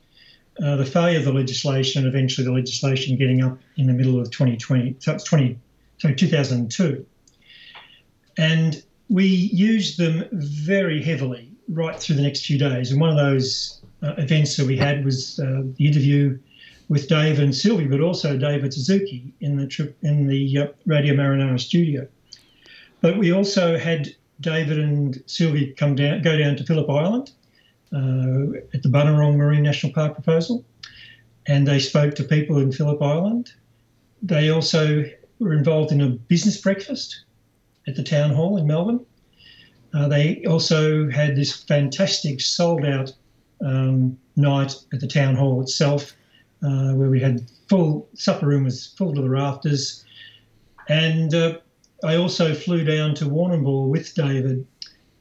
uh, 0.62 0.77
the 0.77 0.85
failure 0.85 1.19
of 1.19 1.25
the 1.25 1.33
legislation 1.33 2.05
and 2.05 2.14
eventually 2.14 2.45
the 2.45 2.53
legislation 2.53 3.17
getting 3.17 3.43
up 3.43 3.59
in 3.77 3.87
the 3.87 3.93
middle 3.93 4.21
of 4.21 4.31
2020. 4.31 4.97
So 4.99 5.14
it's 5.14 5.25
20, 5.25 5.59
sorry, 5.99 6.14
2002. 6.14 7.07
And 8.37 8.83
we 9.09 9.25
used 9.27 9.99
them 9.99 10.25
very 10.33 11.03
heavily 11.03 11.53
right 11.69 11.99
through 11.99 12.17
the 12.17 12.23
next 12.23 12.45
few 12.47 12.59
days. 12.59 12.91
And 12.91 13.01
one 13.01 13.11
of 13.11 13.17
those 13.17 13.81
uh, 14.03 14.15
events 14.19 14.57
that 14.57 14.67
we 14.67 14.77
had 14.77 15.05
was 15.05 15.39
uh, 15.39 15.63
the 15.77 15.87
interview 15.87 16.39
with 16.89 17.09
Dave 17.09 17.39
and 17.39 17.55
Sylvie, 17.55 17.87
but 17.87 18.01
also 18.01 18.39
David 18.39 18.73
Suzuki 18.73 19.33
in 19.41 19.57
the 19.57 19.67
trip 19.67 19.97
in 20.03 20.27
the 20.27 20.59
uh, 20.59 20.67
Radio 20.87 21.15
Marinara 21.15 21.61
studio. 21.61 22.07
But 23.01 23.19
we 23.19 23.33
also 23.33 23.79
had 23.79 24.09
David 24.41 24.79
and 24.79 25.23
Sylvie 25.27 25.73
come 25.73 25.95
down, 25.95 26.23
go 26.23 26.37
down 26.37 26.57
to 26.57 26.65
Phillip 26.65 26.89
Island 26.89 27.33
uh, 27.93 28.59
at 28.73 28.83
the 28.83 28.89
Bunurong 28.89 29.37
Marine 29.37 29.63
National 29.63 29.93
Park 29.93 30.15
proposal, 30.15 30.65
and 31.47 31.67
they 31.67 31.79
spoke 31.79 32.15
to 32.17 32.25
people 32.25 32.59
in 32.59 32.73
Phillip 32.73 33.03
Island. 33.03 33.53
They 34.23 34.51
also 34.51 35.05
were 35.39 35.53
involved 35.53 35.93
in 35.93 36.01
a 36.01 36.09
business 36.09 36.61
breakfast 36.61 37.25
at 37.87 37.97
the 37.97 38.03
town 38.03 38.31
hall 38.31 38.57
in 38.57 38.67
Melbourne. 38.67 39.05
Uh, 39.94 40.09
they 40.09 40.44
also 40.46 41.09
had 41.09 41.37
this 41.37 41.64
fantastic 41.64 42.40
sold 42.40 42.85
out 42.85 43.12
um, 43.64 44.18
night 44.37 44.74
at 44.92 45.01
the 45.01 45.07
town 45.07 45.35
hall 45.35 45.61
itself, 45.62 46.14
uh, 46.62 46.92
where 46.92 47.11
we 47.11 47.20
had 47.20 47.51
full 47.68 48.09
supper 48.14 48.46
room 48.46 48.64
was 48.64 48.87
full 48.87 49.14
to 49.14 49.22
the 49.22 49.31
rafters, 49.31 50.05
and 50.88 51.35
uh, 51.35 51.59
I 52.05 52.16
also 52.16 52.55
flew 52.55 52.85
down 52.85 53.14
to 53.16 53.24
Warrnambool 53.24 53.88
with 53.88 54.14
David, 54.14 54.66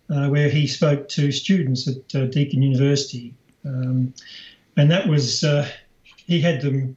uh, 0.10 0.27
where 0.30 0.49
he 0.49 0.67
spoke 0.67 1.10
to 1.10 1.32
students 1.32 1.88
at 1.88 2.15
uh, 2.15 2.25
Deakin 2.27 2.62
University, 2.62 3.34
um, 3.65 4.13
and 4.75 4.91
that 4.91 5.08
was 5.08 5.43
uh, 5.43 5.67
he 6.03 6.41
had 6.41 6.62
them 6.62 6.95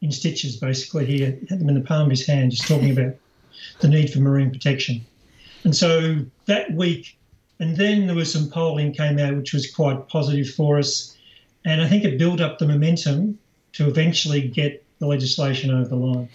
in 0.00 0.10
stitches, 0.10 0.56
basically. 0.56 1.06
He 1.06 1.20
had 1.22 1.48
them 1.48 1.68
in 1.68 1.74
the 1.74 1.86
palm 1.86 2.04
of 2.06 2.10
his 2.10 2.26
hand, 2.26 2.50
just 2.50 2.66
talking 2.66 2.90
about 2.90 3.14
the 3.80 3.88
need 3.88 4.12
for 4.12 4.18
marine 4.18 4.50
protection. 4.50 5.04
And 5.64 5.76
so 5.76 6.24
that 6.46 6.72
week, 6.72 7.16
and 7.60 7.76
then 7.76 8.06
there 8.06 8.16
was 8.16 8.32
some 8.32 8.50
polling 8.50 8.92
came 8.92 9.18
out, 9.18 9.36
which 9.36 9.52
was 9.52 9.70
quite 9.70 10.08
positive 10.08 10.48
for 10.50 10.78
us. 10.78 11.16
And 11.64 11.80
I 11.80 11.88
think 11.88 12.04
it 12.04 12.18
built 12.18 12.40
up 12.40 12.58
the 12.58 12.66
momentum 12.66 13.38
to 13.74 13.86
eventually 13.86 14.48
get 14.48 14.84
the 14.98 15.06
legislation 15.06 15.70
over 15.70 15.88
the 15.88 15.96
line. 15.96 16.28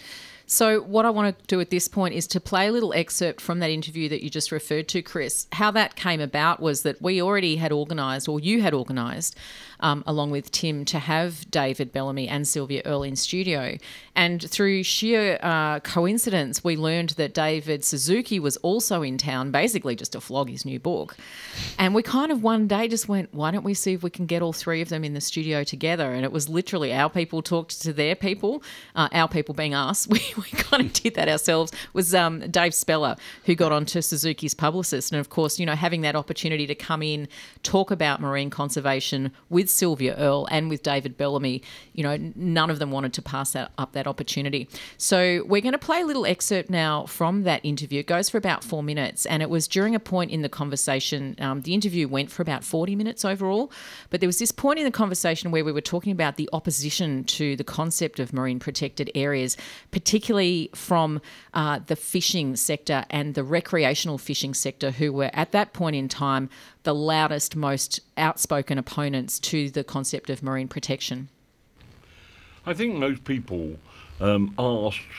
So, 0.50 0.80
what 0.80 1.04
I 1.04 1.10
want 1.10 1.38
to 1.38 1.46
do 1.46 1.60
at 1.60 1.68
this 1.68 1.88
point 1.88 2.14
is 2.14 2.26
to 2.28 2.40
play 2.40 2.68
a 2.68 2.72
little 2.72 2.94
excerpt 2.94 3.38
from 3.38 3.58
that 3.58 3.68
interview 3.68 4.08
that 4.08 4.24
you 4.24 4.30
just 4.30 4.50
referred 4.50 4.88
to, 4.88 5.02
Chris. 5.02 5.46
How 5.52 5.70
that 5.72 5.94
came 5.94 6.22
about 6.22 6.58
was 6.58 6.84
that 6.84 7.02
we 7.02 7.20
already 7.20 7.56
had 7.56 7.70
organised, 7.70 8.30
or 8.30 8.40
you 8.40 8.62
had 8.62 8.72
organised, 8.72 9.36
um, 9.80 10.02
along 10.06 10.30
with 10.30 10.50
Tim, 10.50 10.86
to 10.86 11.00
have 11.00 11.50
David 11.50 11.92
Bellamy 11.92 12.28
and 12.28 12.48
Sylvia 12.48 12.80
Earle 12.86 13.02
in 13.02 13.14
studio. 13.14 13.76
And 14.16 14.42
through 14.42 14.84
sheer 14.84 15.38
uh, 15.42 15.80
coincidence, 15.80 16.64
we 16.64 16.78
learned 16.78 17.10
that 17.10 17.34
David 17.34 17.84
Suzuki 17.84 18.40
was 18.40 18.56
also 18.58 19.02
in 19.02 19.18
town, 19.18 19.50
basically 19.50 19.96
just 19.96 20.12
to 20.12 20.20
flog 20.20 20.48
his 20.48 20.64
new 20.64 20.80
book. 20.80 21.14
And 21.78 21.94
we 21.94 22.02
kind 22.02 22.32
of 22.32 22.42
one 22.42 22.66
day 22.66 22.88
just 22.88 23.06
went, 23.06 23.34
why 23.34 23.50
don't 23.50 23.64
we 23.64 23.74
see 23.74 23.92
if 23.92 24.02
we 24.02 24.08
can 24.08 24.24
get 24.24 24.40
all 24.40 24.54
three 24.54 24.80
of 24.80 24.88
them 24.88 25.04
in 25.04 25.12
the 25.12 25.20
studio 25.20 25.62
together? 25.62 26.10
And 26.10 26.24
it 26.24 26.32
was 26.32 26.48
literally 26.48 26.94
our 26.94 27.10
people 27.10 27.42
talked 27.42 27.82
to 27.82 27.92
their 27.92 28.16
people, 28.16 28.62
uh, 28.96 29.10
our 29.12 29.28
people 29.28 29.54
being 29.54 29.74
us. 29.74 30.08
We, 30.18 30.22
we 30.52 30.58
kind 30.58 30.86
of 30.86 30.92
did 30.92 31.14
that 31.14 31.28
ourselves. 31.28 31.72
Was 31.92 32.14
um, 32.14 32.40
Dave 32.50 32.74
Speller 32.74 33.16
who 33.44 33.54
got 33.54 33.72
onto 33.72 34.00
Suzuki's 34.00 34.54
publicist, 34.54 35.12
and 35.12 35.20
of 35.20 35.28
course, 35.28 35.58
you 35.58 35.66
know, 35.66 35.74
having 35.74 36.02
that 36.02 36.16
opportunity 36.16 36.66
to 36.66 36.74
come 36.74 37.02
in, 37.02 37.28
talk 37.62 37.90
about 37.90 38.20
marine 38.20 38.50
conservation 38.50 39.32
with 39.48 39.68
Sylvia 39.68 40.14
Earle 40.16 40.46
and 40.50 40.68
with 40.68 40.82
David 40.82 41.16
Bellamy, 41.16 41.62
you 41.92 42.02
know, 42.02 42.16
none 42.34 42.70
of 42.70 42.78
them 42.78 42.90
wanted 42.90 43.12
to 43.14 43.22
pass 43.22 43.52
that 43.52 43.72
up 43.78 43.92
that 43.92 44.06
opportunity. 44.06 44.68
So 44.96 45.44
we're 45.46 45.62
going 45.62 45.72
to 45.72 45.78
play 45.78 46.00
a 46.00 46.06
little 46.06 46.26
excerpt 46.26 46.70
now 46.70 47.06
from 47.06 47.42
that 47.44 47.64
interview. 47.64 48.00
It 48.00 48.06
goes 48.06 48.28
for 48.28 48.38
about 48.38 48.62
four 48.62 48.82
minutes, 48.82 49.26
and 49.26 49.42
it 49.42 49.50
was 49.50 49.66
during 49.66 49.94
a 49.94 50.00
point 50.00 50.30
in 50.30 50.42
the 50.42 50.48
conversation. 50.48 51.36
Um, 51.38 51.62
the 51.62 51.74
interview 51.74 52.08
went 52.08 52.30
for 52.30 52.42
about 52.42 52.64
forty 52.64 52.94
minutes 52.94 53.24
overall, 53.24 53.72
but 54.10 54.20
there 54.20 54.28
was 54.28 54.38
this 54.38 54.52
point 54.52 54.78
in 54.78 54.84
the 54.84 54.90
conversation 54.90 55.50
where 55.50 55.64
we 55.64 55.72
were 55.72 55.80
talking 55.80 56.12
about 56.12 56.36
the 56.36 56.48
opposition 56.52 57.24
to 57.24 57.56
the 57.56 57.64
concept 57.64 58.20
of 58.20 58.32
marine 58.32 58.58
protected 58.58 59.10
areas, 59.14 59.56
particularly 59.90 60.27
particularly 60.28 60.68
from 60.74 61.22
uh, 61.54 61.80
the 61.86 61.96
fishing 61.96 62.54
sector 62.54 63.06
and 63.08 63.34
the 63.34 63.42
recreational 63.42 64.18
fishing 64.18 64.52
sector, 64.52 64.90
who 64.90 65.10
were 65.10 65.30
at 65.32 65.52
that 65.52 65.72
point 65.72 65.96
in 65.96 66.06
time 66.06 66.50
the 66.82 66.94
loudest, 66.94 67.56
most 67.56 68.00
outspoken 68.18 68.76
opponents 68.76 69.38
to 69.38 69.70
the 69.70 69.82
concept 69.82 70.28
of 70.28 70.42
marine 70.42 70.68
protection? 70.68 71.30
I 72.66 72.74
think 72.74 72.96
most 72.96 73.24
people 73.24 73.78
um, 74.20 74.54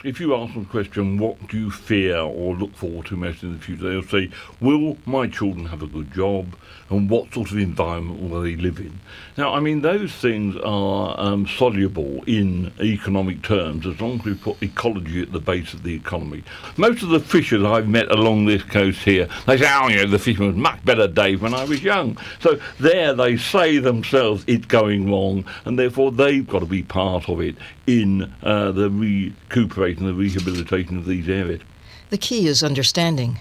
if 0.04 0.20
you 0.20 0.34
ask 0.34 0.54
them 0.54 0.64
the 0.64 0.70
question, 0.70 1.18
what 1.18 1.48
do 1.48 1.58
you 1.58 1.70
fear 1.70 2.18
or 2.18 2.54
look 2.54 2.74
forward 2.74 3.06
to 3.06 3.16
most 3.16 3.42
in 3.42 3.52
the 3.52 3.58
future, 3.58 3.88
they'll 3.88 4.02
say, 4.02 4.30
will 4.60 4.98
my 5.06 5.26
children 5.26 5.66
have 5.66 5.82
a 5.82 5.86
good 5.86 6.12
job? 6.12 6.54
And 6.90 7.08
what 7.08 7.32
sort 7.32 7.52
of 7.52 7.58
environment 7.58 8.20
will 8.20 8.40
they 8.40 8.56
live 8.56 8.80
in? 8.80 8.98
Now, 9.36 9.54
I 9.54 9.60
mean, 9.60 9.80
those 9.80 10.12
things 10.12 10.56
are 10.56 11.18
um, 11.20 11.46
soluble 11.46 12.24
in 12.24 12.72
economic 12.80 13.42
terms 13.42 13.86
as 13.86 14.00
long 14.00 14.18
as 14.18 14.24
we 14.24 14.34
put 14.34 14.60
ecology 14.60 15.22
at 15.22 15.30
the 15.30 15.38
base 15.38 15.72
of 15.72 15.84
the 15.84 15.94
economy. 15.94 16.42
Most 16.76 17.04
of 17.04 17.10
the 17.10 17.20
fishers 17.20 17.64
I've 17.64 17.88
met 17.88 18.10
along 18.10 18.46
this 18.46 18.64
coast 18.64 19.02
here, 19.04 19.28
they 19.46 19.56
say, 19.56 19.72
oh, 19.72 19.88
know, 19.88 20.06
the 20.06 20.18
fishing 20.18 20.48
was 20.48 20.56
much 20.56 20.84
better 20.84 21.06
days 21.06 21.40
when 21.40 21.54
I 21.54 21.64
was 21.64 21.82
young. 21.82 22.18
So 22.40 22.60
there 22.80 23.14
they 23.14 23.36
say 23.36 23.78
themselves 23.78 24.44
it's 24.48 24.66
going 24.66 25.10
wrong, 25.10 25.44
and 25.64 25.78
therefore 25.78 26.10
they've 26.10 26.46
got 26.46 26.58
to 26.58 26.66
be 26.66 26.82
part 26.82 27.28
of 27.28 27.40
it 27.40 27.54
in 27.86 28.32
uh, 28.42 28.72
the 28.72 28.89
recuperation, 28.90 30.06
the 30.06 30.14
rehabilitation 30.14 30.98
of 30.98 31.06
these 31.06 31.28
areas. 31.28 31.62
The 32.10 32.18
key 32.18 32.46
is 32.46 32.62
understanding. 32.62 33.40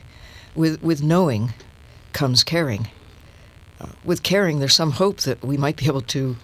With, 0.56 0.82
with 0.82 1.02
knowing 1.04 1.54
comes 2.14 2.44
caring. 2.44 2.88
Uh, 3.80 3.88
with 4.04 4.24
caring, 4.24 4.60
there's 4.60 4.76
some 4.76 4.92
hope 4.92 5.22
that 5.22 5.44
we 5.44 5.58
might 5.58 5.78
be 5.78 5.86
able 5.86 6.02
to 6.02 6.36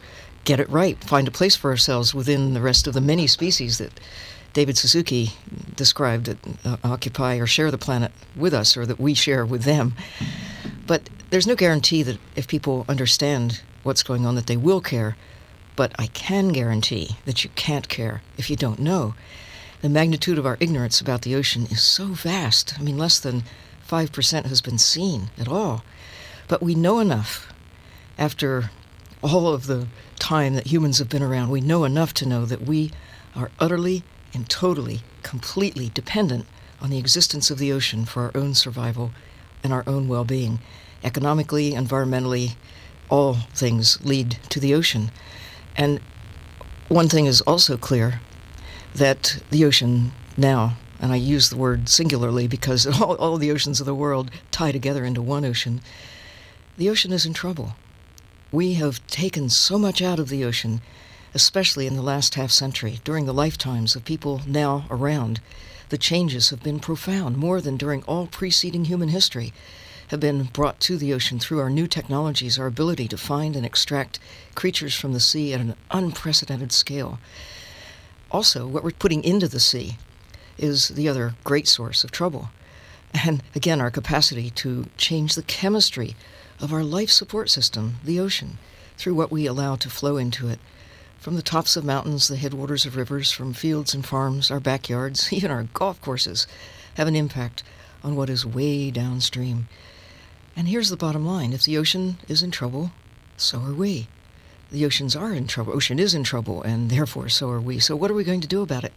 get 0.45 0.59
it 0.59 0.69
right, 0.69 1.03
find 1.03 1.27
a 1.27 1.31
place 1.31 1.55
for 1.55 1.71
ourselves 1.71 2.13
within 2.13 2.53
the 2.53 2.61
rest 2.61 2.87
of 2.87 2.93
the 2.93 3.01
many 3.01 3.27
species 3.27 3.79
that 3.79 3.99
David 4.53 4.77
Suzuki 4.77 5.31
described 5.75 6.27
that 6.27 6.37
uh, 6.65 6.77
occupy 6.83 7.37
or 7.37 7.47
share 7.47 7.71
the 7.71 7.77
planet 7.77 8.11
with 8.37 8.53
us, 8.53 8.77
or 8.77 8.85
that 8.85 8.99
we 8.99 9.13
share 9.13 9.45
with 9.45 9.63
them. 9.63 9.95
But 10.87 11.09
there's 11.29 11.47
no 11.47 11.55
guarantee 11.55 12.03
that 12.03 12.17
if 12.35 12.47
people 12.47 12.85
understand 12.87 13.61
what's 13.83 14.03
going 14.03 14.25
on, 14.25 14.35
that 14.35 14.47
they 14.47 14.55
will 14.55 14.79
care. 14.79 15.17
But 15.75 15.93
I 15.99 16.07
can 16.07 16.49
guarantee 16.49 17.17
that 17.25 17.43
you 17.43 17.49
can't 17.55 17.89
care 17.89 18.21
if 18.37 18.49
you 18.49 18.55
don't 18.55 18.79
know. 18.79 19.15
The 19.81 19.89
magnitude 19.89 20.37
of 20.37 20.45
our 20.45 20.57
ignorance 20.59 21.01
about 21.01 21.23
the 21.23 21.35
ocean 21.35 21.67
is 21.69 21.83
so 21.83 22.07
vast. 22.07 22.79
I 22.79 22.81
mean, 22.81 22.97
less 22.97 23.19
than 23.19 23.43
5% 23.87 24.45
has 24.45 24.61
been 24.61 24.77
seen 24.77 25.29
at 25.37 25.47
all. 25.47 25.83
But 26.47 26.63
we 26.63 26.75
know 26.75 26.99
enough 26.99 27.53
after 28.17 28.71
all 29.21 29.47
of 29.47 29.67
the 29.67 29.87
time 30.19 30.55
that 30.55 30.67
humans 30.67 30.99
have 30.99 31.09
been 31.09 31.23
around, 31.23 31.49
we 31.49 31.61
know 31.61 31.83
enough 31.83 32.13
to 32.15 32.25
know 32.25 32.45
that 32.45 32.61
we 32.61 32.91
are 33.35 33.51
utterly 33.59 34.03
and 34.33 34.49
totally, 34.49 35.01
completely 35.23 35.89
dependent 35.93 36.45
on 36.81 36.89
the 36.89 36.97
existence 36.97 37.49
of 37.49 37.57
the 37.57 37.71
ocean 37.71 38.05
for 38.05 38.23
our 38.23 38.31
own 38.35 38.53
survival 38.53 39.11
and 39.63 39.73
our 39.73 39.83
own 39.87 40.07
well 40.07 40.23
being. 40.23 40.59
Economically, 41.03 41.71
environmentally, 41.71 42.55
all 43.09 43.35
things 43.53 44.03
lead 44.05 44.37
to 44.49 44.59
the 44.59 44.73
ocean. 44.73 45.11
And 45.77 45.99
one 46.87 47.09
thing 47.09 47.25
is 47.25 47.41
also 47.41 47.77
clear 47.77 48.21
that 48.93 49.41
the 49.49 49.65
ocean 49.65 50.11
now, 50.37 50.77
and 50.99 51.11
I 51.11 51.17
use 51.17 51.49
the 51.49 51.57
word 51.57 51.89
singularly 51.89 52.47
because 52.47 52.85
all, 53.01 53.15
all 53.15 53.37
the 53.37 53.51
oceans 53.51 53.79
of 53.79 53.85
the 53.85 53.95
world 53.95 54.31
tie 54.51 54.71
together 54.71 55.03
into 55.03 55.21
one 55.21 55.45
ocean, 55.45 55.81
the 56.77 56.89
ocean 56.89 57.11
is 57.11 57.25
in 57.25 57.33
trouble. 57.33 57.75
We 58.51 58.73
have 58.75 59.05
taken 59.07 59.49
so 59.49 59.77
much 59.77 60.01
out 60.01 60.19
of 60.19 60.29
the 60.29 60.45
ocean, 60.45 60.81
especially 61.33 61.87
in 61.87 61.95
the 61.95 62.01
last 62.01 62.35
half 62.35 62.51
century, 62.51 62.99
during 63.03 63.25
the 63.25 63.33
lifetimes 63.33 63.95
of 63.95 64.05
people 64.05 64.41
now 64.45 64.85
around. 64.89 65.41
The 65.89 65.97
changes 65.97 66.49
have 66.49 66.63
been 66.63 66.79
profound, 66.79 67.37
more 67.37 67.61
than 67.61 67.77
during 67.77 68.03
all 68.03 68.27
preceding 68.27 68.85
human 68.85 69.09
history 69.09 69.53
have 70.09 70.19
been 70.19 70.43
brought 70.45 70.79
to 70.81 70.97
the 70.97 71.13
ocean 71.13 71.39
through 71.39 71.59
our 71.59 71.69
new 71.69 71.87
technologies, 71.87 72.59
our 72.59 72.67
ability 72.67 73.07
to 73.07 73.17
find 73.17 73.55
and 73.55 73.65
extract 73.65 74.19
creatures 74.53 74.95
from 74.95 75.13
the 75.13 75.19
sea 75.19 75.53
at 75.53 75.59
an 75.61 75.75
unprecedented 75.91 76.71
scale. 76.71 77.19
Also, 78.31 78.67
what 78.67 78.83
we're 78.83 78.91
putting 78.91 79.23
into 79.23 79.47
the 79.47 79.59
sea 79.59 79.97
is 80.57 80.89
the 80.89 81.09
other 81.09 81.35
great 81.43 81.67
source 81.67 82.03
of 82.03 82.11
trouble. 82.11 82.49
And 83.13 83.41
again, 83.55 83.81
our 83.81 83.91
capacity 83.91 84.49
to 84.51 84.87
change 84.97 85.35
the 85.35 85.43
chemistry 85.43 86.15
of 86.59 86.73
our 86.73 86.83
life 86.83 87.09
support 87.09 87.49
system, 87.49 87.95
the 88.03 88.19
ocean, 88.19 88.57
through 88.97 89.15
what 89.15 89.31
we 89.31 89.45
allow 89.45 89.75
to 89.75 89.89
flow 89.89 90.17
into 90.17 90.47
it. 90.47 90.59
From 91.19 91.35
the 91.35 91.41
tops 91.41 91.75
of 91.75 91.83
mountains, 91.83 92.27
the 92.27 92.35
headwaters 92.35 92.85
of 92.85 92.95
rivers, 92.95 93.31
from 93.31 93.53
fields 93.53 93.93
and 93.93 94.05
farms, 94.05 94.51
our 94.51 94.59
backyards, 94.59 95.31
even 95.33 95.49
our 95.51 95.63
golf 95.73 95.99
courses, 96.01 96.45
have 96.95 97.07
an 97.07 97.15
impact 97.15 97.63
on 98.03 98.15
what 98.15 98.29
is 98.29 98.45
way 98.45 98.91
downstream. 98.91 99.67
And 100.57 100.69
here's 100.69 100.89
the 100.89 100.95
bottom 100.95 101.25
line 101.25 101.51
if 101.51 101.63
the 101.63 101.77
ocean 101.77 102.17
is 102.29 102.41
in 102.41 102.49
trouble, 102.49 102.91
so 103.35 103.59
are 103.59 103.73
we. 103.73 104.07
The 104.71 104.85
oceans 104.85 105.15
are 105.15 105.33
in 105.33 105.47
trouble. 105.47 105.73
Ocean 105.73 105.99
is 105.99 106.13
in 106.13 106.23
trouble, 106.23 106.63
and 106.63 106.89
therefore 106.89 107.27
so 107.27 107.49
are 107.49 107.59
we. 107.59 107.79
So, 107.79 107.95
what 107.95 108.09
are 108.09 108.13
we 108.13 108.23
going 108.23 108.41
to 108.41 108.47
do 108.47 108.61
about 108.61 108.85
it? 108.85 108.93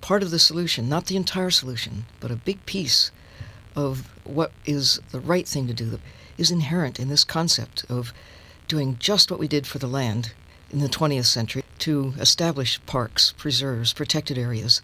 Part 0.00 0.22
of 0.22 0.30
the 0.30 0.38
solution, 0.38 0.88
not 0.88 1.06
the 1.06 1.16
entire 1.16 1.50
solution, 1.50 2.06
but 2.18 2.30
a 2.30 2.36
big 2.36 2.64
piece 2.64 3.10
of 3.76 4.08
what 4.24 4.52
is 4.64 5.00
the 5.10 5.20
right 5.20 5.46
thing 5.46 5.66
to 5.66 5.74
do, 5.74 6.00
is 6.38 6.50
inherent 6.50 6.98
in 6.98 7.08
this 7.08 7.24
concept 7.24 7.84
of 7.90 8.14
doing 8.66 8.96
just 8.98 9.30
what 9.30 9.40
we 9.40 9.48
did 9.48 9.66
for 9.66 9.78
the 9.78 9.86
land 9.86 10.32
in 10.70 10.80
the 10.80 10.88
20th 10.88 11.26
century 11.26 11.62
to 11.80 12.14
establish 12.18 12.80
parks, 12.86 13.34
preserves, 13.36 13.92
protected 13.92 14.38
areas, 14.38 14.80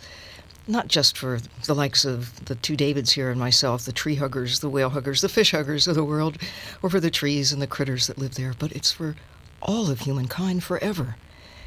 not 0.67 0.89
just 0.89 1.17
for 1.17 1.41
the 1.65 1.75
likes 1.75 2.05
of 2.05 2.45
the 2.45 2.55
two 2.55 2.77
Davids 2.77 3.13
here 3.13 3.31
and 3.31 3.41
myself, 3.41 3.85
the 3.85 3.93
tree 3.93 4.17
huggers, 4.17 4.61
the 4.61 4.69
whale 4.69 4.91
huggers, 4.91 5.21
the 5.21 5.29
fish 5.29 5.53
huggers 5.53 5.89
of 5.89 5.95
the 5.95 6.05
world, 6.05 6.39
or 6.83 6.91
for 6.91 7.01
the 7.01 7.11
trees 7.11 7.53
and 7.53 7.61
the 7.61 7.67
critters 7.67 8.07
that 8.07 8.19
live 8.19 8.35
there, 8.35 8.55
but 8.59 8.73
it's 8.73 8.93
for 8.93 9.17
all 9.63 9.91
of 9.91 10.01
humankind 10.01 10.63
forever. 10.63 11.17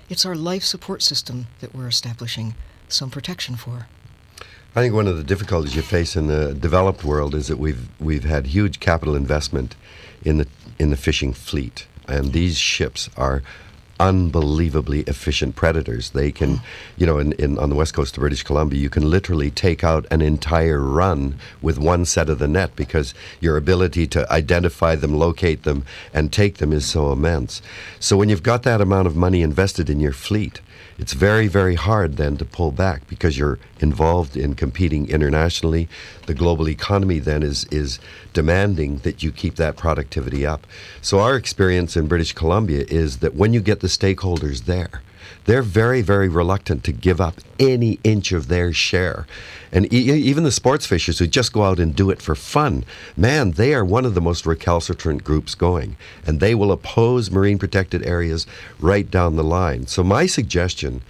It's 0.09 0.25
our 0.25 0.35
life 0.35 0.63
support 0.63 1.01
system 1.01 1.47
that 1.59 1.73
we're 1.73 1.87
establishing 1.87 2.55
some 2.87 3.09
protection 3.09 3.55
for. 3.55 3.87
I 4.75 4.81
think 4.81 4.93
one 4.93 5.07
of 5.07 5.17
the 5.17 5.23
difficulties 5.23 5.75
you 5.75 5.83
face 5.83 6.15
in 6.15 6.27
the 6.27 6.53
developed 6.53 7.03
world 7.03 7.35
is 7.35 7.47
that 7.47 7.59
we've 7.59 7.87
we've 7.99 8.23
had 8.23 8.47
huge 8.47 8.79
capital 8.79 9.15
investment 9.15 9.75
in 10.23 10.37
the 10.37 10.47
in 10.79 10.89
the 10.89 10.97
fishing 10.97 11.31
fleet, 11.31 11.85
and 12.07 12.33
these 12.33 12.57
ships 12.57 13.09
are 13.15 13.43
unbelievably 13.99 15.01
efficient 15.01 15.55
predators. 15.55 16.11
They 16.11 16.31
can, 16.31 16.53
oh. 16.53 16.63
you 16.97 17.05
know, 17.05 17.19
in, 17.19 17.33
in, 17.33 17.57
on 17.57 17.69
the 17.69 17.75
west 17.75 17.93
coast 17.93 18.17
of 18.17 18.21
British 18.21 18.43
Columbia, 18.43 18.79
you 18.79 18.89
can 18.89 19.09
literally 19.09 19.51
take 19.51 19.83
out 19.83 20.05
an 20.11 20.21
entire 20.21 20.81
run 20.81 21.35
with 21.61 21.77
one 21.77 22.05
set 22.05 22.29
of 22.29 22.39
the 22.39 22.47
net 22.47 22.75
because 22.75 23.13
your 23.39 23.57
ability 23.57 24.07
to 24.07 24.31
identify 24.31 24.95
them, 24.95 25.15
locate 25.15 25.63
them, 25.63 25.85
and 26.13 26.31
take 26.31 26.57
them 26.57 26.73
is 26.73 26.85
so 26.85 27.11
immense. 27.11 27.61
So 27.99 28.17
when 28.17 28.29
you've 28.29 28.43
got 28.43 28.63
that 28.63 28.81
amount 28.81 29.07
of 29.07 29.15
money 29.15 29.41
invested 29.41 29.89
in 29.89 29.99
your 29.99 30.13
fleet, 30.13 30.61
it's 30.97 31.13
very, 31.13 31.47
very 31.47 31.75
hard 31.75 32.17
then 32.17 32.37
to 32.37 32.45
pull 32.45 32.71
back 32.71 33.07
because 33.07 33.37
you're 33.37 33.59
involved 33.79 34.37
in 34.37 34.53
competing 34.53 35.09
internationally. 35.09 35.89
The 36.27 36.33
global 36.33 36.69
economy 36.69 37.19
then 37.19 37.43
is, 37.43 37.65
is 37.65 37.99
demanding 38.33 38.97
that 38.97 39.23
you 39.23 39.31
keep 39.31 39.55
that 39.55 39.75
productivity 39.75 40.45
up. 40.45 40.67
So, 41.01 41.19
our 41.19 41.35
experience 41.35 41.97
in 41.97 42.07
British 42.07 42.33
Columbia 42.33 42.85
is 42.87 43.17
that 43.17 43.35
when 43.35 43.53
you 43.53 43.59
get 43.59 43.79
the 43.79 43.87
stakeholders 43.87 44.65
there, 44.65 45.01
they're 45.45 45.61
very, 45.61 46.01
very 46.01 46.29
reluctant 46.29 46.83
to 46.85 46.91
give 46.91 47.19
up 47.19 47.35
any 47.59 47.99
inch 48.03 48.31
of 48.31 48.47
their 48.47 48.73
share. 48.73 49.25
And 49.71 49.91
e- 49.91 49.97
even 49.97 50.43
the 50.43 50.51
sports 50.51 50.85
fishers 50.85 51.19
who 51.19 51.27
just 51.27 51.51
go 51.51 51.63
out 51.63 51.79
and 51.79 51.95
do 51.95 52.09
it 52.09 52.21
for 52.21 52.35
fun, 52.35 52.85
man, 53.17 53.51
they 53.51 53.73
are 53.73 53.83
one 53.83 54.05
of 54.05 54.13
the 54.13 54.21
most 54.21 54.45
recalcitrant 54.45 55.23
groups 55.23 55.55
going. 55.55 55.95
And 56.25 56.39
they 56.39 56.55
will 56.55 56.71
oppose 56.71 57.31
marine 57.31 57.57
protected 57.57 58.05
areas 58.05 58.45
right 58.79 59.09
down 59.09 59.35
the 59.35 59.43
line. 59.43 59.87
So, 59.87 60.03
my 60.03 60.25
suggestion. 60.25 61.01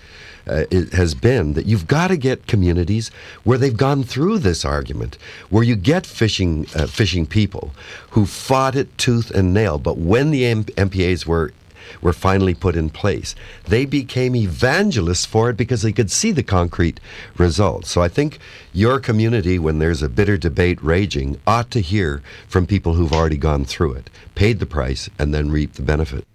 Uh, 0.46 0.66
has 0.92 1.16
been 1.16 1.54
that 1.54 1.66
you've 1.68 1.88
got 1.88 2.10
to 2.10 2.18
get 2.18 2.48
communities 2.48 3.12
where 3.46 3.58
they've 3.58 3.78
gone 3.78 4.04
through 4.04 4.38
this 4.38 4.66
argument, 4.66 5.18
where 5.50 5.64
you 5.64 5.74
get 5.74 6.06
fishing 6.06 6.68
uh, 6.76 6.86
fishing 6.86 7.26
people 7.26 7.72
who 8.10 8.26
fought 8.26 8.76
it 8.76 8.98
tooth 8.98 9.32
and 9.32 9.54
nail. 9.54 9.78
But 9.78 9.98
when 9.98 10.32
the 10.32 10.44
M- 10.46 10.66
MPAs 10.66 11.26
were 11.26 11.54
were 12.02 12.14
finally 12.14 12.54
put 12.54 12.76
in 12.76 12.90
place. 12.90 13.36
They 13.68 13.86
became 13.86 14.36
evangelists 14.36 15.26
for 15.26 15.50
it 15.50 15.58
because 15.58 15.82
they 15.82 15.92
could 15.92 16.12
see 16.12 16.32
the 16.32 16.44
concrete 16.44 17.00
results. 17.38 17.92
So 17.92 18.02
I 18.02 18.08
think 18.08 18.40
your 18.74 19.00
community, 19.00 19.60
when 19.60 19.80
there's 19.80 20.02
a 20.02 20.10
bitter 20.10 20.38
debate 20.38 20.82
raging, 20.84 21.40
ought 21.46 21.72
to 21.72 21.82
hear 21.82 22.22
from 22.48 22.66
people 22.66 22.94
who've 22.94 23.14
already 23.14 23.38
gone 23.38 23.66
through 23.66 23.94
it, 23.94 24.10
paid 24.36 24.60
the 24.60 24.66
price, 24.66 25.10
and 25.20 25.34
then 25.34 25.52
reap 25.52 25.74
the 25.74 25.82
benefit. 25.82 26.26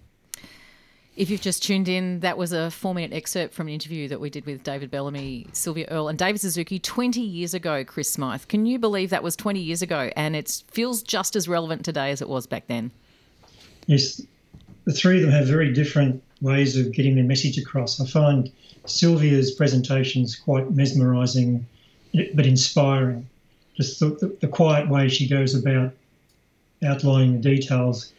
If 1.19 1.31
you've 1.31 1.41
just 1.41 1.65
tuned 1.65 1.89
in, 1.89 2.21
that 2.21 2.39
was 2.39 2.53
a 2.53 2.71
four 2.71 2.95
minute 2.95 3.13
excerpt 3.13 3.53
from 3.53 3.67
an 3.67 3.75
interview 3.75 4.07
that 4.07 4.21
we 4.21 4.31
did 4.31 4.47
with 4.47 4.63
David 4.63 4.89
Bellamy, 4.89 5.49
Sylvia 5.53 5.87
Earle, 5.91 6.07
and 6.07 6.17
David 6.17 6.41
Suzuki 6.41 6.79
20 6.79 7.21
years 7.21 7.55
ago, 7.55 7.83
Chris 7.85 8.09
Smyth. 8.09 8.47
Can 8.47 8.67
you 8.67 8.79
believe 8.79 9.11
that 9.11 9.25
was 9.25 9.35
20 9.35 9.59
years 9.59 9.83
ago? 9.83 10.13
And 10.15 10.37
it 10.37 10.63
feels 10.71 11.03
just 11.03 11.35
as 11.35 11.49
relevant 11.49 11.85
today 11.85 12.13
as 12.13 12.23
it 12.23 12.29
was 12.29 12.47
back 12.47 12.69
then. 12.69 12.93
Yes, 13.87 14.23
the 14.89 14.95
three 14.95 15.19
of 15.19 15.23
them 15.23 15.31
have 15.31 15.47
very 15.47 15.71
different 15.71 16.23
ways 16.41 16.75
of 16.79 16.93
getting 16.93 17.15
their 17.15 17.25
message 17.25 17.59
across. 17.59 18.01
I 18.01 18.07
find 18.07 18.51
Sylvia's 18.87 19.51
presentations 19.51 20.35
quite 20.35 20.71
mesmerising, 20.71 21.67
but 22.35 22.47
inspiring. 22.47 23.29
Just 23.77 24.01
the, 24.01 24.07
the, 24.07 24.37
the, 24.41 24.49
quiet 24.49 24.89
way 24.89 25.11
she 25.11 25.29
goes 25.29 25.55
about 25.55 25.93
outlining 26.83 27.35
the 27.35 27.57
details. 27.57 28.15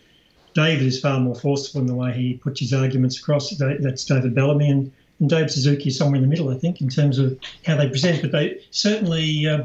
David 0.53 0.86
is 0.86 0.99
far 0.99 1.20
more 1.20 1.34
forceful 1.34 1.82
in 1.82 1.88
the 1.88 1.95
way 1.95 2.13
he 2.13 2.36
puts 2.36 2.59
his 2.59 2.72
arguments 2.72 3.17
across. 3.17 3.49
That's 3.49 4.05
David 4.05 4.36
Bellamy, 4.36 4.70
and, 4.70 4.91
and 5.20 5.28
Dave 5.28 5.49
Suzuki 5.49 5.89
is 5.89 5.97
somewhere 5.97 6.17
in 6.17 6.22
the 6.22 6.28
middle, 6.28 6.51
I 6.51 6.55
think, 6.59 6.82
in 6.82 6.89
terms 6.89 7.17
of 7.17 7.36
how 7.65 7.78
they 7.78 7.89
present. 7.89 8.22
But 8.22 8.32
they 8.32 8.61
certainly 8.70 9.47
uh, 9.47 9.63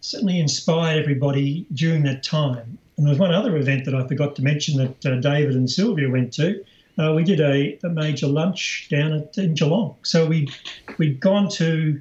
certainly 0.00 0.38
inspired 0.38 0.98
everybody 0.98 1.66
during 1.72 2.02
that 2.04 2.22
time. 2.22 2.78
And 2.96 3.06
there 3.06 3.10
was 3.10 3.18
one 3.18 3.34
other 3.34 3.56
event 3.56 3.84
that 3.84 3.94
I 3.94 4.06
forgot 4.06 4.36
to 4.36 4.42
mention 4.42 4.78
that 4.78 5.06
uh, 5.06 5.16
David 5.20 5.54
and 5.54 5.70
Sylvia 5.70 6.08
went 6.08 6.32
to. 6.34 6.64
Uh, 6.98 7.12
we 7.14 7.24
did 7.24 7.40
a, 7.40 7.78
a, 7.84 7.90
major 7.90 8.26
lunch 8.26 8.88
down 8.90 9.12
at 9.12 9.36
in 9.36 9.54
Geelong. 9.54 9.96
So 10.02 10.24
we 10.26 10.48
we'd 10.96 11.20
gone 11.20 11.50
to 11.50 12.00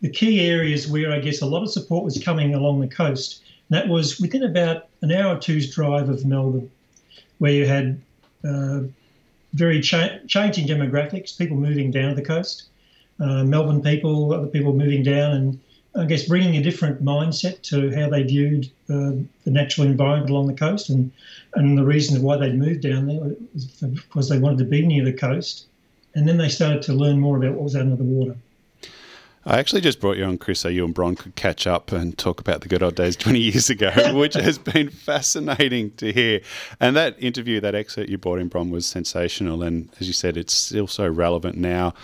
the 0.00 0.10
key 0.10 0.40
areas 0.40 0.88
where 0.88 1.12
I 1.12 1.20
guess 1.20 1.40
a 1.40 1.46
lot 1.46 1.62
of 1.62 1.70
support 1.70 2.04
was 2.04 2.22
coming 2.22 2.52
along 2.52 2.80
the 2.80 2.88
coast. 2.88 3.42
And 3.68 3.78
that 3.78 3.88
was 3.88 4.20
within 4.20 4.42
about 4.42 4.88
an 5.02 5.12
hour 5.12 5.36
or 5.36 5.38
two's 5.38 5.72
drive 5.72 6.08
of 6.08 6.26
Melbourne, 6.26 6.68
where 7.38 7.52
you 7.52 7.66
had 7.66 8.00
uh, 8.46 8.80
very 9.52 9.80
cha- 9.80 10.18
changing 10.26 10.66
demographics, 10.66 11.38
people 11.38 11.56
moving 11.56 11.92
down 11.92 12.10
to 12.10 12.14
the 12.16 12.26
coast, 12.26 12.64
uh, 13.20 13.44
Melbourne 13.44 13.82
people, 13.82 14.32
other 14.32 14.48
people 14.48 14.72
moving 14.72 15.04
down, 15.04 15.32
and 15.32 15.60
I 15.96 16.04
guess, 16.06 16.24
bringing 16.24 16.56
a 16.56 16.62
different 16.62 17.04
mindset 17.04 17.62
to 17.62 17.94
how 17.94 18.08
they 18.08 18.24
viewed 18.24 18.66
uh, 18.90 19.12
the 19.44 19.50
natural 19.50 19.86
environment 19.86 20.30
along 20.30 20.48
the 20.48 20.54
coast. 20.54 20.90
And, 20.90 21.12
and 21.54 21.78
the 21.78 21.84
reasons 21.84 22.18
why 22.18 22.36
they'd 22.36 22.58
moved 22.58 22.82
down 22.82 23.06
there 23.06 23.20
was 23.52 23.66
because 23.80 24.28
they 24.28 24.38
wanted 24.38 24.58
to 24.58 24.64
be 24.64 24.84
near 24.84 25.04
the 25.04 25.12
coast. 25.12 25.66
And 26.14 26.28
then 26.28 26.36
they 26.36 26.48
started 26.48 26.82
to 26.82 26.92
learn 26.92 27.20
more 27.20 27.36
about 27.36 27.52
what 27.52 27.64
was 27.64 27.76
under 27.76 27.96
the 27.96 28.04
water. 28.04 28.36
I 29.46 29.58
actually 29.58 29.82
just 29.82 30.00
brought 30.00 30.16
you 30.16 30.24
on, 30.24 30.38
Chris, 30.38 30.60
so 30.60 30.68
you 30.68 30.86
and 30.86 30.94
Bron 30.94 31.16
could 31.16 31.36
catch 31.36 31.66
up 31.66 31.92
and 31.92 32.16
talk 32.16 32.40
about 32.40 32.62
the 32.62 32.68
good 32.68 32.82
old 32.82 32.94
days 32.94 33.14
20 33.16 33.38
years 33.38 33.68
ago, 33.68 33.90
which 34.14 34.34
has 34.34 34.58
been 34.58 34.88
fascinating 34.88 35.90
to 35.92 36.12
hear. 36.12 36.40
And 36.80 36.96
that 36.96 37.22
interview, 37.22 37.60
that 37.60 37.74
excerpt 37.74 38.08
you 38.08 38.16
brought 38.16 38.38
in, 38.38 38.48
Bron, 38.48 38.70
was 38.70 38.86
sensational. 38.86 39.62
And 39.62 39.90
as 40.00 40.06
you 40.06 40.14
said, 40.14 40.36
it's 40.36 40.54
still 40.54 40.86
so 40.86 41.06
relevant 41.06 41.56
now. 41.56 41.94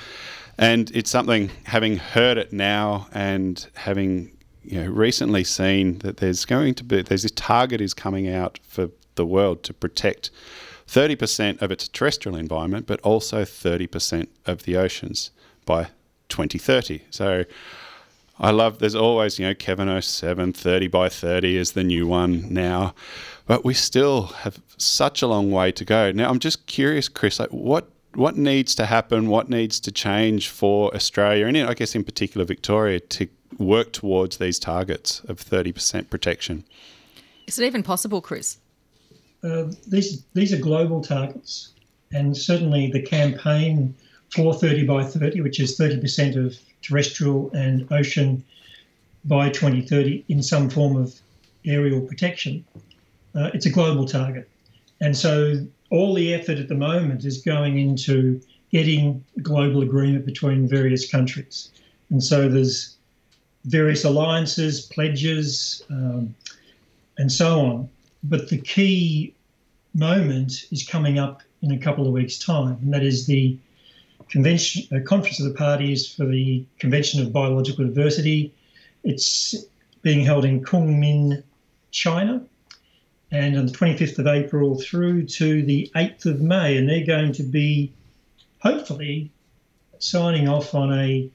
And 0.58 0.90
it's 0.94 1.10
something, 1.10 1.50
having 1.64 1.96
heard 1.96 2.38
it 2.38 2.52
now 2.52 3.08
and 3.12 3.66
having 3.74 4.36
you 4.62 4.82
know, 4.82 4.90
recently 4.90 5.44
seen 5.44 5.98
that 5.98 6.18
there's 6.18 6.44
going 6.44 6.74
to 6.74 6.84
be, 6.84 7.02
there's 7.02 7.22
this 7.22 7.32
target 7.32 7.80
is 7.80 7.94
coming 7.94 8.28
out 8.28 8.58
for 8.62 8.90
the 9.14 9.26
world 9.26 9.62
to 9.64 9.74
protect 9.74 10.30
30% 10.86 11.62
of 11.62 11.70
its 11.70 11.88
terrestrial 11.88 12.36
environment, 12.36 12.86
but 12.86 13.00
also 13.00 13.42
30% 13.42 14.28
of 14.46 14.64
the 14.64 14.76
oceans 14.76 15.30
by 15.64 15.84
2030. 16.28 17.02
So 17.10 17.44
I 18.38 18.50
love, 18.50 18.78
there's 18.78 18.94
always, 18.94 19.38
you 19.38 19.46
know, 19.46 19.54
Kevin 19.54 20.00
07, 20.00 20.52
30 20.52 20.88
by 20.88 21.08
30 21.08 21.56
is 21.56 21.72
the 21.72 21.84
new 21.84 22.06
one 22.06 22.52
now, 22.52 22.94
but 23.46 23.64
we 23.64 23.74
still 23.74 24.26
have 24.26 24.60
such 24.78 25.22
a 25.22 25.26
long 25.26 25.50
way 25.50 25.70
to 25.72 25.84
go. 25.84 26.10
Now, 26.10 26.30
I'm 26.30 26.38
just 26.38 26.66
curious, 26.66 27.08
Chris, 27.08 27.38
like 27.38 27.50
what 27.50 27.88
what 28.14 28.36
needs 28.36 28.74
to 28.76 28.86
happen? 28.86 29.28
What 29.28 29.48
needs 29.48 29.80
to 29.80 29.92
change 29.92 30.48
for 30.48 30.94
Australia, 30.94 31.46
and 31.46 31.56
I 31.56 31.74
guess 31.74 31.94
in 31.94 32.04
particular 32.04 32.44
Victoria, 32.44 33.00
to 33.00 33.28
work 33.58 33.92
towards 33.92 34.38
these 34.38 34.58
targets 34.58 35.20
of 35.20 35.38
thirty 35.38 35.72
percent 35.72 36.10
protection? 36.10 36.64
Is 37.46 37.58
it 37.58 37.66
even 37.66 37.82
possible, 37.82 38.20
Chris? 38.20 38.58
Uh, 39.42 39.64
these 39.86 40.22
these 40.34 40.52
are 40.52 40.58
global 40.58 41.00
targets, 41.00 41.72
and 42.12 42.36
certainly 42.36 42.90
the 42.90 43.02
campaign 43.02 43.94
for 44.30 44.54
30 44.54 44.86
by 44.86 45.02
30, 45.04 45.40
which 45.40 45.58
is 45.58 45.76
30% 45.76 46.36
of 46.36 46.56
terrestrial 46.82 47.50
and 47.52 47.90
ocean 47.92 48.44
by 49.24 49.50
2030 49.50 50.24
in 50.28 50.42
some 50.42 50.70
form 50.70 50.96
of 50.96 51.14
aerial 51.64 52.00
protection. 52.00 52.64
Uh, 53.34 53.50
it's 53.52 53.66
a 53.66 53.70
global 53.70 54.06
target, 54.06 54.48
and 55.00 55.16
so 55.16 55.66
all 55.90 56.14
the 56.14 56.32
effort 56.34 56.58
at 56.58 56.68
the 56.68 56.74
moment 56.74 57.24
is 57.24 57.42
going 57.42 57.78
into 57.78 58.40
getting 58.70 59.24
global 59.42 59.82
agreement 59.82 60.24
between 60.24 60.68
various 60.68 61.10
countries. 61.10 61.70
And 62.10 62.22
so 62.22 62.48
there's 62.48 62.96
various 63.64 64.04
alliances, 64.04 64.82
pledges, 64.82 65.82
um, 65.90 66.34
and 67.18 67.30
so 67.30 67.60
on. 67.60 67.88
But 68.22 68.48
the 68.48 68.58
key 68.58 69.34
moment 69.94 70.66
is 70.70 70.86
coming 70.86 71.18
up 71.18 71.42
in 71.62 71.72
a 71.72 71.78
couple 71.78 72.06
of 72.06 72.12
weeks' 72.12 72.38
time, 72.38 72.78
and 72.82 72.92
that 72.94 73.02
is 73.02 73.26
the 73.26 73.58
convention, 74.28 74.84
uh, 74.96 75.00
conference 75.04 75.40
of 75.40 75.46
the 75.46 75.54
parties 75.54 76.12
for 76.14 76.24
the 76.24 76.64
Convention 76.78 77.20
of 77.20 77.32
Biological 77.32 77.84
Diversity. 77.84 78.52
It's 79.04 79.54
being 80.02 80.24
held 80.24 80.44
in 80.44 80.62
Kunming, 80.62 81.42
China, 81.90 82.42
and 83.30 83.56
on 83.56 83.66
the 83.66 83.72
25th 83.72 84.18
of 84.18 84.26
April 84.26 84.80
through 84.80 85.24
to 85.24 85.62
the 85.62 85.90
8th 85.94 86.26
of 86.26 86.40
May. 86.40 86.76
And 86.76 86.88
they're 86.88 87.06
going 87.06 87.32
to 87.34 87.42
be 87.42 87.92
hopefully 88.58 89.30
signing 89.98 90.48
off 90.48 90.74
on 90.74 90.92
a 90.92 91.30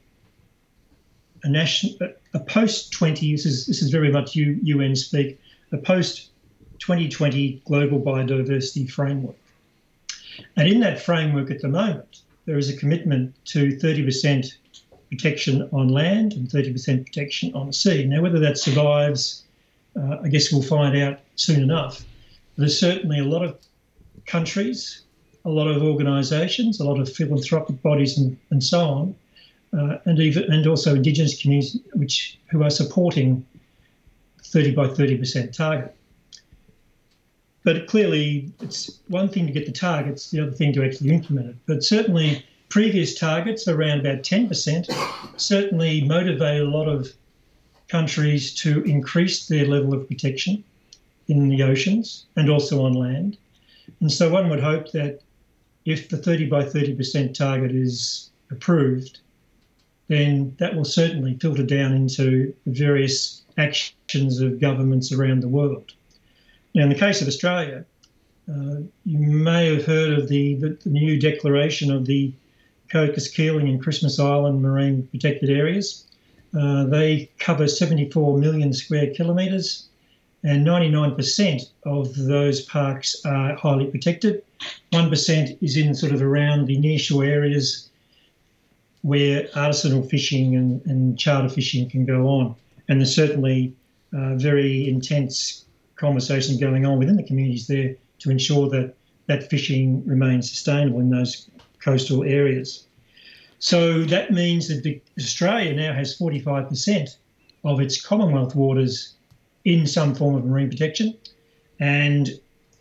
a 1.43 1.49
national 1.49 1.95
a 2.33 2.39
post 2.39 2.91
20 2.91 3.31
this 3.31 3.45
is 3.45 3.67
this 3.67 3.81
is 3.81 3.91
very 3.91 4.11
much 4.11 4.35
UN 4.35 4.95
speak 4.95 5.39
a 5.71 5.77
post 5.77 6.31
2020 6.79 7.61
global 7.65 7.99
biodiversity 7.99 8.89
framework. 8.89 9.35
And 10.57 10.67
in 10.67 10.79
that 10.81 11.01
framework 11.01 11.49
at 11.49 11.61
the 11.61 11.67
moment, 11.67 12.21
there 12.45 12.57
is 12.57 12.69
a 12.69 12.75
commitment 12.75 13.33
to 13.45 13.77
30% 13.77 14.53
protection 15.09 15.69
on 15.71 15.87
land 15.87 16.33
and 16.33 16.47
30% 16.47 17.05
protection 17.05 17.53
on 17.53 17.71
sea. 17.71 18.05
Now, 18.05 18.21
whether 18.21 18.39
that 18.39 18.57
survives 18.57 19.44
uh, 19.99 20.17
I 20.23 20.27
guess 20.27 20.51
we'll 20.51 20.61
find 20.61 20.97
out 20.97 21.19
soon 21.35 21.61
enough. 21.61 22.03
There's 22.57 22.79
certainly 22.79 23.19
a 23.19 23.23
lot 23.23 23.43
of 23.43 23.57
countries, 24.25 25.01
a 25.43 25.49
lot 25.49 25.67
of 25.67 25.83
organisations, 25.83 26.79
a 26.79 26.83
lot 26.83 26.99
of 26.99 27.11
philanthropic 27.11 27.81
bodies, 27.81 28.17
and, 28.17 28.37
and 28.49 28.63
so 28.63 28.81
on, 28.81 29.15
uh, 29.77 29.97
and 30.05 30.19
even 30.19 30.51
and 30.51 30.65
also 30.67 30.95
Indigenous 30.95 31.41
communities 31.41 31.79
which 31.93 32.37
who 32.47 32.63
are 32.63 32.69
supporting 32.69 33.45
30 34.43 34.71
by 34.71 34.87
30 34.87 35.17
percent 35.17 35.53
target. 35.53 35.95
But 37.63 37.87
clearly, 37.87 38.51
it's 38.61 38.99
one 39.07 39.27
thing 39.27 39.47
to 39.47 39.51
get 39.51 39.65
the 39.65 39.71
targets, 39.71 40.29
the 40.29 40.39
other 40.41 40.51
thing 40.51 40.71
to 40.73 40.85
actually 40.85 41.09
implement 41.09 41.47
it. 41.49 41.55
But 41.65 41.83
certainly, 41.83 42.45
previous 42.69 43.17
targets 43.17 43.67
around 43.67 44.01
about 44.01 44.21
10% 44.21 45.39
certainly 45.39 46.01
motivated 46.01 46.61
a 46.61 46.69
lot 46.69 46.87
of 46.87 47.11
countries 47.87 48.53
to 48.55 48.83
increase 48.83 49.47
their 49.47 49.65
level 49.65 49.93
of 49.93 50.07
protection 50.07 50.63
in 51.27 51.49
the 51.49 51.63
oceans 51.63 52.25
and 52.35 52.49
also 52.49 52.83
on 52.83 52.93
land. 52.93 53.37
And 53.99 54.11
so 54.11 54.29
one 54.29 54.49
would 54.49 54.59
hope 54.59 54.91
that 54.91 55.21
if 55.85 56.09
the 56.09 56.17
30 56.17 56.47
by 56.47 56.63
30% 56.63 57.33
target 57.33 57.71
is 57.71 58.29
approved, 58.51 59.19
then 60.07 60.55
that 60.59 60.75
will 60.75 60.85
certainly 60.85 61.37
filter 61.39 61.63
down 61.63 61.93
into 61.93 62.53
the 62.65 62.71
various 62.71 63.43
actions 63.57 64.39
of 64.39 64.59
governments 64.59 65.11
around 65.11 65.41
the 65.41 65.47
world. 65.47 65.93
Now, 66.73 66.83
in 66.83 66.89
the 66.89 66.95
case 66.95 67.21
of 67.21 67.27
Australia, 67.27 67.85
uh, 68.49 68.81
you 69.05 69.17
may 69.17 69.73
have 69.73 69.85
heard 69.85 70.19
of 70.19 70.27
the, 70.27 70.55
the, 70.55 70.77
the, 70.83 70.89
new 70.89 71.19
declaration 71.19 71.91
of 71.91 72.05
the 72.05 72.31
Cocos 72.91 73.27
Keeling 73.27 73.67
and 73.69 73.81
Christmas 73.81 74.19
Island 74.19 74.61
marine 74.61 75.07
protected 75.07 75.49
areas. 75.49 76.05
Uh, 76.57 76.85
they 76.85 77.29
cover 77.39 77.67
74 77.67 78.37
million 78.37 78.73
square 78.73 79.07
kilometres, 79.13 79.89
and 80.43 80.65
99% 80.65 81.61
of 81.85 82.15
those 82.15 82.61
parks 82.61 83.15
are 83.25 83.55
highly 83.55 83.87
protected. 83.87 84.43
1% 84.93 85.57
is 85.61 85.75
in 85.75 85.93
sort 85.93 86.13
of 86.13 86.21
around 86.21 86.67
the 86.67 86.77
nearshore 86.77 87.27
areas 87.27 87.89
where 89.01 89.43
artisanal 89.49 90.09
fishing 90.09 90.55
and, 90.55 90.85
and 90.85 91.19
charter 91.19 91.49
fishing 91.49 91.89
can 91.89 92.05
go 92.05 92.27
on. 92.27 92.55
And 92.87 92.99
there's 92.99 93.15
certainly 93.15 93.73
uh, 94.15 94.35
very 94.35 94.87
intense 94.87 95.65
conversation 95.95 96.59
going 96.59 96.85
on 96.85 96.99
within 96.99 97.15
the 97.15 97.23
communities 97.23 97.67
there 97.67 97.95
to 98.19 98.31
ensure 98.31 98.69
that 98.69 98.95
that 99.27 99.49
fishing 99.49 100.05
remains 100.05 100.49
sustainable 100.49 100.99
in 100.99 101.09
those 101.09 101.49
coastal 101.83 102.23
areas. 102.23 102.87
So 103.59 104.03
that 104.03 104.31
means 104.31 104.67
that 104.67 105.01
Australia 105.17 105.73
now 105.73 105.93
has 105.93 106.17
45% 106.17 107.15
of 107.63 107.79
its 107.79 108.01
Commonwealth 108.01 108.55
waters 108.55 109.13
in 109.63 109.87
some 109.87 110.13
form 110.13 110.35
of 110.35 110.45
marine 110.45 110.69
protection, 110.69 111.17
and 111.79 112.29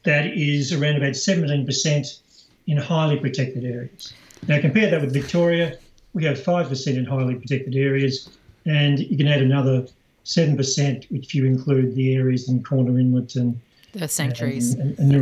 that 0.05 0.27
is 0.27 0.73
around 0.73 0.97
about 0.97 1.13
17% 1.13 2.21
in 2.67 2.77
highly 2.77 3.17
protected 3.17 3.65
areas. 3.65 4.13
Now, 4.47 4.61
compare 4.61 4.91
that 4.91 5.01
with 5.01 5.13
Victoria, 5.13 5.79
we 6.13 6.25
have 6.25 6.39
5% 6.39 6.87
in 6.87 7.05
highly 7.05 7.35
protected 7.37 7.75
areas, 7.75 8.29
and 8.67 8.99
you 8.99 9.17
can 9.17 9.27
add 9.27 9.41
another 9.41 9.87
7% 10.25 11.07
if 11.11 11.35
you 11.35 11.47
include 11.47 11.95
the 11.95 12.15
areas 12.15 12.49
in 12.49 12.63
Corner 12.63 12.99
Inlet 12.99 13.37
and 13.37 13.61
the 13.93 14.09
sanctuaries 14.09 14.75
and, 14.75 14.99
and, 14.99 14.99
and 14.99 15.13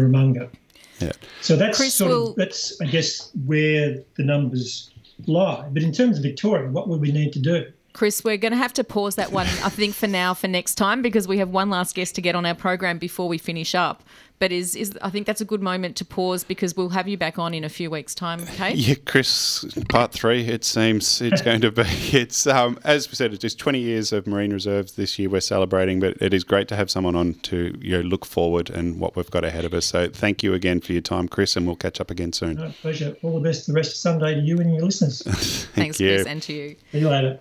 Yeah. 1.00 1.12
So 1.40 1.56
that's 1.56 1.76
Chris 1.76 1.94
sort 1.94 2.10
will... 2.10 2.30
of 2.30 2.36
that's 2.36 2.80
I 2.80 2.86
guess 2.86 3.30
where 3.44 4.02
the 4.14 4.22
numbers 4.22 4.90
lie. 5.26 5.68
But 5.70 5.82
in 5.82 5.92
terms 5.92 6.18
of 6.18 6.22
Victoria, 6.22 6.70
what 6.70 6.88
would 6.88 7.00
we 7.00 7.12
need 7.12 7.32
to 7.34 7.38
do? 7.38 7.66
Chris, 7.92 8.24
we're 8.24 8.38
going 8.38 8.52
to 8.52 8.58
have 8.58 8.72
to 8.74 8.84
pause 8.84 9.16
that 9.16 9.32
one, 9.32 9.46
I 9.46 9.68
think, 9.68 9.94
for 9.94 10.06
now, 10.06 10.32
for 10.32 10.48
next 10.48 10.76
time, 10.76 11.02
because 11.02 11.28
we 11.28 11.38
have 11.38 11.50
one 11.50 11.68
last 11.68 11.94
guest 11.94 12.14
to 12.14 12.22
get 12.22 12.34
on 12.34 12.46
our 12.46 12.54
program 12.54 12.98
before 12.98 13.28
we 13.28 13.36
finish 13.36 13.74
up. 13.74 14.02
But 14.42 14.50
is 14.50 14.74
is 14.74 14.98
I 15.00 15.08
think 15.08 15.28
that's 15.28 15.40
a 15.40 15.44
good 15.44 15.62
moment 15.62 15.94
to 15.98 16.04
pause 16.04 16.42
because 16.42 16.76
we'll 16.76 16.88
have 16.88 17.06
you 17.06 17.16
back 17.16 17.38
on 17.38 17.54
in 17.54 17.62
a 17.62 17.68
few 17.68 17.88
weeks' 17.90 18.12
time, 18.12 18.44
Kate. 18.44 18.74
Yeah, 18.82 18.96
Chris, 19.06 19.64
part 19.88 20.10
three. 20.10 20.48
It 20.48 20.64
seems 20.64 21.20
it's 21.20 21.40
going 21.48 21.60
to 21.60 21.70
be. 21.70 21.84
It's 22.12 22.44
um, 22.48 22.76
as 22.82 23.08
we 23.08 23.14
said, 23.14 23.32
it's 23.32 23.40
just 23.40 23.60
20 23.60 23.78
years 23.78 24.12
of 24.12 24.26
marine 24.26 24.52
reserves 24.52 24.94
this 24.94 25.16
year. 25.16 25.30
We're 25.30 25.42
celebrating, 25.42 26.00
but 26.00 26.20
it 26.20 26.34
is 26.34 26.42
great 26.42 26.66
to 26.68 26.74
have 26.74 26.90
someone 26.90 27.14
on 27.14 27.34
to 27.34 27.78
you 27.80 27.98
know 27.98 28.00
look 28.00 28.26
forward 28.26 28.68
and 28.68 28.98
what 28.98 29.14
we've 29.14 29.30
got 29.30 29.44
ahead 29.44 29.64
of 29.64 29.74
us. 29.74 29.86
So 29.86 30.08
thank 30.08 30.42
you 30.42 30.54
again 30.54 30.80
for 30.80 30.92
your 30.92 31.02
time, 31.02 31.28
Chris, 31.28 31.54
and 31.54 31.64
we'll 31.64 31.76
catch 31.76 32.00
up 32.00 32.10
again 32.10 32.32
soon. 32.32 32.56
No, 32.56 32.72
pleasure. 32.82 33.16
All 33.22 33.34
the 33.34 33.48
best 33.48 33.68
the 33.68 33.74
rest 33.74 33.92
of 33.92 33.96
Sunday 33.98 34.34
to 34.34 34.40
you 34.40 34.58
and 34.58 34.74
your 34.74 34.82
listeners. 34.82 35.22
Thanks, 35.76 36.00
you. 36.00 36.16
Chris, 36.16 36.26
and 36.26 36.42
to 36.42 36.52
you. 36.52 36.76
See 36.90 36.98
you 36.98 37.08
later. 37.08 37.38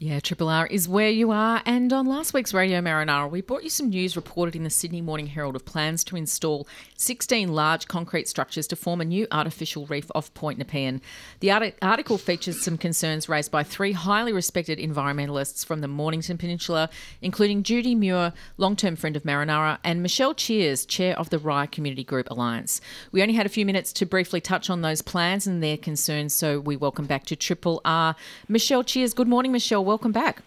Yeah, 0.00 0.20
Triple 0.20 0.48
R 0.48 0.68
is 0.68 0.88
where 0.88 1.10
you 1.10 1.32
are. 1.32 1.60
And 1.66 1.92
on 1.92 2.06
last 2.06 2.32
week's 2.32 2.54
Radio 2.54 2.80
Marinara, 2.80 3.28
we 3.28 3.40
brought 3.40 3.64
you 3.64 3.68
some 3.68 3.88
news 3.88 4.14
reported 4.14 4.54
in 4.54 4.62
the 4.62 4.70
Sydney 4.70 5.00
Morning 5.00 5.26
Herald 5.26 5.56
of 5.56 5.64
plans 5.64 6.04
to 6.04 6.14
install 6.14 6.68
16 6.96 7.52
large 7.52 7.88
concrete 7.88 8.28
structures 8.28 8.68
to 8.68 8.76
form 8.76 9.00
a 9.00 9.04
new 9.04 9.26
artificial 9.32 9.86
reef 9.86 10.08
off 10.14 10.32
Point 10.34 10.60
Nepean. 10.60 11.00
The 11.40 11.50
article 11.82 12.16
features 12.16 12.62
some 12.62 12.78
concerns 12.78 13.28
raised 13.28 13.50
by 13.50 13.64
three 13.64 13.90
highly 13.90 14.32
respected 14.32 14.78
environmentalists 14.78 15.66
from 15.66 15.80
the 15.80 15.88
Mornington 15.88 16.38
Peninsula, 16.38 16.90
including 17.20 17.64
Judy 17.64 17.96
Muir, 17.96 18.32
long 18.56 18.76
term 18.76 18.94
friend 18.94 19.16
of 19.16 19.24
Marinara, 19.24 19.78
and 19.82 20.00
Michelle 20.00 20.32
Cheers, 20.32 20.86
chair 20.86 21.18
of 21.18 21.30
the 21.30 21.40
Rye 21.40 21.66
Community 21.66 22.04
Group 22.04 22.30
Alliance. 22.30 22.80
We 23.10 23.20
only 23.20 23.34
had 23.34 23.46
a 23.46 23.48
few 23.48 23.66
minutes 23.66 23.92
to 23.94 24.06
briefly 24.06 24.40
touch 24.40 24.70
on 24.70 24.82
those 24.82 25.02
plans 25.02 25.48
and 25.48 25.60
their 25.60 25.76
concerns, 25.76 26.34
so 26.34 26.60
we 26.60 26.76
welcome 26.76 27.06
back 27.06 27.26
to 27.26 27.34
Triple 27.34 27.80
R. 27.84 28.14
Michelle 28.46 28.84
Cheers, 28.84 29.12
good 29.12 29.26
morning, 29.26 29.50
Michelle 29.50 29.87
welcome 29.88 30.12
back. 30.12 30.42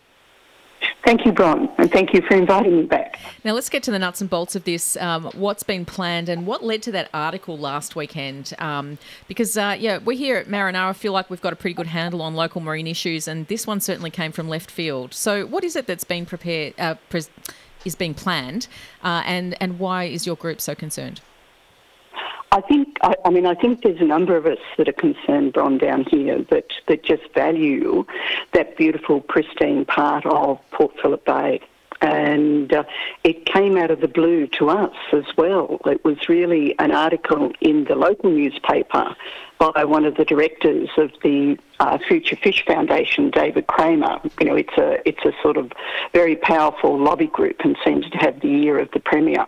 Thank 1.04 1.26
you, 1.26 1.32
Bron, 1.32 1.68
and 1.80 1.92
thank 1.92 2.14
you 2.14 2.22
for 2.22 2.36
inviting 2.36 2.78
me 2.78 2.84
back. 2.84 3.20
Now, 3.44 3.54
let's 3.54 3.70
get 3.70 3.82
to 3.84 3.92
the 3.92 3.98
nuts 3.98 4.22
and 4.22 4.30
bolts 4.30 4.56
of 4.56 4.66
this. 4.66 4.96
Um, 4.98 5.26
what's 5.34 5.64
been 5.64 5.84
planned 5.84 6.30
and 6.30 6.46
what 6.46 6.64
led 6.64 6.84
to 6.84 6.92
that 6.92 7.10
article 7.12 7.58
last 7.58 7.96
weekend? 7.96 8.54
Um, 8.60 9.00
because, 9.28 9.58
uh, 9.58 9.76
yeah, 9.80 9.98
we're 9.98 10.18
here 10.18 10.38
at 10.38 10.48
Marinara 10.48 10.96
feel 10.96 11.12
like 11.12 11.30
we've 11.30 11.42
got 11.42 11.54
a 11.54 11.56
pretty 11.56 11.74
good 11.74 11.88
handle 11.88 12.22
on 12.22 12.36
local 12.36 12.62
marine 12.62 12.86
issues, 12.86 13.28
and 13.28 13.48
this 13.48 13.66
one 13.66 13.80
certainly 13.80 14.12
came 14.12 14.32
from 14.32 14.48
left 14.48 14.70
field. 14.70 15.14
So, 15.14 15.46
what 15.48 15.64
is 15.64 15.76
it 15.76 15.88
that's 15.88 16.04
been 16.04 16.26
prepared, 16.26 16.76
uh, 16.80 16.96
pre- 17.10 17.24
is 17.84 17.96
being 17.96 18.14
planned, 18.14 18.68
uh, 19.04 19.24
and, 19.26 19.58
and 19.60 19.80
why 19.80 20.04
is 20.04 20.28
your 20.28 20.36
group 20.36 20.62
so 20.62 20.76
concerned? 20.76 21.20
I 22.54 22.60
think, 22.60 22.98
I, 23.02 23.16
I, 23.24 23.30
mean, 23.30 23.46
I 23.46 23.56
think 23.56 23.82
there's 23.82 24.02
a 24.02 24.06
number 24.06 24.36
of 24.36 24.46
us 24.46 24.58
that 24.78 24.90
are 24.90 24.94
concerned, 24.94 25.54
Bron, 25.54 25.78
down 25.78 26.04
here 26.04 26.44
that, 26.50 26.66
that 26.90 27.04
just 27.04 27.24
value 27.34 28.06
that 28.54 28.76
beautiful, 28.76 29.22
pristine 29.22 29.86
part 29.86 30.26
of 30.26 30.60
Port 30.72 30.92
Phillip 31.02 31.24
Bay. 31.24 31.62
And 32.02 32.74
uh, 32.74 32.84
it 33.24 33.46
came 33.46 33.78
out 33.78 33.90
of 33.92 34.02
the 34.02 34.08
blue 34.08 34.48
to 34.48 34.70
us 34.70 34.96
as 35.14 35.24
well. 35.38 35.80
It 35.86 36.04
was 36.04 36.28
really 36.28 36.78
an 36.80 36.92
article 36.92 37.54
in 37.62 37.86
the 37.86 37.96
local 37.96 38.32
newspaper 38.32 39.16
by 39.60 39.86
one 39.86 40.06
of 40.06 40.16
the 40.16 40.26
directors 40.26 40.90
of 40.98 41.12
the 41.24 41.58
uh, 41.80 42.00
Future 42.08 42.36
Fish 42.36 42.66
Foundation, 42.66 43.30
David 43.30 43.68
Kramer. 43.68 44.20
You 44.40 44.48
know, 44.48 44.56
it's 44.56 44.76
a 44.80 45.08
it's 45.08 45.24
a 45.24 45.32
sort 45.44 45.58
of 45.58 45.72
very 46.12 46.36
powerful 46.36 46.98
lobby 46.98 47.28
group 47.28 47.58
and 47.64 47.78
seems 47.86 48.10
to 48.10 48.18
have 48.18 48.42
the 48.42 48.48
ear 48.48 48.80
of 48.80 48.90
the 48.92 49.00
premier. 49.00 49.46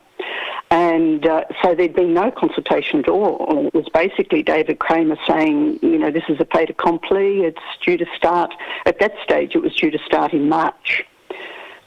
And 0.71 1.25
uh, 1.27 1.43
so 1.61 1.75
there'd 1.75 1.93
been 1.93 2.13
no 2.13 2.31
consultation 2.31 2.99
at 2.99 3.07
all. 3.07 3.67
It 3.67 3.73
was 3.75 3.87
basically 3.89 4.41
David 4.41 4.79
Kramer 4.79 5.17
saying, 5.27 5.79
you 5.83 5.99
know, 5.99 6.09
this 6.09 6.23
is 6.29 6.39
a 6.39 6.45
fait 6.45 6.69
accompli. 6.69 7.43
It's 7.43 7.61
due 7.85 7.97
to 7.97 8.05
start, 8.15 8.53
at 8.85 8.99
that 8.99 9.13
stage, 9.23 9.55
it 9.55 9.61
was 9.61 9.75
due 9.75 9.91
to 9.91 9.99
start 9.99 10.33
in 10.33 10.49
March. 10.49 11.05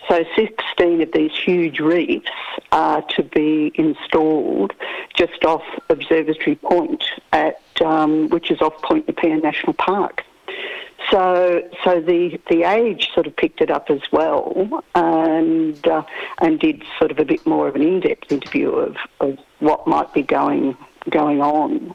So 0.09 0.24
16 0.37 1.03
of 1.03 1.11
these 1.11 1.33
huge 1.33 1.81
reefs 1.81 2.31
are 2.70 3.03
to 3.16 3.24
be 3.24 3.72
installed 3.74 4.72
just 5.14 5.45
off 5.45 5.64
Observatory 5.89 6.55
Point, 6.55 7.03
at, 7.33 7.61
um, 7.85 8.29
which 8.29 8.53
is 8.53 8.61
off 8.61 8.81
Point 8.83 9.09
Nepean 9.09 9.41
National 9.43 9.72
Park. 9.72 10.22
So, 11.11 11.62
so 11.84 12.00
the 12.00 12.40
the 12.50 12.64
age 12.64 13.11
sort 13.14 13.26
of 13.26 13.36
picked 13.36 13.61
it 13.61 13.70
up 13.70 13.90
as 13.90 14.00
well, 14.11 14.82
and 14.94 15.86
uh, 15.86 16.02
and 16.40 16.59
did 16.59 16.82
sort 16.98 17.11
of 17.11 17.18
a 17.18 17.24
bit 17.24 17.46
more 17.46 17.68
of 17.68 17.76
an 17.76 17.82
in-depth 17.82 18.32
interview 18.32 18.70
of, 18.70 18.96
of 19.20 19.38
what 19.61 19.86
might 19.86 20.12
be 20.12 20.22
going 20.22 20.76
going 21.11 21.40
on. 21.40 21.94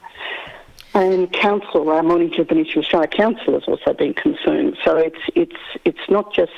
And 0.94 1.32
council, 1.32 1.90
our 1.90 2.04
Mornington 2.04 2.46
Peninsula 2.46 2.84
Shire 2.84 3.08
Council, 3.08 3.54
has 3.54 3.64
also 3.68 3.94
been 3.94 4.14
concerned. 4.14 4.78
So 4.84 4.98
it's 4.98 5.22
it's 5.36 5.62
it's 5.84 6.10
not 6.10 6.34
just 6.34 6.52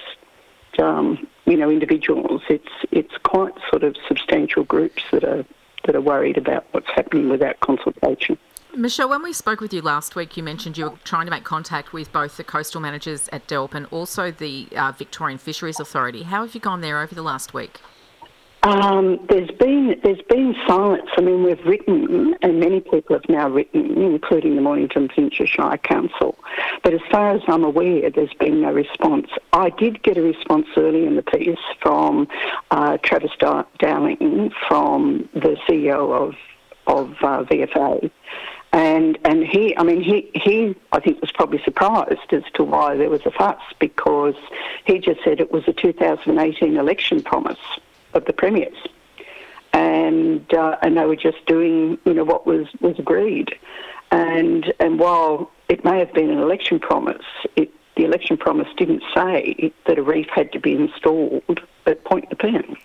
um, 0.79 1.27
you 1.45 1.57
know 1.57 1.69
individuals. 1.69 2.41
It's 2.49 2.71
it's 2.91 3.15
quite 3.23 3.53
sort 3.69 3.83
of 3.83 3.95
substantial 4.07 4.63
groups 4.63 5.03
that 5.11 5.23
are 5.23 5.45
that 5.85 5.95
are 5.95 6.01
worried 6.01 6.37
about 6.37 6.65
what's 6.71 6.89
happening 6.93 7.29
without 7.29 7.59
consultation. 7.59 8.37
Michelle, 8.75 9.07
when 9.07 9.21
we 9.21 9.33
spoke 9.33 9.59
with 9.61 9.71
you 9.71 9.83
last 9.83 10.15
week, 10.15 10.35
you 10.35 10.41
mentioned 10.41 10.79
you 10.79 10.85
were 10.85 10.97
trying 11.03 11.25
to 11.25 11.31
make 11.31 11.43
contact 11.43 11.93
with 11.93 12.11
both 12.11 12.37
the 12.37 12.43
coastal 12.43 12.81
managers 12.81 13.29
at 13.31 13.47
DELWP 13.47 13.75
and 13.75 13.85
also 13.91 14.31
the 14.31 14.67
uh, 14.75 14.91
Victorian 14.91 15.37
Fisheries 15.37 15.79
Authority. 15.79 16.23
How 16.23 16.41
have 16.43 16.55
you 16.55 16.59
gone 16.59 16.81
there 16.81 16.99
over 16.99 17.13
the 17.13 17.21
last 17.21 17.53
week? 17.53 17.81
Um, 18.63 19.19
there's 19.29 19.51
been 19.51 19.99
there's 20.03 20.21
been 20.29 20.55
silence. 20.65 21.09
I 21.17 21.21
mean, 21.21 21.43
we've 21.43 21.63
written, 21.65 22.33
and 22.41 22.59
many 22.59 22.79
people 22.79 23.15
have 23.15 23.27
now 23.27 23.49
written, 23.49 24.01
including 24.01 24.55
the 24.55 24.61
Mornington 24.61 25.09
Peninsula 25.09 25.47
Shire 25.47 25.77
Council. 25.77 26.35
But 26.81 26.93
as 26.93 27.01
far 27.11 27.35
as 27.35 27.41
I'm 27.47 27.65
aware, 27.65 28.09
there's 28.09 28.33
been 28.39 28.61
no 28.61 28.71
response. 28.71 29.27
I 29.51 29.69
did 29.69 30.01
get 30.01 30.17
a 30.17 30.21
response 30.21 30.67
early 30.77 31.05
in 31.05 31.17
the 31.17 31.23
piece 31.23 31.59
from 31.81 32.27
uh, 32.71 32.97
Travis 33.03 33.31
Dowling, 33.37 34.51
from 34.67 35.29
the 35.33 35.57
CEO 35.67 36.11
of 36.11 36.33
of 36.87 37.11
uh, 37.21 37.43
VFA, 37.43 38.09
and 38.73 39.19
and 39.23 39.45
he, 39.45 39.77
I 39.77 39.83
mean, 39.83 40.01
he 40.01 40.31
he 40.33 40.75
I 40.91 40.99
think 40.99 41.21
was 41.21 41.31
probably 41.31 41.61
surprised 41.63 42.33
as 42.33 42.43
to 42.55 42.63
why 42.63 42.97
there 42.97 43.09
was 43.09 43.21
a 43.25 43.31
fuss 43.31 43.61
because 43.79 44.35
he 44.85 44.97
just 44.97 45.23
said 45.23 45.39
it 45.39 45.51
was 45.51 45.63
a 45.67 45.73
2018 45.73 46.75
election 46.75 47.21
promise 47.21 47.59
of 48.15 48.25
the 48.25 48.33
premiers, 48.33 48.75
and 49.73 50.51
uh, 50.53 50.77
and 50.81 50.97
they 50.97 51.05
were 51.05 51.15
just 51.15 51.45
doing 51.45 51.99
you 52.03 52.15
know 52.15 52.23
what 52.23 52.47
was 52.47 52.67
was 52.81 52.97
agreed, 52.97 53.55
and 54.09 54.73
and 54.79 54.99
while 54.99 55.51
it 55.69 55.85
may 55.85 55.99
have 55.99 56.11
been 56.13 56.31
an 56.31 56.39
election 56.39 56.79
promise, 56.79 57.25
it 57.55 57.71
the 57.95 58.05
election 58.05 58.37
promise 58.37 58.67
didn't 58.75 59.03
say 59.13 59.71
that 59.85 59.99
a 59.99 60.03
reef 60.03 60.27
had 60.33 60.51
to 60.51 60.59
be 60.59 60.73
installed 60.73 61.61
at 61.85 62.03
Point 62.05 62.27
Nepean. 62.31 62.75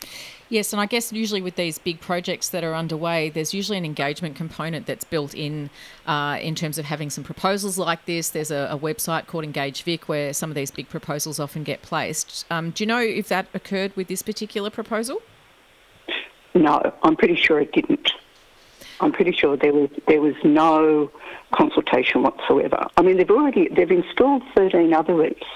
Yes, 0.51 0.73
and 0.73 0.81
I 0.81 0.87
guess 0.87 1.13
usually 1.13 1.43
with 1.43 1.57
these 1.57 1.79
big 1.79 2.01
projects 2.01 2.49
that 2.51 2.65
are 2.65 2.75
underway, 2.75 3.29
there's 3.29 3.53
usually 3.53 3.77
an 3.77 3.85
engagement 3.85 4.35
component 4.35 4.87
that's 4.87 5.05
built 5.05 5.35
in 5.35 5.69
uh, 6.07 6.39
in 6.41 6.55
terms 6.55 6.79
of 6.79 6.87
having 6.87 7.11
some 7.11 7.23
proposals 7.23 7.77
like 7.77 8.07
this. 8.07 8.31
There's 8.31 8.51
a, 8.51 8.69
a, 8.71 8.79
website 8.79 9.27
called 9.27 9.45
Engage 9.45 9.83
Vic 9.83 10.09
where 10.09 10.33
some 10.33 10.51
of 10.51 10.55
these 10.55 10.71
big 10.71 10.89
proposals 10.89 11.39
often 11.39 11.65
get 11.65 11.83
placed. 11.83 12.47
Um, 12.51 12.71
do 12.71 12.83
you 12.83 12.89
know 12.89 13.01
if 13.01 13.29
that 13.29 13.47
occurred 13.53 13.95
with 13.95 14.09
this 14.09 14.23
particular 14.23 14.71
proposal? 14.71 15.21
No, 16.55 16.95
I'm 17.03 17.17
pretty 17.17 17.37
sure 17.37 17.61
it 17.61 17.73
didn't. 17.73 18.11
I'm 19.01 19.13
pretty 19.13 19.33
sure 19.33 19.57
there 19.57 19.73
was 19.73 19.91
there 20.07 20.23
was 20.23 20.35
no 20.45 21.11
consultation 21.53 22.23
whatsoever. 22.23 22.87
I 22.97 23.03
mean, 23.03 23.19
they've 23.19 23.31
already 23.31 23.69
they've 23.69 23.91
installed 23.91 24.43
13 24.57 24.95
other 24.95 25.15
reefs 25.15 25.47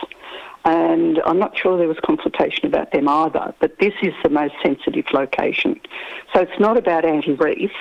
and 0.64 1.20
I'm 1.26 1.38
not 1.38 1.56
sure 1.56 1.76
there 1.76 1.88
was 1.88 1.98
consultation 2.00 2.66
about 2.66 2.92
them 2.92 3.08
either, 3.08 3.54
but 3.58 3.78
this 3.78 3.94
is 4.02 4.14
the 4.22 4.28
most 4.28 4.54
sensitive 4.62 5.06
location. 5.12 5.80
So 6.32 6.40
it's 6.40 6.60
not 6.60 6.76
about 6.76 7.04
anti-reef, 7.04 7.72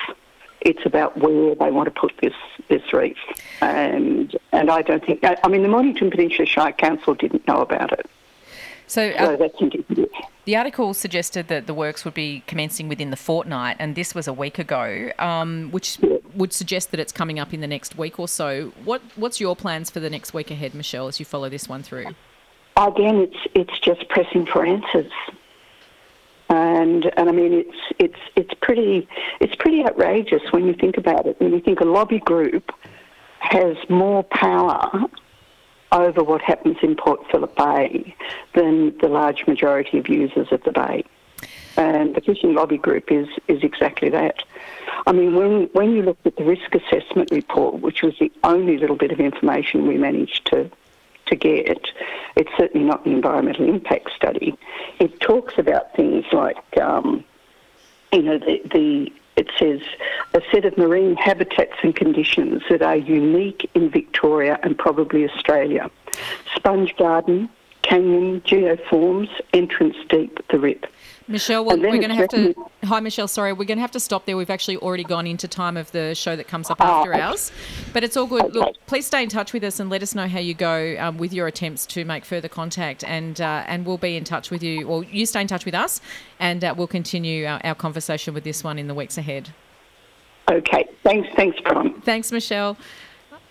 it's 0.61 0.85
about 0.85 1.17
where 1.17 1.55
they 1.55 1.71
want 1.71 1.93
to 1.93 1.99
put 1.99 2.13
this, 2.21 2.33
this 2.69 2.93
reef. 2.93 3.17
And, 3.61 4.35
and 4.51 4.69
I 4.69 4.81
don't 4.81 5.05
think, 5.05 5.19
I 5.23 5.47
mean, 5.47 5.63
the 5.63 5.69
Mornington 5.69 6.09
Peninsula 6.09 6.45
Shire 6.45 6.71
Council 6.71 7.13
didn't 7.13 7.47
know 7.47 7.61
about 7.61 7.91
it. 7.93 8.07
So, 8.87 9.09
uh, 9.11 9.25
so 9.25 9.37
that's 9.37 9.61
indicative. 9.61 10.09
The 10.43 10.57
article 10.57 10.93
suggested 10.93 11.47
that 11.47 11.65
the 11.65 11.73
works 11.73 12.03
would 12.03 12.13
be 12.13 12.43
commencing 12.45 12.89
within 12.89 13.09
the 13.09 13.15
fortnight, 13.15 13.77
and 13.79 13.95
this 13.95 14.13
was 14.13 14.27
a 14.27 14.33
week 14.33 14.59
ago, 14.59 15.11
um, 15.17 15.69
which 15.71 15.97
yeah. 16.01 16.17
would 16.35 16.51
suggest 16.51 16.91
that 16.91 16.99
it's 16.99 17.13
coming 17.13 17.39
up 17.39 17.53
in 17.53 17.61
the 17.61 17.67
next 17.67 17.97
week 17.97 18.19
or 18.19 18.27
so. 18.27 18.73
What 18.83 19.01
What's 19.15 19.39
your 19.39 19.55
plans 19.55 19.89
for 19.89 20.01
the 20.01 20.09
next 20.09 20.33
week 20.33 20.51
ahead, 20.51 20.75
Michelle, 20.75 21.07
as 21.07 21.19
you 21.19 21.25
follow 21.25 21.47
this 21.47 21.69
one 21.69 21.83
through? 21.83 22.07
Again, 22.77 23.17
it's 23.17 23.37
it's 23.53 23.79
just 23.79 24.07
pressing 24.09 24.45
for 24.45 24.65
answers. 24.65 25.11
And 26.49 27.05
and 27.17 27.29
I 27.29 27.31
mean 27.31 27.53
it's 27.53 27.77
it's 27.99 28.19
it's 28.35 28.53
pretty 28.61 29.07
it's 29.39 29.55
pretty 29.55 29.83
outrageous 29.83 30.41
when 30.51 30.65
you 30.65 30.73
think 30.73 30.97
about 30.97 31.25
it. 31.25 31.39
When 31.39 31.53
you 31.53 31.61
think 31.61 31.79
a 31.79 31.85
lobby 31.85 32.19
group 32.19 32.71
has 33.39 33.77
more 33.89 34.23
power 34.23 34.89
over 35.91 36.23
what 36.23 36.41
happens 36.41 36.77
in 36.81 36.95
Port 36.95 37.19
Phillip 37.31 37.55
Bay 37.55 38.15
than 38.53 38.97
the 38.99 39.07
large 39.07 39.45
majority 39.47 39.97
of 39.97 40.07
users 40.07 40.47
of 40.51 40.63
the 40.63 40.71
bay. 40.71 41.03
And 41.77 42.15
the 42.15 42.21
fishing 42.21 42.53
lobby 42.53 42.77
group 42.77 43.11
is 43.11 43.27
is 43.47 43.63
exactly 43.63 44.09
that. 44.09 44.43
I 45.07 45.13
mean, 45.13 45.35
when 45.35 45.69
when 45.73 45.91
you 45.91 46.01
looked 46.03 46.27
at 46.27 46.35
the 46.35 46.43
risk 46.43 46.75
assessment 46.75 47.31
report, 47.31 47.75
which 47.75 48.01
was 48.03 48.13
the 48.19 48.31
only 48.43 48.77
little 48.77 48.97
bit 48.97 49.11
of 49.11 49.19
information 49.19 49.87
we 49.87 49.97
managed 49.97 50.45
to 50.47 50.69
to 51.31 51.35
get. 51.35 51.87
It's 52.35 52.51
certainly 52.57 52.85
not 52.85 53.05
an 53.05 53.13
environmental 53.13 53.67
impact 53.67 54.11
study. 54.15 54.55
It 54.99 55.19
talks 55.19 55.57
about 55.57 55.95
things 55.95 56.25
like, 56.31 56.77
um, 56.77 57.23
you 58.13 58.21
know, 58.21 58.37
the, 58.37 58.61
the 58.71 59.11
it 59.37 59.49
says 59.57 59.79
a 60.33 60.41
set 60.51 60.65
of 60.65 60.77
marine 60.77 61.15
habitats 61.15 61.77
and 61.83 61.95
conditions 61.95 62.61
that 62.69 62.81
are 62.81 62.97
unique 62.97 63.69
in 63.73 63.89
Victoria 63.89 64.59
and 64.61 64.77
probably 64.77 65.27
Australia. 65.27 65.89
Sponge 66.55 66.95
garden, 66.97 67.49
canyon, 67.81 68.41
geoforms, 68.41 69.29
entrance 69.53 69.95
deep, 70.09 70.39
the 70.49 70.59
rip. 70.59 70.85
Michelle, 71.31 71.65
we're, 71.65 71.77
we're 71.77 71.97
going 71.97 72.09
to 72.09 72.15
have 72.15 72.29
to. 72.29 72.53
Hi, 72.83 72.99
Michelle. 72.99 73.27
Sorry, 73.27 73.53
we're 73.53 73.65
going 73.65 73.77
to 73.77 73.81
have 73.81 73.91
to 73.91 73.99
stop 73.99 74.25
there. 74.25 74.37
We've 74.37 74.49
actually 74.49 74.77
already 74.77 75.03
gone 75.03 75.25
into 75.25 75.47
time 75.47 75.77
of 75.77 75.91
the 75.91 76.13
show 76.13 76.35
that 76.35 76.47
comes 76.47 76.69
up 76.69 76.77
ah, 76.79 76.99
after 76.99 77.13
okay. 77.13 77.21
ours, 77.21 77.51
but 77.93 78.03
it's 78.03 78.17
all 78.17 78.27
good. 78.27 78.43
Okay. 78.45 78.59
Look, 78.59 78.75
please 78.85 79.05
stay 79.05 79.23
in 79.23 79.29
touch 79.29 79.53
with 79.53 79.63
us 79.63 79.79
and 79.79 79.89
let 79.89 80.03
us 80.03 80.13
know 80.13 80.27
how 80.27 80.39
you 80.39 80.53
go 80.53 80.95
um, 80.99 81.17
with 81.17 81.33
your 81.33 81.47
attempts 81.47 81.85
to 81.87 82.05
make 82.05 82.25
further 82.25 82.49
contact, 82.49 83.03
and 83.03 83.39
uh, 83.39 83.63
and 83.67 83.85
we'll 83.85 83.97
be 83.97 84.15
in 84.15 84.23
touch 84.23 84.51
with 84.51 84.61
you. 84.61 84.87
Well, 84.87 85.03
you 85.03 85.25
stay 85.25 85.41
in 85.41 85.47
touch 85.47 85.65
with 85.65 85.75
us, 85.75 86.01
and 86.39 86.63
uh, 86.63 86.73
we'll 86.77 86.87
continue 86.87 87.45
our, 87.45 87.61
our 87.63 87.75
conversation 87.75 88.33
with 88.33 88.43
this 88.43 88.63
one 88.63 88.77
in 88.77 88.87
the 88.87 88.95
weeks 88.95 89.17
ahead. 89.17 89.49
Okay. 90.49 90.87
Thanks. 91.03 91.29
Thanks, 91.35 91.59
Bron. 91.61 92.01
Thanks, 92.01 92.31
Michelle 92.31 92.77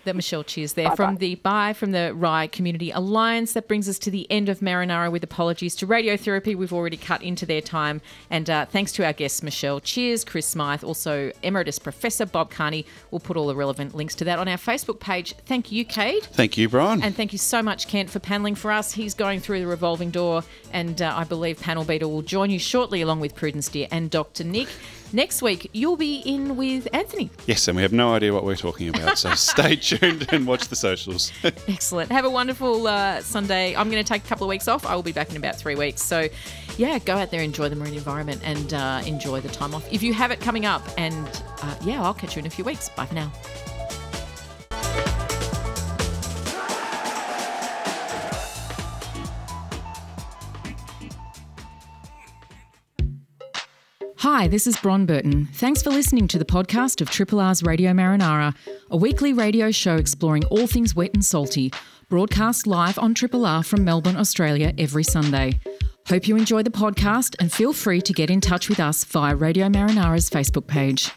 that 0.05 0.15
Michelle 0.15 0.43
Cheers 0.43 0.73
there 0.73 0.89
Bye-bye. 0.89 0.95
from 0.95 1.17
the 1.17 1.35
Bye 1.35 1.73
from 1.73 1.91
the 1.91 2.13
Rye 2.13 2.47
Community 2.47 2.91
Alliance. 2.91 3.53
That 3.53 3.67
brings 3.67 3.87
us 3.87 3.99
to 3.99 4.11
the 4.11 4.29
end 4.31 4.49
of 4.49 4.59
Marinara 4.59 5.11
with 5.11 5.23
apologies 5.23 5.75
to 5.77 5.87
Radiotherapy. 5.87 6.55
We've 6.55 6.73
already 6.73 6.97
cut 6.97 7.21
into 7.21 7.45
their 7.45 7.61
time. 7.61 8.01
And 8.29 8.49
uh, 8.49 8.65
thanks 8.65 8.91
to 8.93 9.05
our 9.05 9.13
guests, 9.13 9.43
Michelle 9.43 9.79
Cheers, 9.79 10.23
Chris 10.23 10.47
Smyth, 10.47 10.83
also 10.83 11.31
Emeritus 11.43 11.79
Professor 11.79 12.25
Bob 12.25 12.51
Kearney. 12.51 12.85
We'll 13.11 13.19
put 13.19 13.37
all 13.37 13.47
the 13.47 13.55
relevant 13.55 13.95
links 13.95 14.15
to 14.15 14.25
that 14.25 14.39
on 14.39 14.47
our 14.47 14.57
Facebook 14.57 14.99
page. 14.99 15.33
Thank 15.45 15.71
you, 15.71 15.85
Kate. 15.85 16.25
Thank 16.25 16.57
you, 16.57 16.69
Brian. 16.69 17.01
And 17.03 17.15
thank 17.15 17.31
you 17.31 17.39
so 17.39 17.61
much, 17.61 17.87
Kent, 17.87 18.09
for 18.09 18.19
paneling 18.19 18.55
for 18.55 18.71
us. 18.71 18.93
He's 18.93 19.13
going 19.13 19.39
through 19.39 19.59
the 19.59 19.67
revolving 19.67 20.11
door, 20.11 20.43
and 20.71 21.01
uh, 21.01 21.13
I 21.15 21.23
believe 21.23 21.59
Panel 21.59 21.83
Beater 21.83 22.07
will 22.07 22.21
join 22.21 22.49
you 22.49 22.59
shortly 22.59 23.01
along 23.01 23.19
with 23.19 23.35
Prudence 23.35 23.69
Dear 23.69 23.87
and 23.91 24.09
Dr. 24.09 24.43
Nick. 24.43 24.67
Next 25.13 25.41
week, 25.41 25.69
you'll 25.73 25.97
be 25.97 26.19
in 26.19 26.55
with 26.55 26.87
Anthony. 26.93 27.29
Yes, 27.45 27.67
and 27.67 27.75
we 27.75 27.81
have 27.81 27.91
no 27.91 28.13
idea 28.13 28.33
what 28.33 28.45
we're 28.45 28.55
talking 28.55 28.87
about, 28.87 29.17
so 29.17 29.33
stay 29.35 29.75
tuned 29.75 30.31
and 30.31 30.47
watch 30.47 30.69
the 30.69 30.75
socials. 30.75 31.31
Excellent. 31.43 32.11
Have 32.11 32.23
a 32.23 32.29
wonderful 32.29 32.87
uh, 32.87 33.21
Sunday. 33.21 33.75
I'm 33.75 33.89
going 33.89 34.03
to 34.03 34.07
take 34.07 34.23
a 34.23 34.27
couple 34.27 34.45
of 34.45 34.49
weeks 34.49 34.67
off. 34.67 34.85
I 34.85 34.95
will 34.95 35.03
be 35.03 35.11
back 35.11 35.29
in 35.29 35.37
about 35.37 35.57
three 35.57 35.75
weeks. 35.75 36.01
So, 36.01 36.29
yeah, 36.77 36.97
go 36.99 37.17
out 37.17 37.29
there, 37.29 37.41
enjoy 37.41 37.67
the 37.67 37.75
marine 37.75 37.95
environment, 37.95 38.41
and 38.43 38.73
uh, 38.73 39.01
enjoy 39.05 39.41
the 39.41 39.49
time 39.49 39.75
off 39.75 39.85
if 39.91 40.01
you 40.01 40.13
have 40.13 40.31
it 40.31 40.39
coming 40.39 40.65
up. 40.65 40.81
And 40.97 41.43
uh, 41.61 41.75
yeah, 41.83 42.01
I'll 42.01 42.13
catch 42.13 42.35
you 42.35 42.39
in 42.39 42.45
a 42.45 42.49
few 42.49 42.63
weeks. 42.63 42.87
Bye 42.89 43.05
for 43.05 43.15
now. 43.15 43.31
Hi, 54.21 54.47
this 54.47 54.67
is 54.67 54.77
Bron 54.77 55.07
Burton. 55.07 55.47
Thanks 55.53 55.81
for 55.81 55.89
listening 55.89 56.27
to 56.27 56.37
the 56.37 56.45
podcast 56.45 57.01
of 57.01 57.09
Triple 57.09 57.39
R's 57.39 57.63
Radio 57.63 57.91
Marinara, 57.91 58.55
a 58.91 58.95
weekly 58.95 59.33
radio 59.33 59.71
show 59.71 59.95
exploring 59.95 60.45
all 60.45 60.67
things 60.67 60.95
wet 60.95 61.15
and 61.15 61.25
salty, 61.25 61.73
broadcast 62.07 62.67
live 62.67 62.99
on 62.99 63.15
Triple 63.15 63.47
R 63.47 63.63
from 63.63 63.83
Melbourne, 63.83 64.17
Australia 64.17 64.75
every 64.77 65.03
Sunday. 65.03 65.59
Hope 66.07 66.27
you 66.27 66.35
enjoy 66.35 66.61
the 66.61 66.69
podcast 66.69 67.35
and 67.39 67.51
feel 67.51 67.73
free 67.73 67.99
to 67.99 68.13
get 68.13 68.29
in 68.29 68.41
touch 68.41 68.69
with 68.69 68.79
us 68.79 69.03
via 69.05 69.35
Radio 69.35 69.69
Marinara's 69.69 70.29
Facebook 70.29 70.67
page. 70.67 71.09